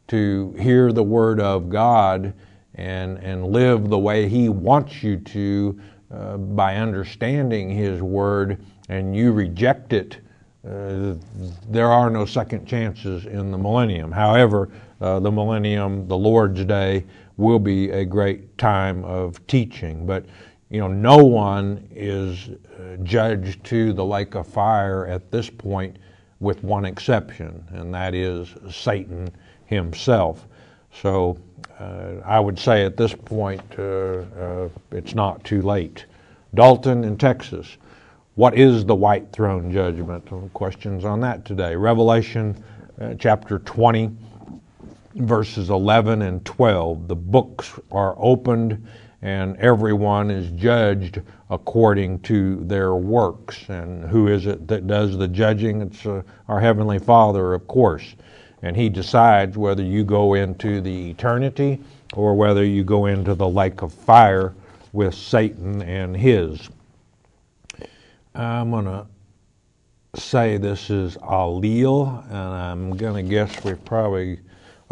to 0.08 0.54
hear 0.58 0.92
the 0.92 1.02
Word 1.02 1.40
of 1.40 1.70
God 1.70 2.34
and, 2.74 3.18
and 3.18 3.46
live 3.46 3.88
the 3.88 3.98
way 3.98 4.28
He 4.28 4.50
wants 4.50 5.02
you 5.02 5.16
to 5.16 5.80
uh, 6.12 6.36
by 6.36 6.76
understanding 6.76 7.70
His 7.70 8.02
Word 8.02 8.62
and 8.90 9.16
you 9.16 9.32
reject 9.32 9.94
it, 9.94 10.18
uh, 10.68 11.14
there 11.70 11.90
are 11.90 12.10
no 12.10 12.26
second 12.26 12.66
chances 12.66 13.24
in 13.24 13.50
the 13.50 13.58
millennium. 13.58 14.12
However, 14.12 14.68
uh, 15.00 15.18
the 15.18 15.32
millennium, 15.32 16.06
the 16.06 16.16
Lord's 16.16 16.64
Day, 16.66 17.04
will 17.38 17.58
be 17.58 17.90
a 17.90 18.04
great 18.04 18.58
time 18.58 19.04
of 19.04 19.44
teaching. 19.46 20.04
But 20.04 20.26
you 20.68 20.80
know, 20.80 20.88
no 20.88 21.16
one 21.16 21.88
is 21.90 22.48
uh, 22.48 22.96
judged 23.02 23.64
to 23.64 23.92
the 23.92 24.04
lake 24.04 24.34
of 24.34 24.46
fire 24.46 25.06
at 25.06 25.30
this 25.30 25.50
point, 25.50 25.96
with 26.42 26.64
one 26.64 26.84
exception, 26.84 27.64
and 27.70 27.94
that 27.94 28.14
is 28.14 28.52
Satan 28.68 29.30
himself. 29.66 30.46
So 31.00 31.38
uh, 31.78 32.16
I 32.24 32.40
would 32.40 32.58
say 32.58 32.84
at 32.84 32.96
this 32.96 33.14
point, 33.14 33.62
uh, 33.78 33.82
uh, 33.82 34.68
it's 34.90 35.14
not 35.14 35.42
too 35.44 35.62
late. 35.62 36.04
Dalton 36.54 37.04
in 37.04 37.16
Texas. 37.16 37.76
What 38.34 38.58
is 38.58 38.84
the 38.84 38.94
white 38.94 39.30
throne 39.32 39.70
judgment? 39.70 40.28
Questions 40.52 41.04
on 41.04 41.20
that 41.20 41.44
today. 41.44 41.76
Revelation 41.76 42.62
uh, 43.00 43.14
chapter 43.18 43.60
20, 43.60 44.10
verses 45.14 45.70
11 45.70 46.22
and 46.22 46.44
12. 46.44 47.06
The 47.06 47.16
books 47.16 47.78
are 47.92 48.16
opened 48.18 48.84
and 49.22 49.56
everyone 49.56 50.30
is 50.30 50.50
judged 50.50 51.22
according 51.50 52.20
to 52.20 52.56
their 52.64 52.94
works. 52.94 53.68
And 53.68 54.04
who 54.04 54.28
is 54.28 54.46
it 54.46 54.66
that 54.68 54.86
does 54.86 55.16
the 55.16 55.28
judging? 55.28 55.80
It's 55.82 56.04
uh, 56.04 56.22
our 56.48 56.60
Heavenly 56.60 56.98
Father, 56.98 57.54
of 57.54 57.66
course. 57.68 58.14
And 58.62 58.76
He 58.76 58.88
decides 58.88 59.56
whether 59.56 59.82
you 59.82 60.04
go 60.04 60.34
into 60.34 60.80
the 60.80 61.10
eternity 61.10 61.80
or 62.14 62.34
whether 62.34 62.64
you 62.64 62.84
go 62.84 63.06
into 63.06 63.34
the 63.34 63.48
lake 63.48 63.82
of 63.82 63.92
fire 63.92 64.54
with 64.92 65.14
Satan 65.14 65.82
and 65.82 66.16
his. 66.16 66.68
I'm 68.34 68.70
going 68.70 68.84
to 68.84 69.06
say 70.14 70.56
this 70.58 70.90
is 70.90 71.16
Allele, 71.18 72.24
and 72.26 72.36
I'm 72.36 72.96
going 72.96 73.24
to 73.24 73.30
guess 73.30 73.64
we've 73.64 73.82
probably, 73.84 74.40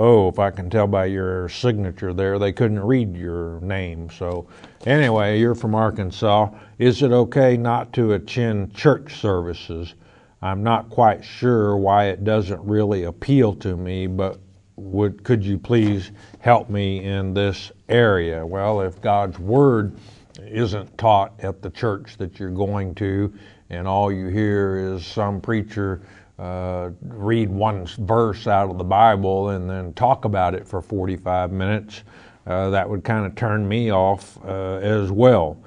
oh, 0.01 0.29
if 0.29 0.39
I 0.39 0.51
can 0.51 0.71
tell 0.71 0.87
by 0.87 1.05
your 1.05 1.51
signature 1.51 2.15
there, 2.15 2.39
they 2.39 2.53
couldn't 2.53 2.81
read 2.81 3.15
your 3.15 3.61
name. 3.61 4.09
So, 4.09 4.49
anyway, 4.87 5.39
you're 5.39 5.55
from 5.55 5.75
Arkansas. 5.75 6.49
Is 6.79 7.03
it 7.03 7.13
okay 7.13 7.59
not 7.59 7.93
to 7.93 8.15
attend 8.15 8.75
church 8.75 9.21
services? 9.21 9.95
I'm 10.41 10.63
not 10.63 10.89
quite 10.89 11.23
sure 11.23 11.77
why 11.77 12.07
it 12.07 12.25
doesn't 12.25 12.65
really 12.65 13.05
appeal 13.05 13.55
to 13.57 13.77
me, 13.77 14.07
but 14.07 14.41
would 14.77 15.23
could 15.23 15.45
you 15.45 15.59
please 15.59 16.13
help 16.39 16.71
me 16.71 17.05
in 17.05 17.35
this 17.35 17.71
area? 17.91 18.47
Well, 18.47 18.81
if 18.81 19.03
God's 19.03 19.39
word 19.39 19.95
isn't 20.39 20.97
taught 20.97 21.35
at 21.41 21.61
the 21.61 21.69
church 21.69 22.17
that 22.17 22.41
you're 22.41 22.49
going 22.49 22.95
to, 22.95 23.31
and 23.69 23.87
all 23.87 24.11
you 24.11 24.29
hear 24.29 24.95
is 24.95 25.05
some 25.05 25.43
preacher 25.43 26.01
uh, 26.41 26.91
read 27.03 27.51
one 27.51 27.84
verse 27.99 28.47
out 28.47 28.70
of 28.70 28.78
the 28.78 28.84
Bible 28.84 29.51
and 29.51 29.68
then 29.68 29.93
talk 29.93 30.24
about 30.24 30.55
it 30.55 30.66
for 30.66 30.80
45 30.80 31.53
minutes, 31.53 32.03
uh, 32.47 32.70
that 32.70 32.88
would 32.88 33.05
kind 33.05 33.26
of 33.26 33.34
turn 33.34 33.68
me 33.68 33.93
off 33.93 34.38
uh, 34.47 34.78
as 34.78 35.12
well. 35.12 35.62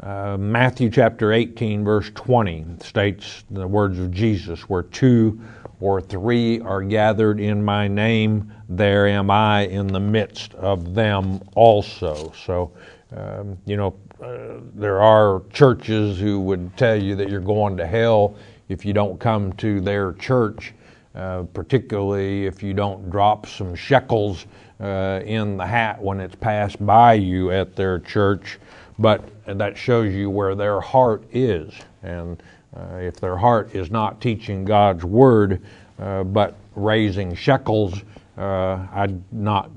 Uh, 0.00 0.38
Matthew 0.38 0.88
chapter 0.88 1.32
18, 1.32 1.84
verse 1.84 2.10
20 2.14 2.64
states 2.82 3.44
the 3.50 3.68
words 3.68 3.98
of 3.98 4.10
Jesus, 4.12 4.62
where 4.62 4.82
two 4.84 5.38
or 5.80 6.00
three 6.00 6.58
are 6.60 6.82
gathered 6.82 7.38
in 7.38 7.62
my 7.62 7.86
name, 7.86 8.50
there 8.70 9.06
am 9.06 9.30
I 9.30 9.66
in 9.66 9.86
the 9.88 10.00
midst 10.00 10.54
of 10.54 10.94
them 10.94 11.42
also. 11.54 12.32
So, 12.46 12.72
um, 13.14 13.58
you 13.66 13.76
know, 13.76 13.94
uh, 14.22 14.60
there 14.74 15.02
are 15.02 15.42
churches 15.52 16.18
who 16.18 16.40
would 16.40 16.74
tell 16.78 16.96
you 16.96 17.14
that 17.16 17.28
you're 17.28 17.40
going 17.40 17.76
to 17.76 17.86
hell 17.86 18.36
if 18.74 18.84
you 18.84 18.92
don't 18.92 19.20
come 19.20 19.52
to 19.52 19.80
their 19.80 20.14
church, 20.14 20.74
uh, 21.14 21.44
particularly 21.54 22.44
if 22.44 22.60
you 22.60 22.74
don't 22.74 23.08
drop 23.08 23.46
some 23.46 23.72
shekels 23.72 24.46
uh, 24.80 25.20
in 25.24 25.56
the 25.56 25.64
hat 25.64 26.02
when 26.02 26.18
it's 26.18 26.34
passed 26.34 26.84
by 26.84 27.14
you 27.14 27.52
at 27.52 27.76
their 27.76 28.00
church. 28.00 28.58
But 28.98 29.22
that 29.46 29.78
shows 29.78 30.12
you 30.12 30.28
where 30.28 30.56
their 30.56 30.80
heart 30.80 31.22
is. 31.32 31.72
And 32.02 32.42
uh, 32.76 32.96
if 32.96 33.20
their 33.20 33.36
heart 33.36 33.76
is 33.76 33.92
not 33.92 34.20
teaching 34.20 34.64
God's 34.64 35.04
word, 35.04 35.62
uh, 36.00 36.24
but 36.24 36.56
raising 36.74 37.32
shekels, 37.36 38.02
I'd 38.36 39.22
not 39.32 39.70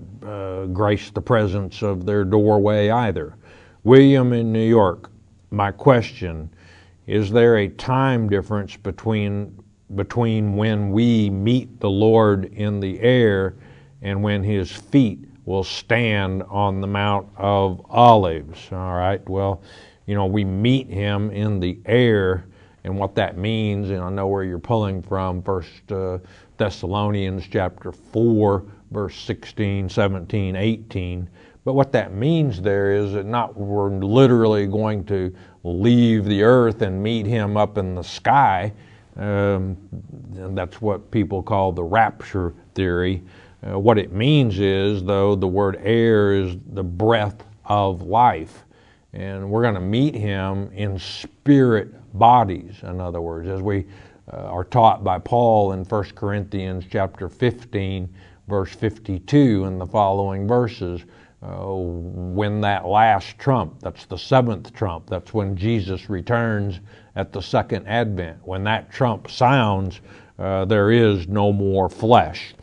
grace 0.73 1.11
the 1.11 1.21
presence 1.21 1.83
of 1.83 2.07
their 2.07 2.25
doorway 2.25 2.89
either. 2.89 3.35
William 3.83 4.33
in 4.33 4.51
New 4.51 4.67
York, 4.67 5.11
my 5.51 5.71
question 5.71 6.49
is 7.07 7.31
there 7.31 7.57
a 7.57 7.69
time 7.69 8.29
difference 8.29 8.75
between 8.75 9.57
between 9.95 10.57
when 10.57 10.91
we 10.91 11.29
meet 11.29 11.79
the 11.79 11.89
Lord 11.89 12.45
in 12.53 12.81
the 12.81 12.99
air 12.99 13.55
and 14.01 14.21
when 14.21 14.43
his 14.43 14.69
feet 14.69 15.19
will 15.45 15.63
stand 15.63 16.43
on 16.43 16.81
the 16.81 16.87
Mount 16.87 17.29
of 17.37 17.81
Olives? 17.89 18.69
All 18.73 18.95
right, 18.95 19.27
well, 19.29 19.61
you 20.05 20.13
know, 20.13 20.25
we 20.25 20.43
meet 20.43 20.89
him 20.89 21.31
in 21.31 21.61
the 21.61 21.79
air 21.85 22.45
and 22.83 22.97
what 22.97 23.15
that 23.15 23.37
means, 23.37 23.89
and 23.89 24.01
I 24.01 24.09
know 24.09 24.27
where 24.27 24.43
you're 24.43 24.59
pulling 24.59 25.01
from, 25.01 25.41
First 25.41 25.91
uh, 25.91 26.19
Thessalonians 26.57 27.45
chapter 27.49 27.91
4, 27.91 28.63
verse 28.91 29.19
16, 29.19 29.89
17, 29.89 30.55
18. 30.55 31.29
But 31.65 31.73
what 31.73 31.91
that 31.91 32.13
means 32.13 32.61
there 32.61 32.93
is 32.93 33.11
that 33.11 33.25
not 33.25 33.57
we're 33.57 33.89
literally 33.89 34.67
going 34.67 35.03
to 35.05 35.35
leave 35.67 36.25
the 36.25 36.43
earth 36.43 36.81
and 36.81 37.01
meet 37.01 37.25
him 37.25 37.57
up 37.57 37.77
in 37.77 37.95
the 37.95 38.03
sky. 38.03 38.71
Um, 39.15 39.77
that's 40.31 40.81
what 40.81 41.09
people 41.11 41.41
call 41.41 41.71
the 41.71 41.83
rapture 41.83 42.53
theory. 42.75 43.23
Uh, 43.67 43.79
what 43.79 43.97
it 43.97 44.11
means 44.11 44.59
is, 44.59 45.03
though, 45.03 45.35
the 45.35 45.47
word 45.47 45.79
air 45.83 46.33
is 46.33 46.55
the 46.73 46.83
breath 46.83 47.43
of 47.65 48.03
life. 48.03 48.63
And 49.13 49.49
we're 49.49 49.63
going 49.63 49.75
to 49.75 49.81
meet 49.81 50.13
him 50.13 50.71
in 50.73 50.99
spirit 50.99 51.93
bodies, 52.17 52.75
in 52.83 53.01
other 53.01 53.21
words, 53.21 53.47
as 53.47 53.61
we 53.61 53.85
uh, 54.31 54.37
are 54.37 54.63
taught 54.63 55.03
by 55.03 55.17
Paul 55.17 55.71
in 55.71 55.83
1 55.85 56.03
Corinthians 56.15 56.85
chapter 56.89 57.29
15, 57.29 58.13
verse 58.47 58.73
52 58.73 59.65
and 59.65 59.79
the 59.79 59.85
following 59.85 60.47
verses 60.47 61.01
when 61.47 62.61
that 62.61 62.85
last 62.85 63.37
trump, 63.37 63.79
that's 63.81 64.05
the 64.05 64.17
seventh 64.17 64.73
trump, 64.73 65.07
that's 65.09 65.33
when 65.33 65.55
Jesus 65.55 66.09
returns 66.09 66.79
at 67.15 67.31
the 67.31 67.41
second 67.41 67.87
advent. 67.87 68.39
When 68.43 68.63
that 68.65 68.91
trump 68.91 69.29
sounds, 69.29 70.01
uh, 70.39 70.65
there 70.65 70.91
is 70.91 71.27
no 71.27 71.51
more 71.51 71.89
flesh. 71.89 72.53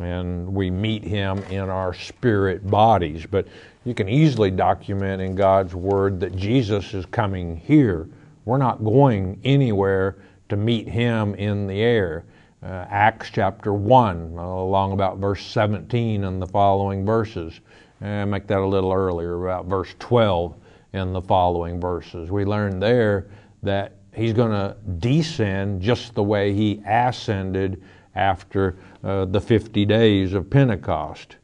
And 0.00 0.52
we 0.52 0.70
meet 0.70 1.04
him 1.04 1.38
in 1.50 1.70
our 1.70 1.94
spirit 1.94 2.68
bodies. 2.68 3.26
But 3.30 3.46
you 3.84 3.94
can 3.94 4.08
easily 4.08 4.50
document 4.50 5.22
in 5.22 5.34
God's 5.34 5.74
Word 5.74 6.20
that 6.20 6.34
Jesus 6.34 6.94
is 6.94 7.06
coming 7.06 7.56
here. 7.56 8.08
We're 8.44 8.58
not 8.58 8.84
going 8.84 9.40
anywhere 9.44 10.16
to 10.48 10.56
meet 10.56 10.88
him 10.88 11.34
in 11.36 11.66
the 11.66 11.80
air. 11.80 12.24
Uh, 12.62 12.86
Acts 12.88 13.30
chapter 13.30 13.72
1, 13.72 14.38
along 14.38 14.92
about 14.92 15.18
verse 15.18 15.44
17 15.44 16.24
and 16.24 16.40
the 16.40 16.46
following 16.46 17.04
verses. 17.04 17.60
And 18.00 18.30
make 18.30 18.46
that 18.48 18.58
a 18.58 18.66
little 18.66 18.92
earlier, 18.92 19.46
about 19.46 19.66
verse 19.66 19.94
12 19.98 20.54
in 20.92 21.12
the 21.12 21.22
following 21.22 21.80
verses. 21.80 22.30
We 22.30 22.44
learn 22.44 22.78
there 22.78 23.28
that 23.62 23.96
he's 24.14 24.32
going 24.32 24.52
to 24.52 24.76
descend 24.98 25.82
just 25.82 26.14
the 26.14 26.22
way 26.22 26.52
he 26.52 26.80
ascended 26.86 27.82
after 28.14 28.76
uh, 29.02 29.24
the 29.24 29.40
50 29.40 29.84
days 29.84 30.34
of 30.34 30.48
Pentecost. 30.48 31.36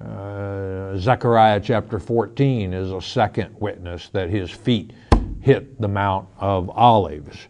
Uh, 0.00 0.96
Zechariah 0.96 1.60
chapter 1.60 1.98
14 1.98 2.72
is 2.72 2.92
a 2.92 3.00
second 3.00 3.54
witness 3.58 4.08
that 4.10 4.30
his 4.30 4.50
feet 4.50 4.92
hit 5.40 5.80
the 5.80 5.88
Mount 5.88 6.28
of 6.38 6.70
Olives. 6.70 7.48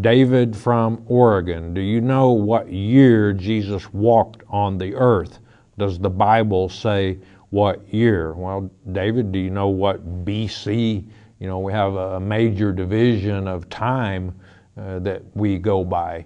David 0.00 0.56
from 0.56 1.02
Oregon, 1.06 1.74
do 1.74 1.80
you 1.80 2.00
know 2.00 2.30
what 2.30 2.70
year 2.70 3.32
Jesus 3.32 3.92
walked 3.92 4.42
on 4.48 4.78
the 4.78 4.94
earth? 4.94 5.40
Does 5.78 5.98
the 5.98 6.10
Bible 6.10 6.68
say 6.68 7.18
what 7.50 7.92
year? 7.92 8.32
Well, 8.32 8.70
David, 8.92 9.32
do 9.32 9.38
you 9.38 9.50
know 9.50 9.68
what 9.68 10.24
BC? 10.24 11.04
You 11.38 11.46
know, 11.46 11.58
we 11.58 11.72
have 11.72 11.94
a 11.94 12.20
major 12.20 12.72
division 12.72 13.48
of 13.48 13.68
time 13.68 14.34
uh, 14.76 15.00
that 15.00 15.22
we 15.34 15.58
go 15.58 15.84
by. 15.84 16.24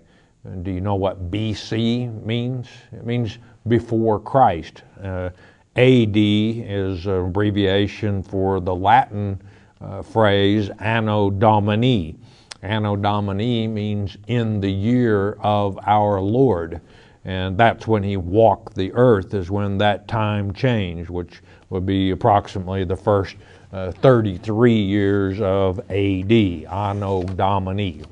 do 0.63 0.71
you 0.71 0.81
know 0.81 0.97
what 0.97 1.31
BC 1.31 2.23
means? 2.25 2.69
It 2.93 3.07
means 3.07 3.39
before 3.67 4.21
Christ. 4.21 4.83
Uh, 5.03 5.31
AD 5.77 6.17
is 6.17 7.07
an 7.07 7.27
abbreviation 7.27 8.23
for 8.23 8.61
the 8.61 8.75
Latin 8.75 9.41
uh, 9.81 10.03
phrase 10.03 10.71
Anno 10.79 11.31
Domini. 11.31 12.17
Anno 12.63 12.97
Domini 12.97 13.67
means 13.67 14.17
in 14.27 14.61
the 14.61 14.71
year 14.71 15.33
of 15.41 15.79
our 15.87 16.21
Lord. 16.21 16.81
And 17.25 17.57
that's 17.57 17.87
when 17.87 18.03
he 18.03 18.17
walked 18.17 18.75
the 18.75 18.93
earth, 18.93 19.33
is 19.35 19.51
when 19.51 19.79
that 19.79 20.07
time 20.09 20.53
changed, 20.53 21.09
which 21.09 21.41
would 21.71 21.87
be 21.87 22.11
approximately 22.11 22.85
the 22.85 22.97
first 22.97 23.37
uh, 23.73 23.91
33 23.91 24.73
years 24.73 25.41
of 25.41 25.79
AD, 25.91 26.33
Anno 26.33 27.25
Domini. 27.25 28.03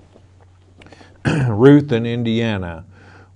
Ruth 1.49 1.93
in 1.93 2.07
Indiana. 2.07 2.85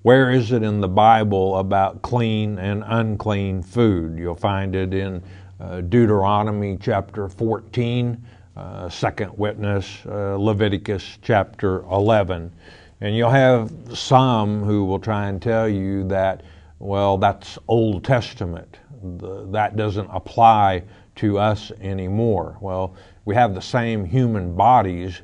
Where 0.03 0.31
is 0.31 0.53
it 0.53 0.63
in 0.63 0.81
the 0.81 0.89
Bible 0.89 1.59
about 1.59 2.01
clean 2.03 2.59
and 2.59 2.85
unclean 2.87 3.63
food? 3.63 4.19
You'll 4.19 4.35
find 4.35 4.75
it 4.75 4.95
in 4.95 5.23
uh, 5.61 5.83
Deuteronomy 5.83 6.79
chapter 6.81 7.29
14, 7.29 8.25
uh, 8.57 8.89
Second 8.89 9.37
Witness, 9.37 10.05
uh, 10.07 10.37
Leviticus 10.37 11.19
chapter 11.23 11.83
11. 11.83 12.53
And 13.01 13.15
you'll 13.15 13.31
have 13.31 13.71
some 13.93 14.63
who 14.63 14.85
will 14.85 14.99
try 14.99 15.29
and 15.29 15.41
tell 15.41 15.69
you 15.69 16.05
that, 16.09 16.43
well, 16.79 17.19
that's 17.19 17.59
Old 17.69 18.05
Testament. 18.05 18.79
The, 19.19 19.47
that 19.51 19.77
doesn't 19.77 20.09
apply 20.11 20.83
to 21.17 21.39
us 21.39 21.71
anymore. 21.81 22.57
Well, 22.61 22.95
we 23.27 23.35
have 23.35 23.55
the 23.55 23.61
same 23.61 24.05
human 24.05 24.57
bodies 24.57 25.21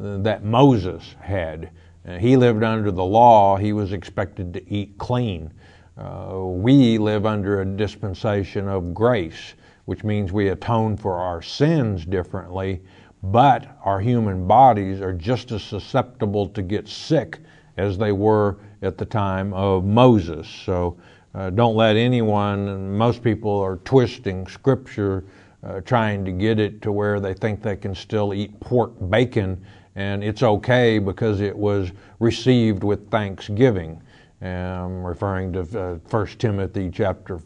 uh, 0.00 0.18
that 0.18 0.44
Moses 0.44 1.16
had. 1.20 1.70
Uh, 2.06 2.18
he 2.18 2.36
lived 2.36 2.62
under 2.62 2.92
the 2.92 3.04
law, 3.04 3.56
he 3.56 3.72
was 3.72 3.92
expected 3.92 4.52
to 4.54 4.72
eat 4.72 4.96
clean. 4.98 5.52
Uh, 5.98 6.42
we 6.44 6.98
live 6.98 7.26
under 7.26 7.60
a 7.60 7.64
dispensation 7.64 8.68
of 8.68 8.94
grace, 8.94 9.54
which 9.86 10.04
means 10.04 10.30
we 10.30 10.48
atone 10.48 10.96
for 10.96 11.14
our 11.14 11.42
sins 11.42 12.04
differently 12.04 12.82
but 13.30 13.78
our 13.84 14.00
human 14.00 14.46
bodies 14.46 15.00
are 15.00 15.12
just 15.12 15.52
as 15.52 15.62
susceptible 15.62 16.48
to 16.48 16.62
get 16.62 16.88
sick 16.88 17.38
as 17.76 17.98
they 17.98 18.12
were 18.12 18.58
at 18.82 18.98
the 18.98 19.04
time 19.04 19.52
of 19.52 19.84
Moses. 19.84 20.48
So 20.48 20.96
uh, 21.34 21.50
don't 21.50 21.76
let 21.76 21.96
anyone, 21.96 22.96
most 22.96 23.22
people 23.22 23.58
are 23.58 23.76
twisting 23.78 24.46
scripture, 24.46 25.24
uh, 25.62 25.80
trying 25.80 26.24
to 26.24 26.32
get 26.32 26.60
it 26.60 26.80
to 26.82 26.92
where 26.92 27.20
they 27.20 27.34
think 27.34 27.62
they 27.62 27.76
can 27.76 27.94
still 27.94 28.32
eat 28.32 28.58
pork 28.60 28.92
bacon 29.10 29.60
and 29.96 30.22
it's 30.22 30.42
okay 30.42 30.98
because 30.98 31.40
it 31.40 31.56
was 31.56 31.90
received 32.20 32.84
with 32.84 33.10
thanksgiving. 33.10 34.00
I'm 34.42 35.02
referring 35.02 35.54
to 35.54 35.60
uh, 35.60 35.94
1 36.10 36.26
Timothy 36.38 36.90
chapter 36.92 37.40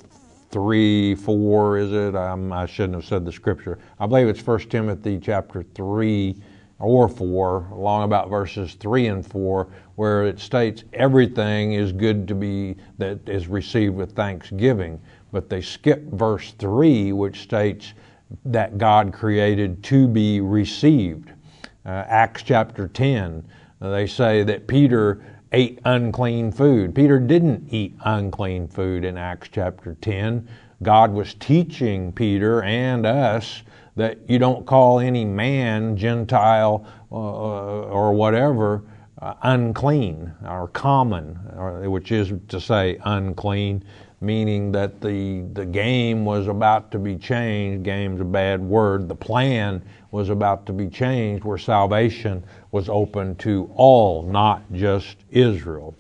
three, 0.51 1.15
four, 1.15 1.79
is 1.79 1.93
it? 1.93 2.15
I 2.15 2.67
shouldn't 2.67 2.95
have 2.95 3.05
said 3.05 3.25
the 3.25 3.33
scripture. 3.33 3.79
I 3.99 4.07
believe 4.07 4.29
it's 4.29 4.41
First 4.41 4.71
Timothy 4.71 5.19
chapter 5.19 5.63
three 5.75 6.37
or 6.79 7.09
four, 7.09 7.69
along 7.73 8.05
about 8.05 8.31
verses 8.31 8.75
three 8.75 9.07
and 9.07 9.25
four, 9.25 9.69
where 9.97 10.27
it 10.27 10.41
states 10.41 10.85
everything 10.93 11.75
is 11.75 11.93
good 11.93 12.27
to 12.29 12.35
be 12.35 12.77
that 12.99 13.19
is 13.29 13.49
received 13.49 13.95
with 13.95 14.13
thanksgiving. 14.13 15.01
But 15.31 15.49
they 15.49 15.61
skip 15.61 16.05
verse 16.13 16.53
three, 16.59 17.13
which 17.13 17.43
states 17.43 17.93
that 18.45 18.79
God 18.79 19.13
created 19.13 19.83
to 19.85 20.09
be 20.09 20.41
received. 20.41 21.33
Uh, 21.85 22.05
Acts 22.09 22.43
chapter 22.43 22.89
10, 22.89 23.45
they 23.81 24.07
say 24.07 24.43
that 24.45 24.67
Peter 24.67 25.25
ate 25.53 25.81
unclean 25.85 26.53
food. 26.53 26.95
Peter 26.95 27.19
didn't 27.19 27.73
eat 27.73 27.95
unclean 28.05 28.69
food 28.69 29.05
in 29.05 29.19
Acts 29.19 29.49
chapter 29.51 29.97
10. 30.01 30.49
God 30.83 31.13
was 31.13 31.35
teaching 31.35 32.13
Peter 32.13 32.63
and 32.63 33.05
us 33.05 33.63
that 33.97 34.19
you 34.29 34.39
don't 34.39 34.65
call 34.65 35.01
any 35.01 35.25
man, 35.25 35.97
Gentile, 35.97 36.87
uh, 37.11 37.15
or 37.15 38.13
whatever, 38.13 38.85
uh, 39.21 39.35
unclean 39.43 40.33
or 40.49 40.69
common, 40.69 41.39
or, 41.57 41.91
which 41.91 42.13
is 42.13 42.33
to 42.49 42.61
say 42.61 42.99
unclean, 43.05 43.85
meaning 44.23 44.73
that 44.73 45.01
the, 45.01 45.43
the 45.53 45.67
game 45.67 46.25
was 46.25 46.47
about 46.47 46.91
to 46.93 46.99
be 46.99 47.17
changed. 47.17 47.85
Game's 47.85 48.21
a 48.21 48.25
bad 48.25 48.61
word. 48.61 49.09
The 49.09 49.15
plan 49.15 49.83
was 50.11 50.29
about 50.29 50.65
to 50.67 50.73
be 50.73 50.89
changed 50.89 51.45
where 51.45 51.59
salvation 51.59 52.43
was 52.73 52.89
open 52.89 53.35
to 53.37 53.71
all, 53.75 54.23
not 54.23 54.63
just 54.73 55.17
Israel. 55.31 55.95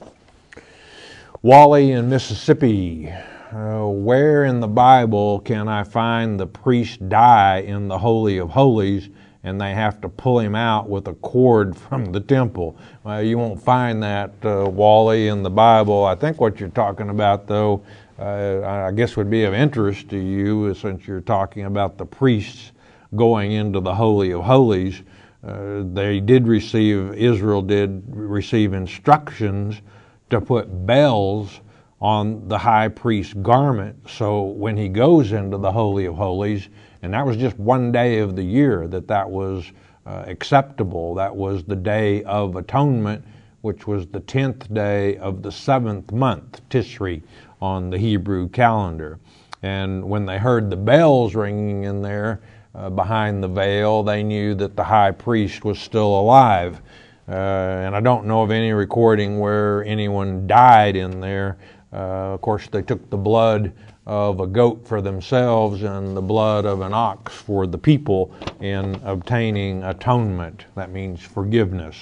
Wally 1.42 1.92
in 1.92 2.08
Mississippi. 2.08 3.12
Uh, 3.52 3.84
where 3.86 4.44
in 4.44 4.60
the 4.60 4.68
Bible 4.68 5.40
can 5.40 5.66
I 5.66 5.82
find 5.82 6.38
the 6.38 6.46
priest 6.46 7.08
die 7.08 7.58
in 7.58 7.88
the 7.88 7.98
Holy 7.98 8.38
of 8.38 8.50
Holies 8.50 9.08
and 9.42 9.60
they 9.60 9.74
have 9.74 10.00
to 10.02 10.08
pull 10.08 10.38
him 10.38 10.54
out 10.54 10.88
with 10.88 11.08
a 11.08 11.14
cord 11.14 11.76
from 11.88 12.12
the 12.12 12.20
temple? 12.20 12.76
Well, 13.02 13.22
you 13.22 13.38
won't 13.38 13.60
find 13.60 14.00
that, 14.04 14.32
uh, 14.44 14.68
Wally, 14.70 15.26
in 15.28 15.42
the 15.42 15.50
Bible. 15.50 16.04
I 16.04 16.14
think 16.14 16.40
what 16.40 16.60
you're 16.60 16.68
talking 16.68 17.08
about, 17.08 17.48
though, 17.48 17.82
uh, 18.20 18.60
I 18.88 18.92
guess 18.92 19.16
would 19.16 19.30
be 19.30 19.44
of 19.44 19.54
interest 19.54 20.10
to 20.10 20.18
you 20.18 20.72
since 20.74 21.06
you're 21.06 21.20
talking 21.20 21.64
about 21.64 21.98
the 21.98 22.06
priests 22.06 22.70
going 23.16 23.52
into 23.52 23.80
the 23.80 23.94
Holy 23.94 24.30
of 24.30 24.42
Holies. 24.42 25.02
Uh, 25.42 25.82
they 25.92 26.20
did 26.20 26.46
receive, 26.46 27.14
Israel 27.14 27.62
did 27.62 28.02
receive 28.06 28.74
instructions 28.74 29.80
to 30.28 30.40
put 30.40 30.86
bells 30.86 31.60
on 32.00 32.46
the 32.48 32.58
high 32.58 32.88
priest's 32.88 33.34
garment. 33.34 33.96
So 34.08 34.42
when 34.42 34.76
he 34.76 34.88
goes 34.88 35.32
into 35.32 35.58
the 35.58 35.72
Holy 35.72 36.06
of 36.06 36.14
Holies, 36.16 36.68
and 37.02 37.14
that 37.14 37.24
was 37.24 37.36
just 37.36 37.58
one 37.58 37.92
day 37.92 38.18
of 38.18 38.36
the 38.36 38.42
year 38.42 38.86
that 38.88 39.08
that 39.08 39.28
was 39.28 39.70
uh, 40.06 40.24
acceptable, 40.26 41.14
that 41.14 41.34
was 41.34 41.64
the 41.64 41.76
Day 41.76 42.22
of 42.24 42.56
Atonement, 42.56 43.24
which 43.62 43.86
was 43.86 44.06
the 44.06 44.20
10th 44.20 44.72
day 44.72 45.16
of 45.18 45.42
the 45.42 45.52
seventh 45.52 46.12
month, 46.12 46.60
Tishri, 46.70 47.22
on 47.60 47.90
the 47.90 47.98
Hebrew 47.98 48.48
calendar. 48.48 49.18
And 49.62 50.04
when 50.04 50.24
they 50.24 50.38
heard 50.38 50.70
the 50.70 50.76
bells 50.76 51.34
ringing 51.34 51.84
in 51.84 52.00
there, 52.00 52.40
uh, 52.74 52.90
behind 52.90 53.42
the 53.42 53.48
veil. 53.48 54.02
They 54.02 54.22
knew 54.22 54.54
that 54.56 54.76
the 54.76 54.84
high 54.84 55.10
priest 55.10 55.64
was 55.64 55.78
still 55.78 56.18
alive. 56.18 56.80
Uh, 57.28 57.32
and 57.32 57.94
I 57.94 58.00
don't 58.00 58.26
know 58.26 58.42
of 58.42 58.50
any 58.50 58.72
recording 58.72 59.38
where 59.38 59.84
anyone 59.84 60.46
died 60.46 60.96
in 60.96 61.20
there. 61.20 61.58
Uh, 61.92 62.34
of 62.34 62.40
course, 62.40 62.68
they 62.68 62.82
took 62.82 63.08
the 63.10 63.16
blood 63.16 63.72
of 64.06 64.40
a 64.40 64.46
goat 64.46 64.86
for 64.86 65.00
themselves 65.00 65.82
and 65.82 66.16
the 66.16 66.22
blood 66.22 66.66
of 66.66 66.80
an 66.80 66.92
ox 66.92 67.34
for 67.34 67.66
the 67.66 67.78
people 67.78 68.34
in 68.60 69.00
obtaining 69.04 69.82
atonement. 69.84 70.64
That 70.74 70.90
means 70.90 71.22
forgiveness. 71.22 71.96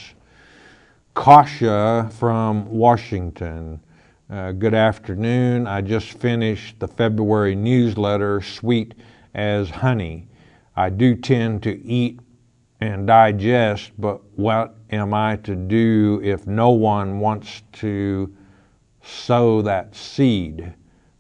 Kasha 1.15 2.11
from 2.19 2.71
Washington. 2.71 3.81
Uh, 4.31 4.53
good 4.53 4.75
afternoon. 4.75 5.67
I 5.67 5.81
just 5.81 6.13
finished 6.19 6.79
the 6.79 6.89
February 6.89 7.55
newsletter, 7.55 8.41
Sweet 8.41 8.95
as 9.35 9.69
Honey. 9.69 10.28
I 10.79 10.91
do 10.91 11.17
tend 11.17 11.65
to 11.65 11.85
eat 11.85 12.21
and 12.81 13.05
digest, 13.05 13.91
but 13.99 14.21
what 14.37 14.77
am 14.91 15.13
I 15.13 15.35
to 15.39 15.57
do 15.57 16.21
if 16.23 16.47
no 16.47 16.71
one 16.71 17.19
wants 17.19 17.63
to 17.81 18.33
sow 19.03 19.61
that 19.63 19.97
seed? 19.97 20.73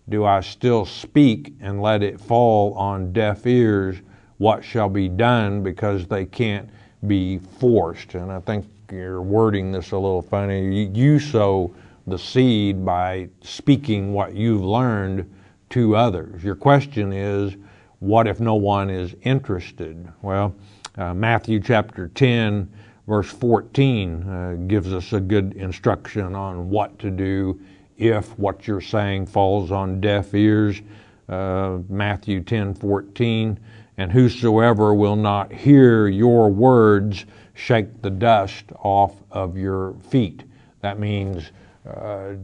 Do 0.08 0.24
I 0.24 0.42
still 0.42 0.84
speak 0.84 1.54
and 1.60 1.82
let 1.82 2.04
it 2.04 2.20
fall 2.20 2.72
on 2.74 3.12
deaf 3.12 3.48
ears? 3.48 3.96
What 4.36 4.62
shall 4.62 4.88
be 4.88 5.08
done 5.08 5.64
because 5.64 6.06
they 6.06 6.24
can't 6.24 6.70
be 7.08 7.38
forced? 7.38 8.14
And 8.14 8.30
I 8.30 8.38
think 8.38 8.64
you're 8.92 9.22
wording 9.22 9.72
this 9.72 9.90
a 9.90 9.98
little 9.98 10.22
funny. 10.22 10.84
You 10.84 11.18
sow 11.18 11.74
the 12.06 12.16
seed 12.16 12.84
by 12.84 13.28
speaking 13.40 14.12
what 14.12 14.36
you've 14.36 14.62
learned 14.62 15.28
to 15.70 15.96
others. 15.96 16.44
Your 16.44 16.54
question 16.54 17.12
is, 17.12 17.56
what 18.00 18.26
if 18.26 18.40
no 18.40 18.54
one 18.54 18.90
is 18.90 19.14
interested? 19.22 20.10
Well, 20.22 20.54
uh, 20.96 21.14
Matthew 21.14 21.60
chapter 21.60 22.08
10, 22.08 22.70
verse 23.06 23.30
14, 23.30 24.22
uh, 24.22 24.56
gives 24.66 24.92
us 24.92 25.12
a 25.12 25.20
good 25.20 25.54
instruction 25.54 26.34
on 26.34 26.70
what 26.70 26.98
to 27.00 27.10
do 27.10 27.60
if 27.96 28.38
what 28.38 28.66
you're 28.66 28.80
saying 28.80 29.26
falls 29.26 29.72
on 29.72 30.00
deaf 30.00 30.32
ears. 30.34 30.80
Uh, 31.28 31.78
Matthew 31.88 32.40
10, 32.40 32.74
14, 32.74 33.58
and 33.98 34.12
whosoever 34.12 34.94
will 34.94 35.16
not 35.16 35.52
hear 35.52 36.06
your 36.06 36.48
words, 36.48 37.26
shake 37.54 38.00
the 38.00 38.10
dust 38.10 38.64
off 38.78 39.16
of 39.30 39.56
your 39.56 39.94
feet. 40.08 40.44
That 40.80 40.98
means 40.98 41.50
uh, 41.86 42.34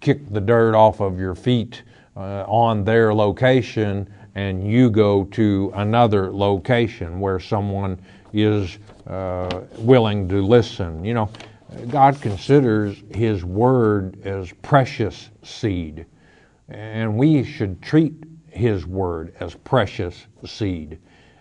kick 0.00 0.28
the 0.30 0.40
dirt 0.40 0.74
off 0.74 1.00
of 1.00 1.18
your 1.18 1.34
feet 1.34 1.82
uh, 2.16 2.44
on 2.46 2.84
their 2.84 3.14
location 3.14 4.08
and 4.34 4.66
you 4.66 4.90
go 4.90 5.24
to 5.24 5.72
another 5.76 6.32
location 6.32 7.20
where 7.20 7.38
someone 7.38 8.00
is 8.32 8.78
uh, 9.06 9.62
willing 9.78 10.28
to 10.28 10.42
listen. 10.42 11.04
You 11.04 11.14
know, 11.14 11.30
God 11.88 12.20
considers 12.20 13.02
His 13.12 13.44
Word 13.44 14.20
as 14.24 14.52
precious 14.62 15.30
seed, 15.42 16.06
and 16.68 17.16
we 17.16 17.44
should 17.44 17.80
treat 17.80 18.14
His 18.50 18.86
Word 18.86 19.34
as 19.40 19.54
precious 19.54 20.26
seed. 20.44 20.98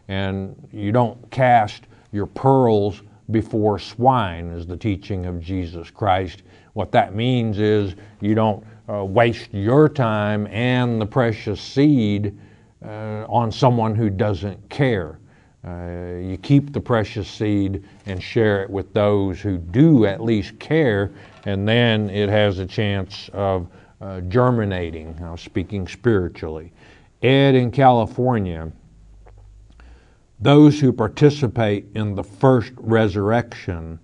And 0.07 0.67
you 0.71 0.91
don't 0.91 1.31
cast 1.31 1.83
your 2.11 2.27
pearls 2.27 3.01
before 3.31 3.79
swine, 3.79 4.49
is 4.49 4.67
the 4.67 4.77
teaching 4.77 5.25
of 5.25 5.39
Jesus 5.39 5.89
Christ. 5.89 6.43
What 6.73 6.91
that 6.91 7.15
means 7.15 7.59
is 7.59 7.95
you 8.19 8.35
don't 8.35 8.63
uh, 8.89 9.05
waste 9.05 9.53
your 9.53 9.87
time 9.87 10.47
and 10.47 11.01
the 11.01 11.05
precious 11.05 11.61
seed 11.61 12.37
uh, 12.83 13.25
on 13.29 13.51
someone 13.51 13.95
who 13.95 14.09
doesn't 14.09 14.69
care. 14.69 15.19
Uh, 15.65 16.17
you 16.21 16.37
keep 16.41 16.73
the 16.73 16.79
precious 16.81 17.29
seed 17.29 17.83
and 18.05 18.21
share 18.21 18.63
it 18.63 18.69
with 18.69 18.93
those 18.93 19.39
who 19.39 19.57
do 19.57 20.05
at 20.05 20.21
least 20.21 20.59
care, 20.59 21.11
and 21.45 21.67
then 21.67 22.09
it 22.09 22.27
has 22.27 22.59
a 22.59 22.65
chance 22.65 23.29
of 23.33 23.67
uh, 24.01 24.19
germinating, 24.21 25.15
know, 25.21 25.37
speaking 25.37 25.87
spiritually. 25.87 26.73
Ed 27.21 27.55
in 27.55 27.71
California, 27.71 28.69
those 30.41 30.81
who 30.81 30.91
participate 30.91 31.85
in 31.95 32.15
the 32.15 32.23
first 32.23 32.73
resurrection, 32.75 33.97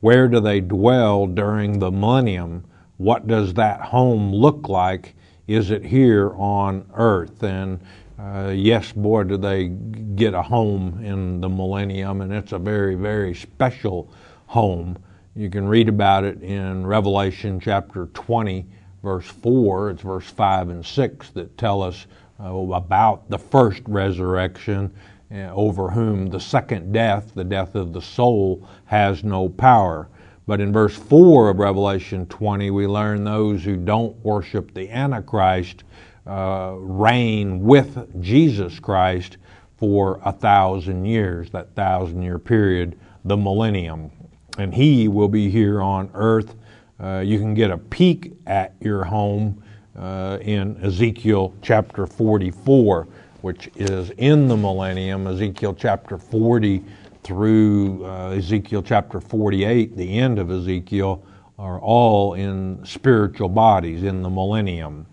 where 0.00 0.28
do 0.28 0.40
they 0.40 0.60
dwell 0.60 1.26
during 1.26 1.78
the 1.78 1.90
millennium? 1.90 2.62
What 2.98 3.26
does 3.26 3.54
that 3.54 3.80
home 3.80 4.30
look 4.30 4.68
like? 4.68 5.14
Is 5.48 5.70
it 5.70 5.82
here 5.82 6.34
on 6.36 6.86
earth? 6.94 7.42
And 7.42 7.80
uh, 8.18 8.50
yes, 8.54 8.92
boy, 8.92 9.24
do 9.24 9.36
they 9.36 9.68
get 9.68 10.32
a 10.32 10.42
home 10.42 11.02
in 11.04 11.40
the 11.40 11.48
millennium, 11.48 12.22
and 12.22 12.32
it's 12.32 12.52
a 12.52 12.58
very, 12.58 12.94
very 12.94 13.34
special 13.34 14.10
home. 14.46 14.96
You 15.34 15.50
can 15.50 15.68
read 15.68 15.88
about 15.88 16.24
it 16.24 16.42
in 16.42 16.86
Revelation 16.86 17.60
chapter 17.60 18.06
20, 18.14 18.64
verse 19.02 19.26
4. 19.26 19.90
It's 19.90 20.02
verse 20.02 20.30
5 20.30 20.70
and 20.70 20.86
6 20.86 21.30
that 21.30 21.58
tell 21.58 21.82
us 21.82 22.06
uh, 22.42 22.54
about 22.54 23.28
the 23.28 23.38
first 23.38 23.82
resurrection, 23.86 24.94
uh, 25.30 25.52
over 25.52 25.90
whom 25.90 26.28
the 26.28 26.40
second 26.40 26.92
death, 26.92 27.32
the 27.34 27.44
death 27.44 27.74
of 27.74 27.92
the 27.92 28.00
soul, 28.00 28.66
has 28.86 29.24
no 29.24 29.48
power. 29.48 30.08
But 30.46 30.60
in 30.62 30.72
verse 30.72 30.96
4 30.96 31.50
of 31.50 31.58
Revelation 31.58 32.24
20, 32.26 32.70
we 32.70 32.86
learn 32.86 33.24
those 33.24 33.62
who 33.62 33.76
don't 33.76 34.16
worship 34.24 34.72
the 34.72 34.88
Antichrist 34.88 35.82
uh, 36.26 36.74
reign 36.78 37.60
with 37.60 38.22
Jesus 38.22 38.78
Christ 38.78 39.36
for 39.76 40.20
a 40.24 40.32
thousand 40.32 41.04
years, 41.04 41.50
that 41.50 41.74
thousand 41.74 42.22
year 42.22 42.38
period, 42.38 42.98
the 43.24 43.36
millennium. 43.36 44.10
And 44.58 44.74
he 44.74 45.08
will 45.08 45.28
be 45.28 45.50
here 45.50 45.82
on 45.82 46.10
earth. 46.14 46.54
Uh, 46.98 47.22
you 47.24 47.38
can 47.38 47.54
get 47.54 47.70
a 47.70 47.78
peek 47.78 48.32
at 48.46 48.74
your 48.80 49.04
home 49.04 49.62
uh, 49.96 50.38
in 50.40 50.82
Ezekiel 50.82 51.54
chapter 51.62 52.06
44, 52.06 53.06
which 53.42 53.68
is 53.76 54.10
in 54.16 54.48
the 54.48 54.56
millennium, 54.56 55.26
Ezekiel 55.26 55.74
chapter 55.74 56.16
40 56.18 56.84
through 57.22 58.04
uh, 58.06 58.30
Ezekiel 58.30 58.82
chapter 58.82 59.20
48, 59.20 59.96
the 59.96 60.18
end 60.18 60.38
of 60.38 60.50
Ezekiel, 60.50 61.24
are 61.58 61.80
all 61.80 62.34
in 62.34 62.84
spiritual 62.84 63.48
bodies 63.48 64.04
in 64.04 64.22
the 64.22 64.30
millennium. 64.30 65.06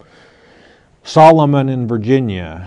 Solomon 1.06 1.68
in 1.68 1.86
Virginia. 1.86 2.66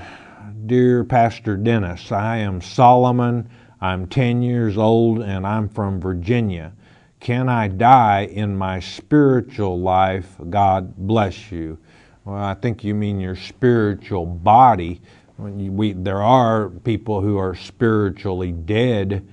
Dear 0.66 1.05
Pastor 1.05 1.57
Dennis, 1.57 2.12
I 2.12 2.37
am 2.37 2.61
Solomon. 2.61 3.49
I'm 3.80 4.07
10 4.07 4.43
years 4.43 4.76
old 4.76 5.22
and 5.22 5.47
I'm 5.47 5.70
from 5.70 5.99
Virginia. 5.99 6.74
Can 7.18 7.49
I 7.49 7.68
die 7.68 8.26
in 8.30 8.55
my 8.55 8.78
spiritual 8.78 9.80
life? 9.80 10.37
God 10.51 10.95
bless 10.99 11.51
you. 11.51 11.78
Well, 12.26 12.37
I 12.37 12.53
think 12.53 12.84
you 12.84 12.95
mean 12.95 13.20
your 13.20 13.37
spiritual 13.37 14.26
body. 14.26 15.01
We, 15.39 15.95
there 15.95 16.22
are 16.22 16.68
people 16.68 17.22
who 17.22 17.39
are 17.39 17.55
spiritually 17.55 18.53
dead 18.53 19.26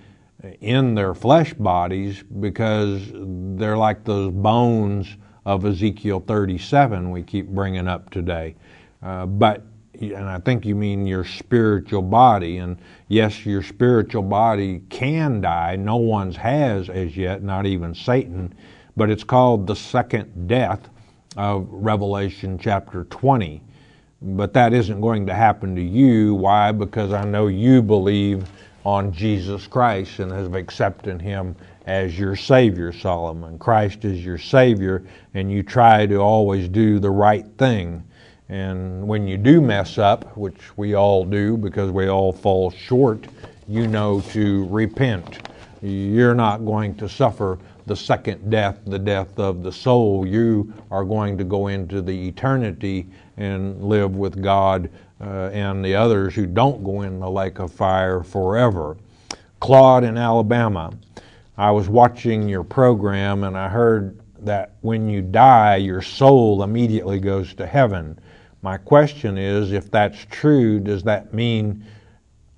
in 0.62 0.96
their 0.96 1.14
flesh 1.14 1.54
bodies 1.54 2.24
because 2.40 3.02
they're 3.14 3.78
like 3.78 4.06
those 4.06 4.32
bones 4.32 5.18
of 5.46 5.66
Ezekiel 5.66 6.22
37 6.26 7.12
we 7.12 7.22
keep 7.22 7.48
bringing 7.48 7.90
up 7.90 8.10
today. 8.10 8.56
Uh, 9.04 9.26
but 9.26 9.64
and 10.02 10.28
I 10.28 10.40
think 10.40 10.66
you 10.66 10.76
mean 10.76 11.06
your 11.06 11.24
spiritual 11.24 12.02
body. 12.02 12.58
And 12.58 12.78
yes, 13.08 13.46
your 13.46 13.62
spiritual 13.62 14.24
body 14.24 14.82
can 14.90 15.42
die. 15.42 15.76
No 15.76 15.98
one's 15.98 16.36
has 16.36 16.90
as 16.90 17.16
yet, 17.16 17.44
not 17.44 17.66
even 17.66 17.94
Satan. 17.94 18.54
But 18.98 19.10
it's 19.10 19.24
called 19.24 19.68
the 19.68 19.76
second 19.76 20.48
death 20.48 20.90
of 21.38 21.68
Revelation 21.70 22.58
chapter 22.58 23.06
20. 23.06 23.62
But 24.22 24.54
that 24.54 24.74
isn't 24.74 25.02
going 25.02 25.26
to 25.28 25.34
happen 25.34 25.76
to 25.76 25.82
you. 25.82 26.36
Why? 26.36 26.72
Because 26.72 27.12
I 27.12 27.24
know 27.26 27.48
you 27.48 27.82
believe 27.82 28.50
on 28.86 29.12
Jesus 29.12 29.68
Christ 29.68 30.20
and 30.20 30.32
have 30.32 30.56
accepted 30.56 31.22
Him 31.22 31.56
as 31.86 32.18
your 32.18 32.36
Savior, 32.36 32.94
Solomon. 32.94 33.60
Christ 33.60 34.06
is 34.06 34.24
your 34.24 34.38
Savior, 34.38 35.04
and 35.34 35.52
you 35.52 35.64
try 35.64 36.06
to 36.06 36.18
always 36.18 36.70
do 36.70 37.00
the 37.00 37.10
right 37.10 37.46
thing. 37.58 38.04
And 38.50 39.08
when 39.08 39.28
you 39.28 39.38
do 39.38 39.62
mess 39.62 39.98
up, 39.98 40.36
which 40.38 40.78
we 40.78 40.96
all 40.96 41.24
do 41.26 41.58
because 41.58 41.92
we 41.92 42.08
all 42.08 42.32
fall 42.32 42.72
short, 42.72 43.28
you 43.68 43.88
know 43.88 44.22
to 44.32 44.68
repent. 44.68 45.40
You're 45.82 46.36
not 46.36 46.66
going 46.66 46.96
to 46.96 47.10
suffer 47.10 47.60
the 47.86 47.96
second 47.96 48.50
death, 48.50 48.80
the 48.86 49.00
death 49.00 49.38
of 49.40 49.64
the 49.64 49.72
soul. 49.72 50.26
You 50.26 50.74
are 50.92 51.04
going 51.04 51.38
to 51.38 51.44
go 51.44 51.68
into 51.68 52.02
the 52.02 52.28
eternity 52.28 53.08
and 53.38 53.84
live 53.84 54.16
with 54.16 54.42
God 54.42 54.90
uh, 55.22 55.50
and 55.54 55.84
the 55.84 55.96
others 55.96 56.36
who 56.36 56.46
don't 56.46 56.84
go 56.84 57.02
in 57.02 57.20
the 57.20 57.30
lake 57.30 57.60
of 57.60 57.72
fire 57.72 58.24
forever. 58.24 58.98
Claude 59.60 60.04
in 60.04 60.18
Alabama, 60.18 60.94
I 61.58 61.72
was 61.72 61.88
watching 61.88 62.50
your 62.50 62.64
program 62.64 63.44
and 63.44 63.58
I 63.58 63.70
heard 63.70 64.20
that 64.40 64.76
when 64.82 65.10
you 65.10 65.22
die, 65.22 65.78
your 65.78 66.02
soul 66.02 66.64
immediately 66.64 67.20
goes 67.20 67.54
to 67.56 67.66
heaven. 67.66 68.20
My 68.64 68.78
question 68.78 69.38
is 69.38 69.74
if 69.74 69.92
that's 69.92 70.26
true, 70.32 70.80
does 70.80 71.04
that 71.04 71.34
mean 71.34 71.84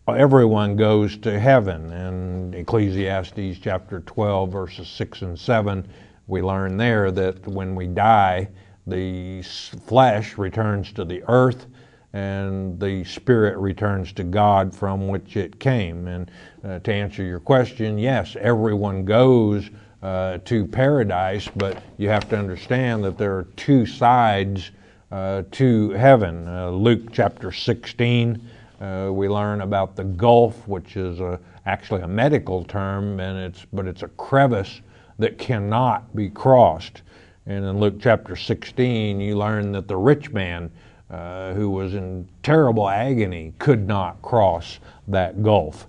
everyone 0.08 0.76
goes 0.76 1.18
to 1.18 1.40
heaven? 1.40 1.92
And 1.92 2.54
Ecclesiastes 2.54 3.58
chapter 3.60 4.02
12, 4.02 4.52
verses 4.52 4.88
6 4.88 5.24
and 5.24 5.40
7, 5.40 5.88
we 6.28 6.44
learn 6.44 6.78
there 6.78 7.10
that 7.10 7.48
when 7.48 7.74
we 7.74 7.88
die, 7.88 8.50
the 8.86 9.42
flesh 9.42 10.38
returns 10.38 10.94
to 10.94 11.06
the 11.06 11.24
earth 11.28 11.66
and 12.14 12.80
the 12.80 13.04
spirit 13.06 13.58
returns 13.58 14.14
to 14.14 14.24
God 14.24 14.76
from 14.76 15.08
which 15.08 15.36
it 15.36 15.60
came. 15.60 16.08
And 16.08 16.30
uh, 16.64 16.80
to 16.80 16.94
answer 16.94 17.24
your 17.24 17.40
question, 17.40 17.98
yes, 17.98 18.38
everyone 18.40 19.06
goes 19.06 19.72
uh, 20.04 20.38
to 20.46 20.68
paradise, 20.68 21.50
but 21.56 21.82
you 21.98 22.10
have 22.10 22.30
to 22.30 22.38
understand 22.38 23.04
that 23.06 23.18
there 23.18 23.36
are 23.36 23.48
two 23.56 23.88
sides 23.88 24.70
to 25.12 25.92
heaven. 25.92 26.48
Uh, 26.48 26.70
Luke 26.70 27.12
chapter 27.12 27.52
16, 27.52 28.42
uh, 28.82 29.10
we 29.12 29.30
learn 29.30 29.62
about 29.62 29.96
the 29.96 30.04
gulf, 30.04 30.68
which 30.68 30.98
is 30.98 31.20
a, 31.20 31.40
actually 31.66 32.02
a 32.02 32.08
medical 32.08 32.64
term, 32.64 33.20
and 33.20 33.38
it's 33.38 33.66
but 33.72 33.88
it's 33.88 34.04
a 34.04 34.08
crevice 34.10 34.82
that 35.20 35.38
cannot 35.38 36.16
be 36.16 36.30
crossed. 36.30 37.02
And 37.46 37.64
in 37.64 37.80
Luke 37.80 37.96
chapter 38.00 38.36
16, 38.36 39.22
you 39.22 39.38
learn 39.38 39.72
that 39.74 39.88
the 39.88 39.96
rich 39.96 40.32
man, 40.32 40.72
uh, 41.10 41.54
who 41.54 41.70
was 41.70 41.94
in 41.94 42.28
terrible 42.44 42.90
agony, 42.90 43.54
could 43.60 43.88
not 43.88 44.22
cross 44.22 44.80
that 45.08 45.44
gulf. 45.44 45.88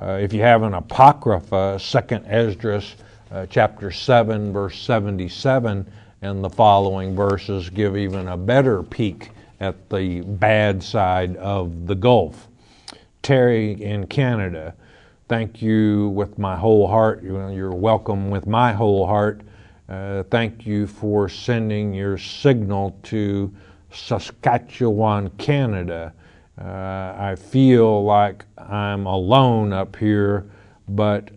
Uh, 0.00 0.18
if 0.20 0.32
you 0.32 0.42
have 0.42 0.62
an 0.62 0.74
apocrypha, 0.74 1.78
Second 1.80 2.26
Esdras, 2.26 2.96
uh, 3.30 3.46
chapter 3.46 3.90
7, 3.90 4.52
verse 4.52 4.80
77 4.80 5.90
and 6.22 6.42
the 6.42 6.50
following 6.50 7.14
verses 7.14 7.70
give 7.70 7.96
even 7.96 8.28
a 8.28 8.36
better 8.36 8.82
peek 8.82 9.30
at 9.60 9.88
the 9.90 10.20
bad 10.22 10.82
side 10.82 11.36
of 11.36 11.86
the 11.86 11.94
Gulf. 11.94 12.48
Terry 13.22 13.72
in 13.82 14.06
Canada, 14.06 14.74
thank 15.28 15.60
you 15.62 16.08
with 16.08 16.38
my 16.38 16.56
whole 16.56 16.86
heart. 16.86 17.22
You're 17.22 17.74
welcome 17.74 18.30
with 18.30 18.46
my 18.46 18.72
whole 18.72 19.06
heart. 19.06 19.42
Uh, 19.88 20.22
thank 20.24 20.66
you 20.66 20.86
for 20.86 21.28
sending 21.28 21.94
your 21.94 22.18
signal 22.18 22.98
to 23.04 23.52
Saskatchewan, 23.90 25.30
Canada. 25.38 26.12
Uh, 26.60 27.14
I 27.16 27.36
feel 27.38 28.04
like 28.04 28.44
I'm 28.58 29.06
alone 29.06 29.72
up 29.72 29.96
here, 29.96 30.50
but 30.88 31.30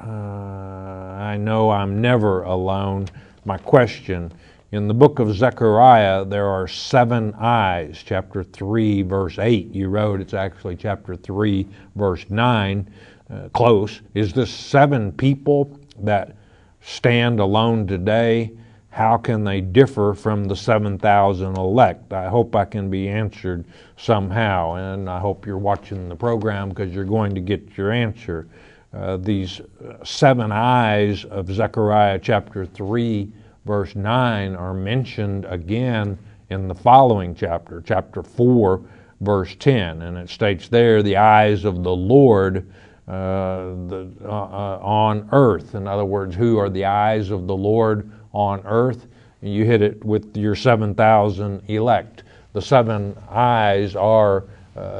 uh, 0.00 0.06
I 0.06 1.36
know 1.36 1.70
I'm 1.70 2.00
never 2.00 2.42
alone. 2.42 3.06
My 3.44 3.58
question 3.58 4.32
in 4.70 4.86
the 4.86 4.94
book 4.94 5.18
of 5.18 5.34
Zechariah, 5.34 6.26
there 6.26 6.46
are 6.46 6.68
seven 6.68 7.34
eyes. 7.38 8.02
Chapter 8.04 8.44
3, 8.44 9.02
verse 9.02 9.38
8, 9.38 9.74
you 9.74 9.88
wrote, 9.88 10.20
it's 10.20 10.34
actually 10.34 10.76
chapter 10.76 11.16
3, 11.16 11.66
verse 11.96 12.26
9. 12.28 12.90
Uh, 13.30 13.48
close. 13.50 14.02
Is 14.14 14.32
this 14.32 14.50
seven 14.50 15.10
people 15.12 15.78
that 16.00 16.36
stand 16.82 17.40
alone 17.40 17.86
today? 17.86 18.52
How 18.90 19.16
can 19.16 19.44
they 19.44 19.60
differ 19.60 20.12
from 20.14 20.44
the 20.44 20.56
7,000 20.56 21.56
elect? 21.56 22.12
I 22.12 22.28
hope 22.28 22.54
I 22.54 22.64
can 22.64 22.90
be 22.90 23.08
answered 23.08 23.64
somehow, 23.96 24.74
and 24.74 25.08
I 25.08 25.18
hope 25.18 25.46
you're 25.46 25.56
watching 25.56 26.08
the 26.08 26.16
program 26.16 26.68
because 26.68 26.92
you're 26.92 27.04
going 27.04 27.34
to 27.34 27.40
get 27.40 27.76
your 27.76 27.90
answer. 27.90 28.48
Uh, 28.92 29.18
these 29.18 29.60
uh, 29.60 30.02
seven 30.02 30.50
eyes 30.50 31.24
of 31.26 31.50
Zechariah 31.52 32.18
chapter 32.18 32.64
3, 32.64 33.30
verse 33.66 33.94
9 33.94 34.54
are 34.54 34.72
mentioned 34.72 35.44
again 35.44 36.18
in 36.48 36.68
the 36.68 36.74
following 36.74 37.34
chapter, 37.34 37.82
chapter 37.84 38.22
4, 38.22 38.80
verse 39.20 39.54
10. 39.58 40.00
And 40.00 40.16
it 40.16 40.30
states 40.30 40.68
there, 40.68 41.02
the 41.02 41.16
eyes 41.16 41.66
of 41.66 41.82
the 41.82 41.94
Lord 41.94 42.66
uh, 43.08 43.74
the, 43.88 44.10
uh, 44.22 44.28
uh, 44.28 44.78
on 44.82 45.28
earth. 45.32 45.74
In 45.74 45.86
other 45.86 46.04
words, 46.04 46.34
who 46.34 46.58
are 46.58 46.70
the 46.70 46.84
eyes 46.84 47.30
of 47.30 47.46
the 47.46 47.56
Lord 47.56 48.10
on 48.32 48.62
earth? 48.66 49.06
And 49.42 49.52
You 49.52 49.64
hit 49.64 49.82
it 49.82 50.04
with 50.04 50.36
your 50.36 50.54
7,000 50.54 51.62
elect. 51.68 52.24
The 52.54 52.62
seven 52.62 53.16
eyes 53.30 53.96
are 53.96 54.44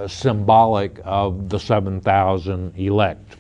symbolic 0.07 1.01
of 1.05 1.49
the 1.49 1.59
7,000 1.59 2.77
elect. 2.77 3.38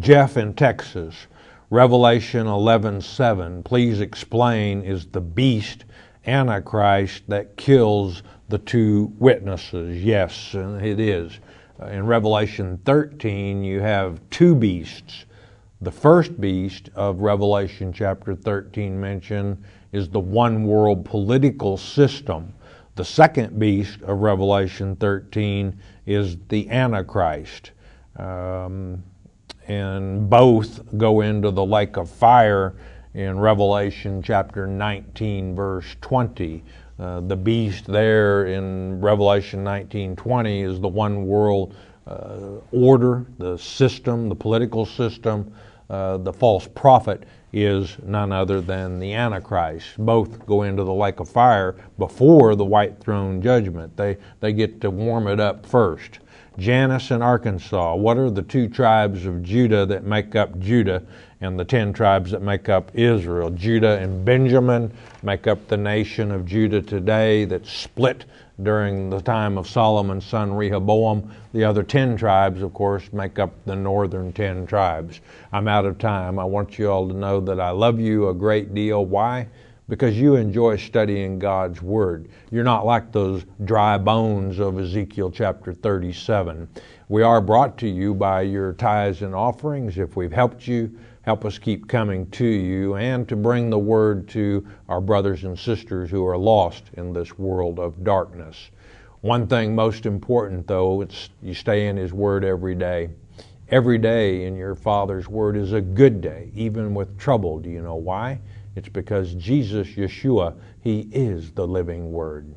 Jeff 0.00 0.36
in 0.36 0.54
Texas, 0.54 1.28
Revelation 1.70 2.48
11:7. 2.48 3.62
Please 3.62 4.00
explain 4.00 4.82
is 4.82 5.06
the 5.06 5.20
beast 5.20 5.84
Antichrist 6.26 7.22
that 7.28 7.56
kills 7.56 8.24
the 8.48 8.58
two 8.58 9.12
witnesses. 9.18 10.02
Yes, 10.02 10.54
it 10.54 10.98
is. 10.98 11.38
In 11.88 12.06
Revelation 12.06 12.78
13, 12.84 13.62
you 13.62 13.80
have 13.80 14.20
two 14.30 14.56
beasts. 14.56 15.26
The 15.80 15.92
first 15.92 16.40
beast 16.40 16.90
of 16.96 17.20
Revelation 17.20 17.92
chapter 17.92 18.34
13 18.34 19.00
mentioned 19.00 19.62
is 19.92 20.08
the 20.08 20.20
one 20.20 20.64
world 20.64 21.04
political 21.04 21.76
system. 21.76 22.52
The 22.96 23.04
second 23.04 23.58
beast 23.58 24.02
of 24.02 24.20
Revelation 24.20 24.96
13 24.96 25.78
is 26.06 26.36
the 26.48 26.68
Antichrist. 26.68 27.70
Um, 28.16 29.02
and 29.68 30.28
both 30.28 30.96
go 30.98 31.20
into 31.20 31.50
the 31.50 31.64
lake 31.64 31.96
of 31.96 32.10
fire 32.10 32.74
in 33.14 33.38
Revelation 33.38 34.22
chapter 34.22 34.66
19, 34.66 35.54
verse 35.54 35.96
20. 36.00 36.62
Uh, 36.98 37.20
the 37.20 37.36
beast 37.36 37.86
there 37.86 38.46
in 38.46 39.00
Revelation 39.00 39.64
19:20 39.64 40.62
is 40.62 40.80
the 40.80 40.88
one 40.88 41.26
world 41.26 41.74
uh, 42.06 42.58
order, 42.70 43.26
the 43.38 43.56
system, 43.56 44.28
the 44.28 44.34
political 44.34 44.86
system. 44.86 45.52
Uh, 45.90 46.16
the 46.18 46.32
false 46.32 46.68
prophet 46.68 47.24
is 47.52 47.96
none 48.04 48.32
other 48.32 48.60
than 48.60 48.98
the 48.98 49.12
Antichrist. 49.12 49.96
Both 49.98 50.46
go 50.46 50.62
into 50.62 50.82
the 50.84 50.94
lake 50.94 51.20
of 51.20 51.28
fire 51.28 51.76
before 51.98 52.54
the 52.54 52.64
white 52.64 52.98
throne 53.00 53.42
judgment. 53.42 53.96
They 53.96 54.16
they 54.40 54.52
get 54.52 54.80
to 54.82 54.90
warm 54.90 55.26
it 55.26 55.40
up 55.40 55.66
first. 55.66 56.20
Janice 56.58 57.10
and 57.10 57.22
Arkansas. 57.22 57.96
What 57.96 58.16
are 58.16 58.30
the 58.30 58.42
two 58.42 58.68
tribes 58.68 59.26
of 59.26 59.42
Judah 59.42 59.86
that 59.86 60.04
make 60.04 60.36
up 60.36 60.58
Judah 60.60 61.02
and 61.40 61.58
the 61.58 61.64
ten 61.64 61.92
tribes 61.92 62.30
that 62.30 62.42
make 62.42 62.68
up 62.68 62.90
Israel? 62.94 63.50
Judah 63.50 63.98
and 63.98 64.24
Benjamin 64.24 64.92
make 65.22 65.48
up 65.48 65.66
the 65.66 65.76
nation 65.76 66.30
of 66.30 66.46
Judah 66.46 66.80
today 66.80 67.44
that 67.46 67.66
split 67.66 68.24
during 68.62 69.10
the 69.10 69.20
time 69.20 69.58
of 69.58 69.66
Solomon's 69.66 70.24
son 70.24 70.54
Rehoboam. 70.54 71.34
The 71.52 71.64
other 71.64 71.82
ten 71.82 72.16
tribes, 72.16 72.62
of 72.62 72.72
course, 72.72 73.12
make 73.12 73.40
up 73.40 73.52
the 73.66 73.74
northern 73.74 74.32
ten 74.32 74.64
tribes. 74.64 75.20
I'm 75.52 75.66
out 75.66 75.86
of 75.86 75.98
time. 75.98 76.38
I 76.38 76.44
want 76.44 76.78
you 76.78 76.88
all 76.88 77.08
to 77.08 77.14
know 77.14 77.40
that 77.40 77.58
I 77.58 77.70
love 77.70 77.98
you 77.98 78.28
a 78.28 78.34
great 78.34 78.72
deal. 78.72 79.04
Why? 79.04 79.48
Because 79.88 80.18
you 80.18 80.36
enjoy 80.36 80.76
studying 80.76 81.38
God's 81.38 81.82
Word. 81.82 82.28
You're 82.50 82.64
not 82.64 82.86
like 82.86 83.12
those 83.12 83.44
dry 83.64 83.98
bones 83.98 84.58
of 84.58 84.78
Ezekiel 84.78 85.30
chapter 85.30 85.74
37. 85.74 86.68
We 87.08 87.22
are 87.22 87.42
brought 87.42 87.76
to 87.78 87.88
you 87.88 88.14
by 88.14 88.42
your 88.42 88.72
tithes 88.72 89.20
and 89.20 89.34
offerings. 89.34 89.98
If 89.98 90.16
we've 90.16 90.32
helped 90.32 90.66
you, 90.66 90.90
help 91.22 91.44
us 91.44 91.58
keep 91.58 91.86
coming 91.86 92.30
to 92.30 92.46
you 92.46 92.94
and 92.96 93.28
to 93.28 93.36
bring 93.36 93.68
the 93.68 93.78
Word 93.78 94.26
to 94.28 94.66
our 94.88 95.02
brothers 95.02 95.44
and 95.44 95.58
sisters 95.58 96.10
who 96.10 96.26
are 96.26 96.38
lost 96.38 96.84
in 96.94 97.12
this 97.12 97.38
world 97.38 97.78
of 97.78 98.02
darkness. 98.04 98.70
One 99.20 99.46
thing 99.46 99.74
most 99.74 100.06
important, 100.06 100.66
though, 100.66 101.02
it's 101.02 101.28
you 101.42 101.52
stay 101.52 101.88
in 101.88 101.96
His 101.98 102.12
Word 102.12 102.42
every 102.42 102.74
day. 102.74 103.10
Every 103.68 103.98
day 103.98 104.44
in 104.44 104.56
your 104.56 104.74
Father's 104.74 105.28
Word 105.28 105.56
is 105.56 105.72
a 105.72 105.80
good 105.80 106.20
day, 106.20 106.50
even 106.54 106.94
with 106.94 107.18
trouble. 107.18 107.58
Do 107.58 107.68
you 107.68 107.82
know 107.82 107.96
why? 107.96 108.40
It's 108.76 108.88
because 108.88 109.34
Jesus, 109.34 109.88
Yeshua, 109.88 110.58
He 110.80 111.00
is 111.12 111.52
the 111.52 111.66
living 111.66 112.12
Word. 112.12 112.56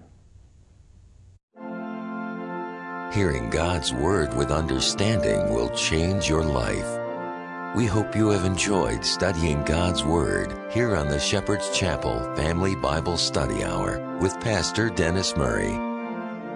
Hearing 3.13 3.49
God's 3.49 3.93
Word 3.93 4.35
with 4.35 4.51
understanding 4.51 5.53
will 5.53 5.69
change 5.69 6.27
your 6.27 6.43
life. 6.43 6.97
We 7.75 7.85
hope 7.85 8.15
you 8.15 8.29
have 8.29 8.45
enjoyed 8.45 9.05
studying 9.05 9.63
God's 9.63 10.03
Word 10.03 10.53
here 10.71 10.95
on 10.95 11.07
the 11.07 11.19
Shepherd's 11.19 11.69
Chapel 11.77 12.19
Family 12.35 12.75
Bible 12.75 13.17
Study 13.17 13.63
Hour 13.63 14.17
with 14.19 14.39
Pastor 14.39 14.89
Dennis 14.89 15.35
Murray. 15.35 15.77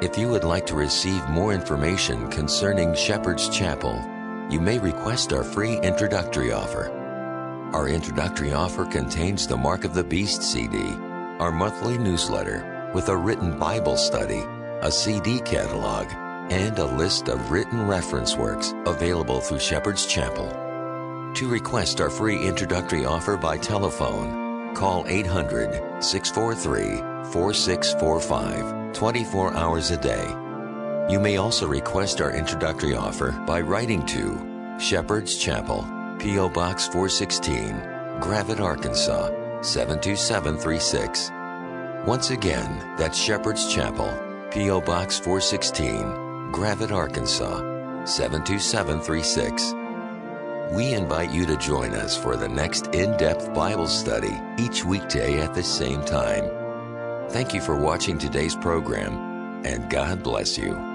If 0.06 0.18
you 0.18 0.28
would 0.30 0.44
like 0.44 0.66
to 0.68 0.76
receive 0.76 1.28
more 1.30 1.54
information 1.54 2.30
concerning 2.30 2.96
Shepherd's 2.96 3.50
Chapel, 3.50 4.04
you 4.50 4.60
may 4.60 4.80
request 4.80 5.32
our 5.32 5.44
free 5.44 5.78
introductory 5.82 6.52
offer. 6.52 7.01
Our 7.74 7.88
introductory 7.88 8.52
offer 8.52 8.86
contains 8.86 9.48
the 9.48 9.56
Mark 9.56 9.86
of 9.86 9.94
the 9.94 10.04
Beast 10.04 10.44
CD, 10.44 10.78
our 11.40 11.54
monthly 11.54 11.98
newsletter 11.98 12.92
with 12.94 13.08
a 13.08 13.16
written 13.16 13.58
Bible 13.58 13.96
study, 13.96 14.44
a 14.82 14.92
CD 14.92 15.40
catalog, 15.40 16.08
and 16.52 16.78
a 16.78 16.86
list 16.86 17.30
of 17.30 17.50
written 17.50 17.88
reference 17.88 18.36
works 18.36 18.74
available 18.86 19.40
through 19.40 19.60
Shepherd's 19.60 20.06
Chapel. 20.06 20.50
To 21.36 21.48
request 21.48 22.02
our 22.02 22.10
free 22.10 22.46
introductory 22.46 23.06
offer 23.06 23.38
by 23.38 23.58
telephone, 23.58 24.76
call 24.76 25.06
800 25.08 26.04
643 26.04 26.98
4645 27.32 28.92
24 28.92 29.54
hours 29.56 29.92
a 29.92 29.98
day. 29.98 30.28
You 31.10 31.22
may 31.22 31.38
also 31.38 31.70
request 31.70 32.20
our 32.20 32.32
introductory 32.32 32.96
offer 32.96 33.32
by 33.48 33.62
writing 33.62 34.06
to 34.08 34.76
Shepherd's 34.78 35.38
Chapel. 35.38 36.01
P.O. 36.22 36.50
Box 36.50 36.86
416, 36.90 37.74
Gravette, 38.22 38.60
Arkansas 38.60 39.30
72736. 39.64 41.32
Once 42.06 42.30
again, 42.30 42.96
that's 42.96 43.18
Shepherd's 43.18 43.74
Chapel, 43.74 44.16
P.O. 44.52 44.82
Box 44.82 45.18
416, 45.18 46.52
Gravette, 46.52 46.92
Arkansas 46.92 47.58
72736. 48.06 49.74
We 50.72 50.94
invite 50.94 51.32
you 51.32 51.48
to 51.48 51.58
join 51.58 51.96
us 51.96 52.16
for 52.16 52.38
the 52.38 52.48
next 52.48 52.94
in 52.94 53.18
depth 53.18 53.52
Bible 53.56 53.88
study 53.88 54.40
each 54.60 54.86
weekday 54.86 55.42
at 55.42 55.56
the 55.56 55.64
same 55.64 56.06
time. 56.06 56.46
Thank 57.30 57.56
you 57.56 57.62
for 57.62 57.76
watching 57.76 58.20
today's 58.20 58.56
program, 58.56 59.66
and 59.66 59.90
God 59.90 60.22
bless 60.22 60.56
you. 60.56 60.91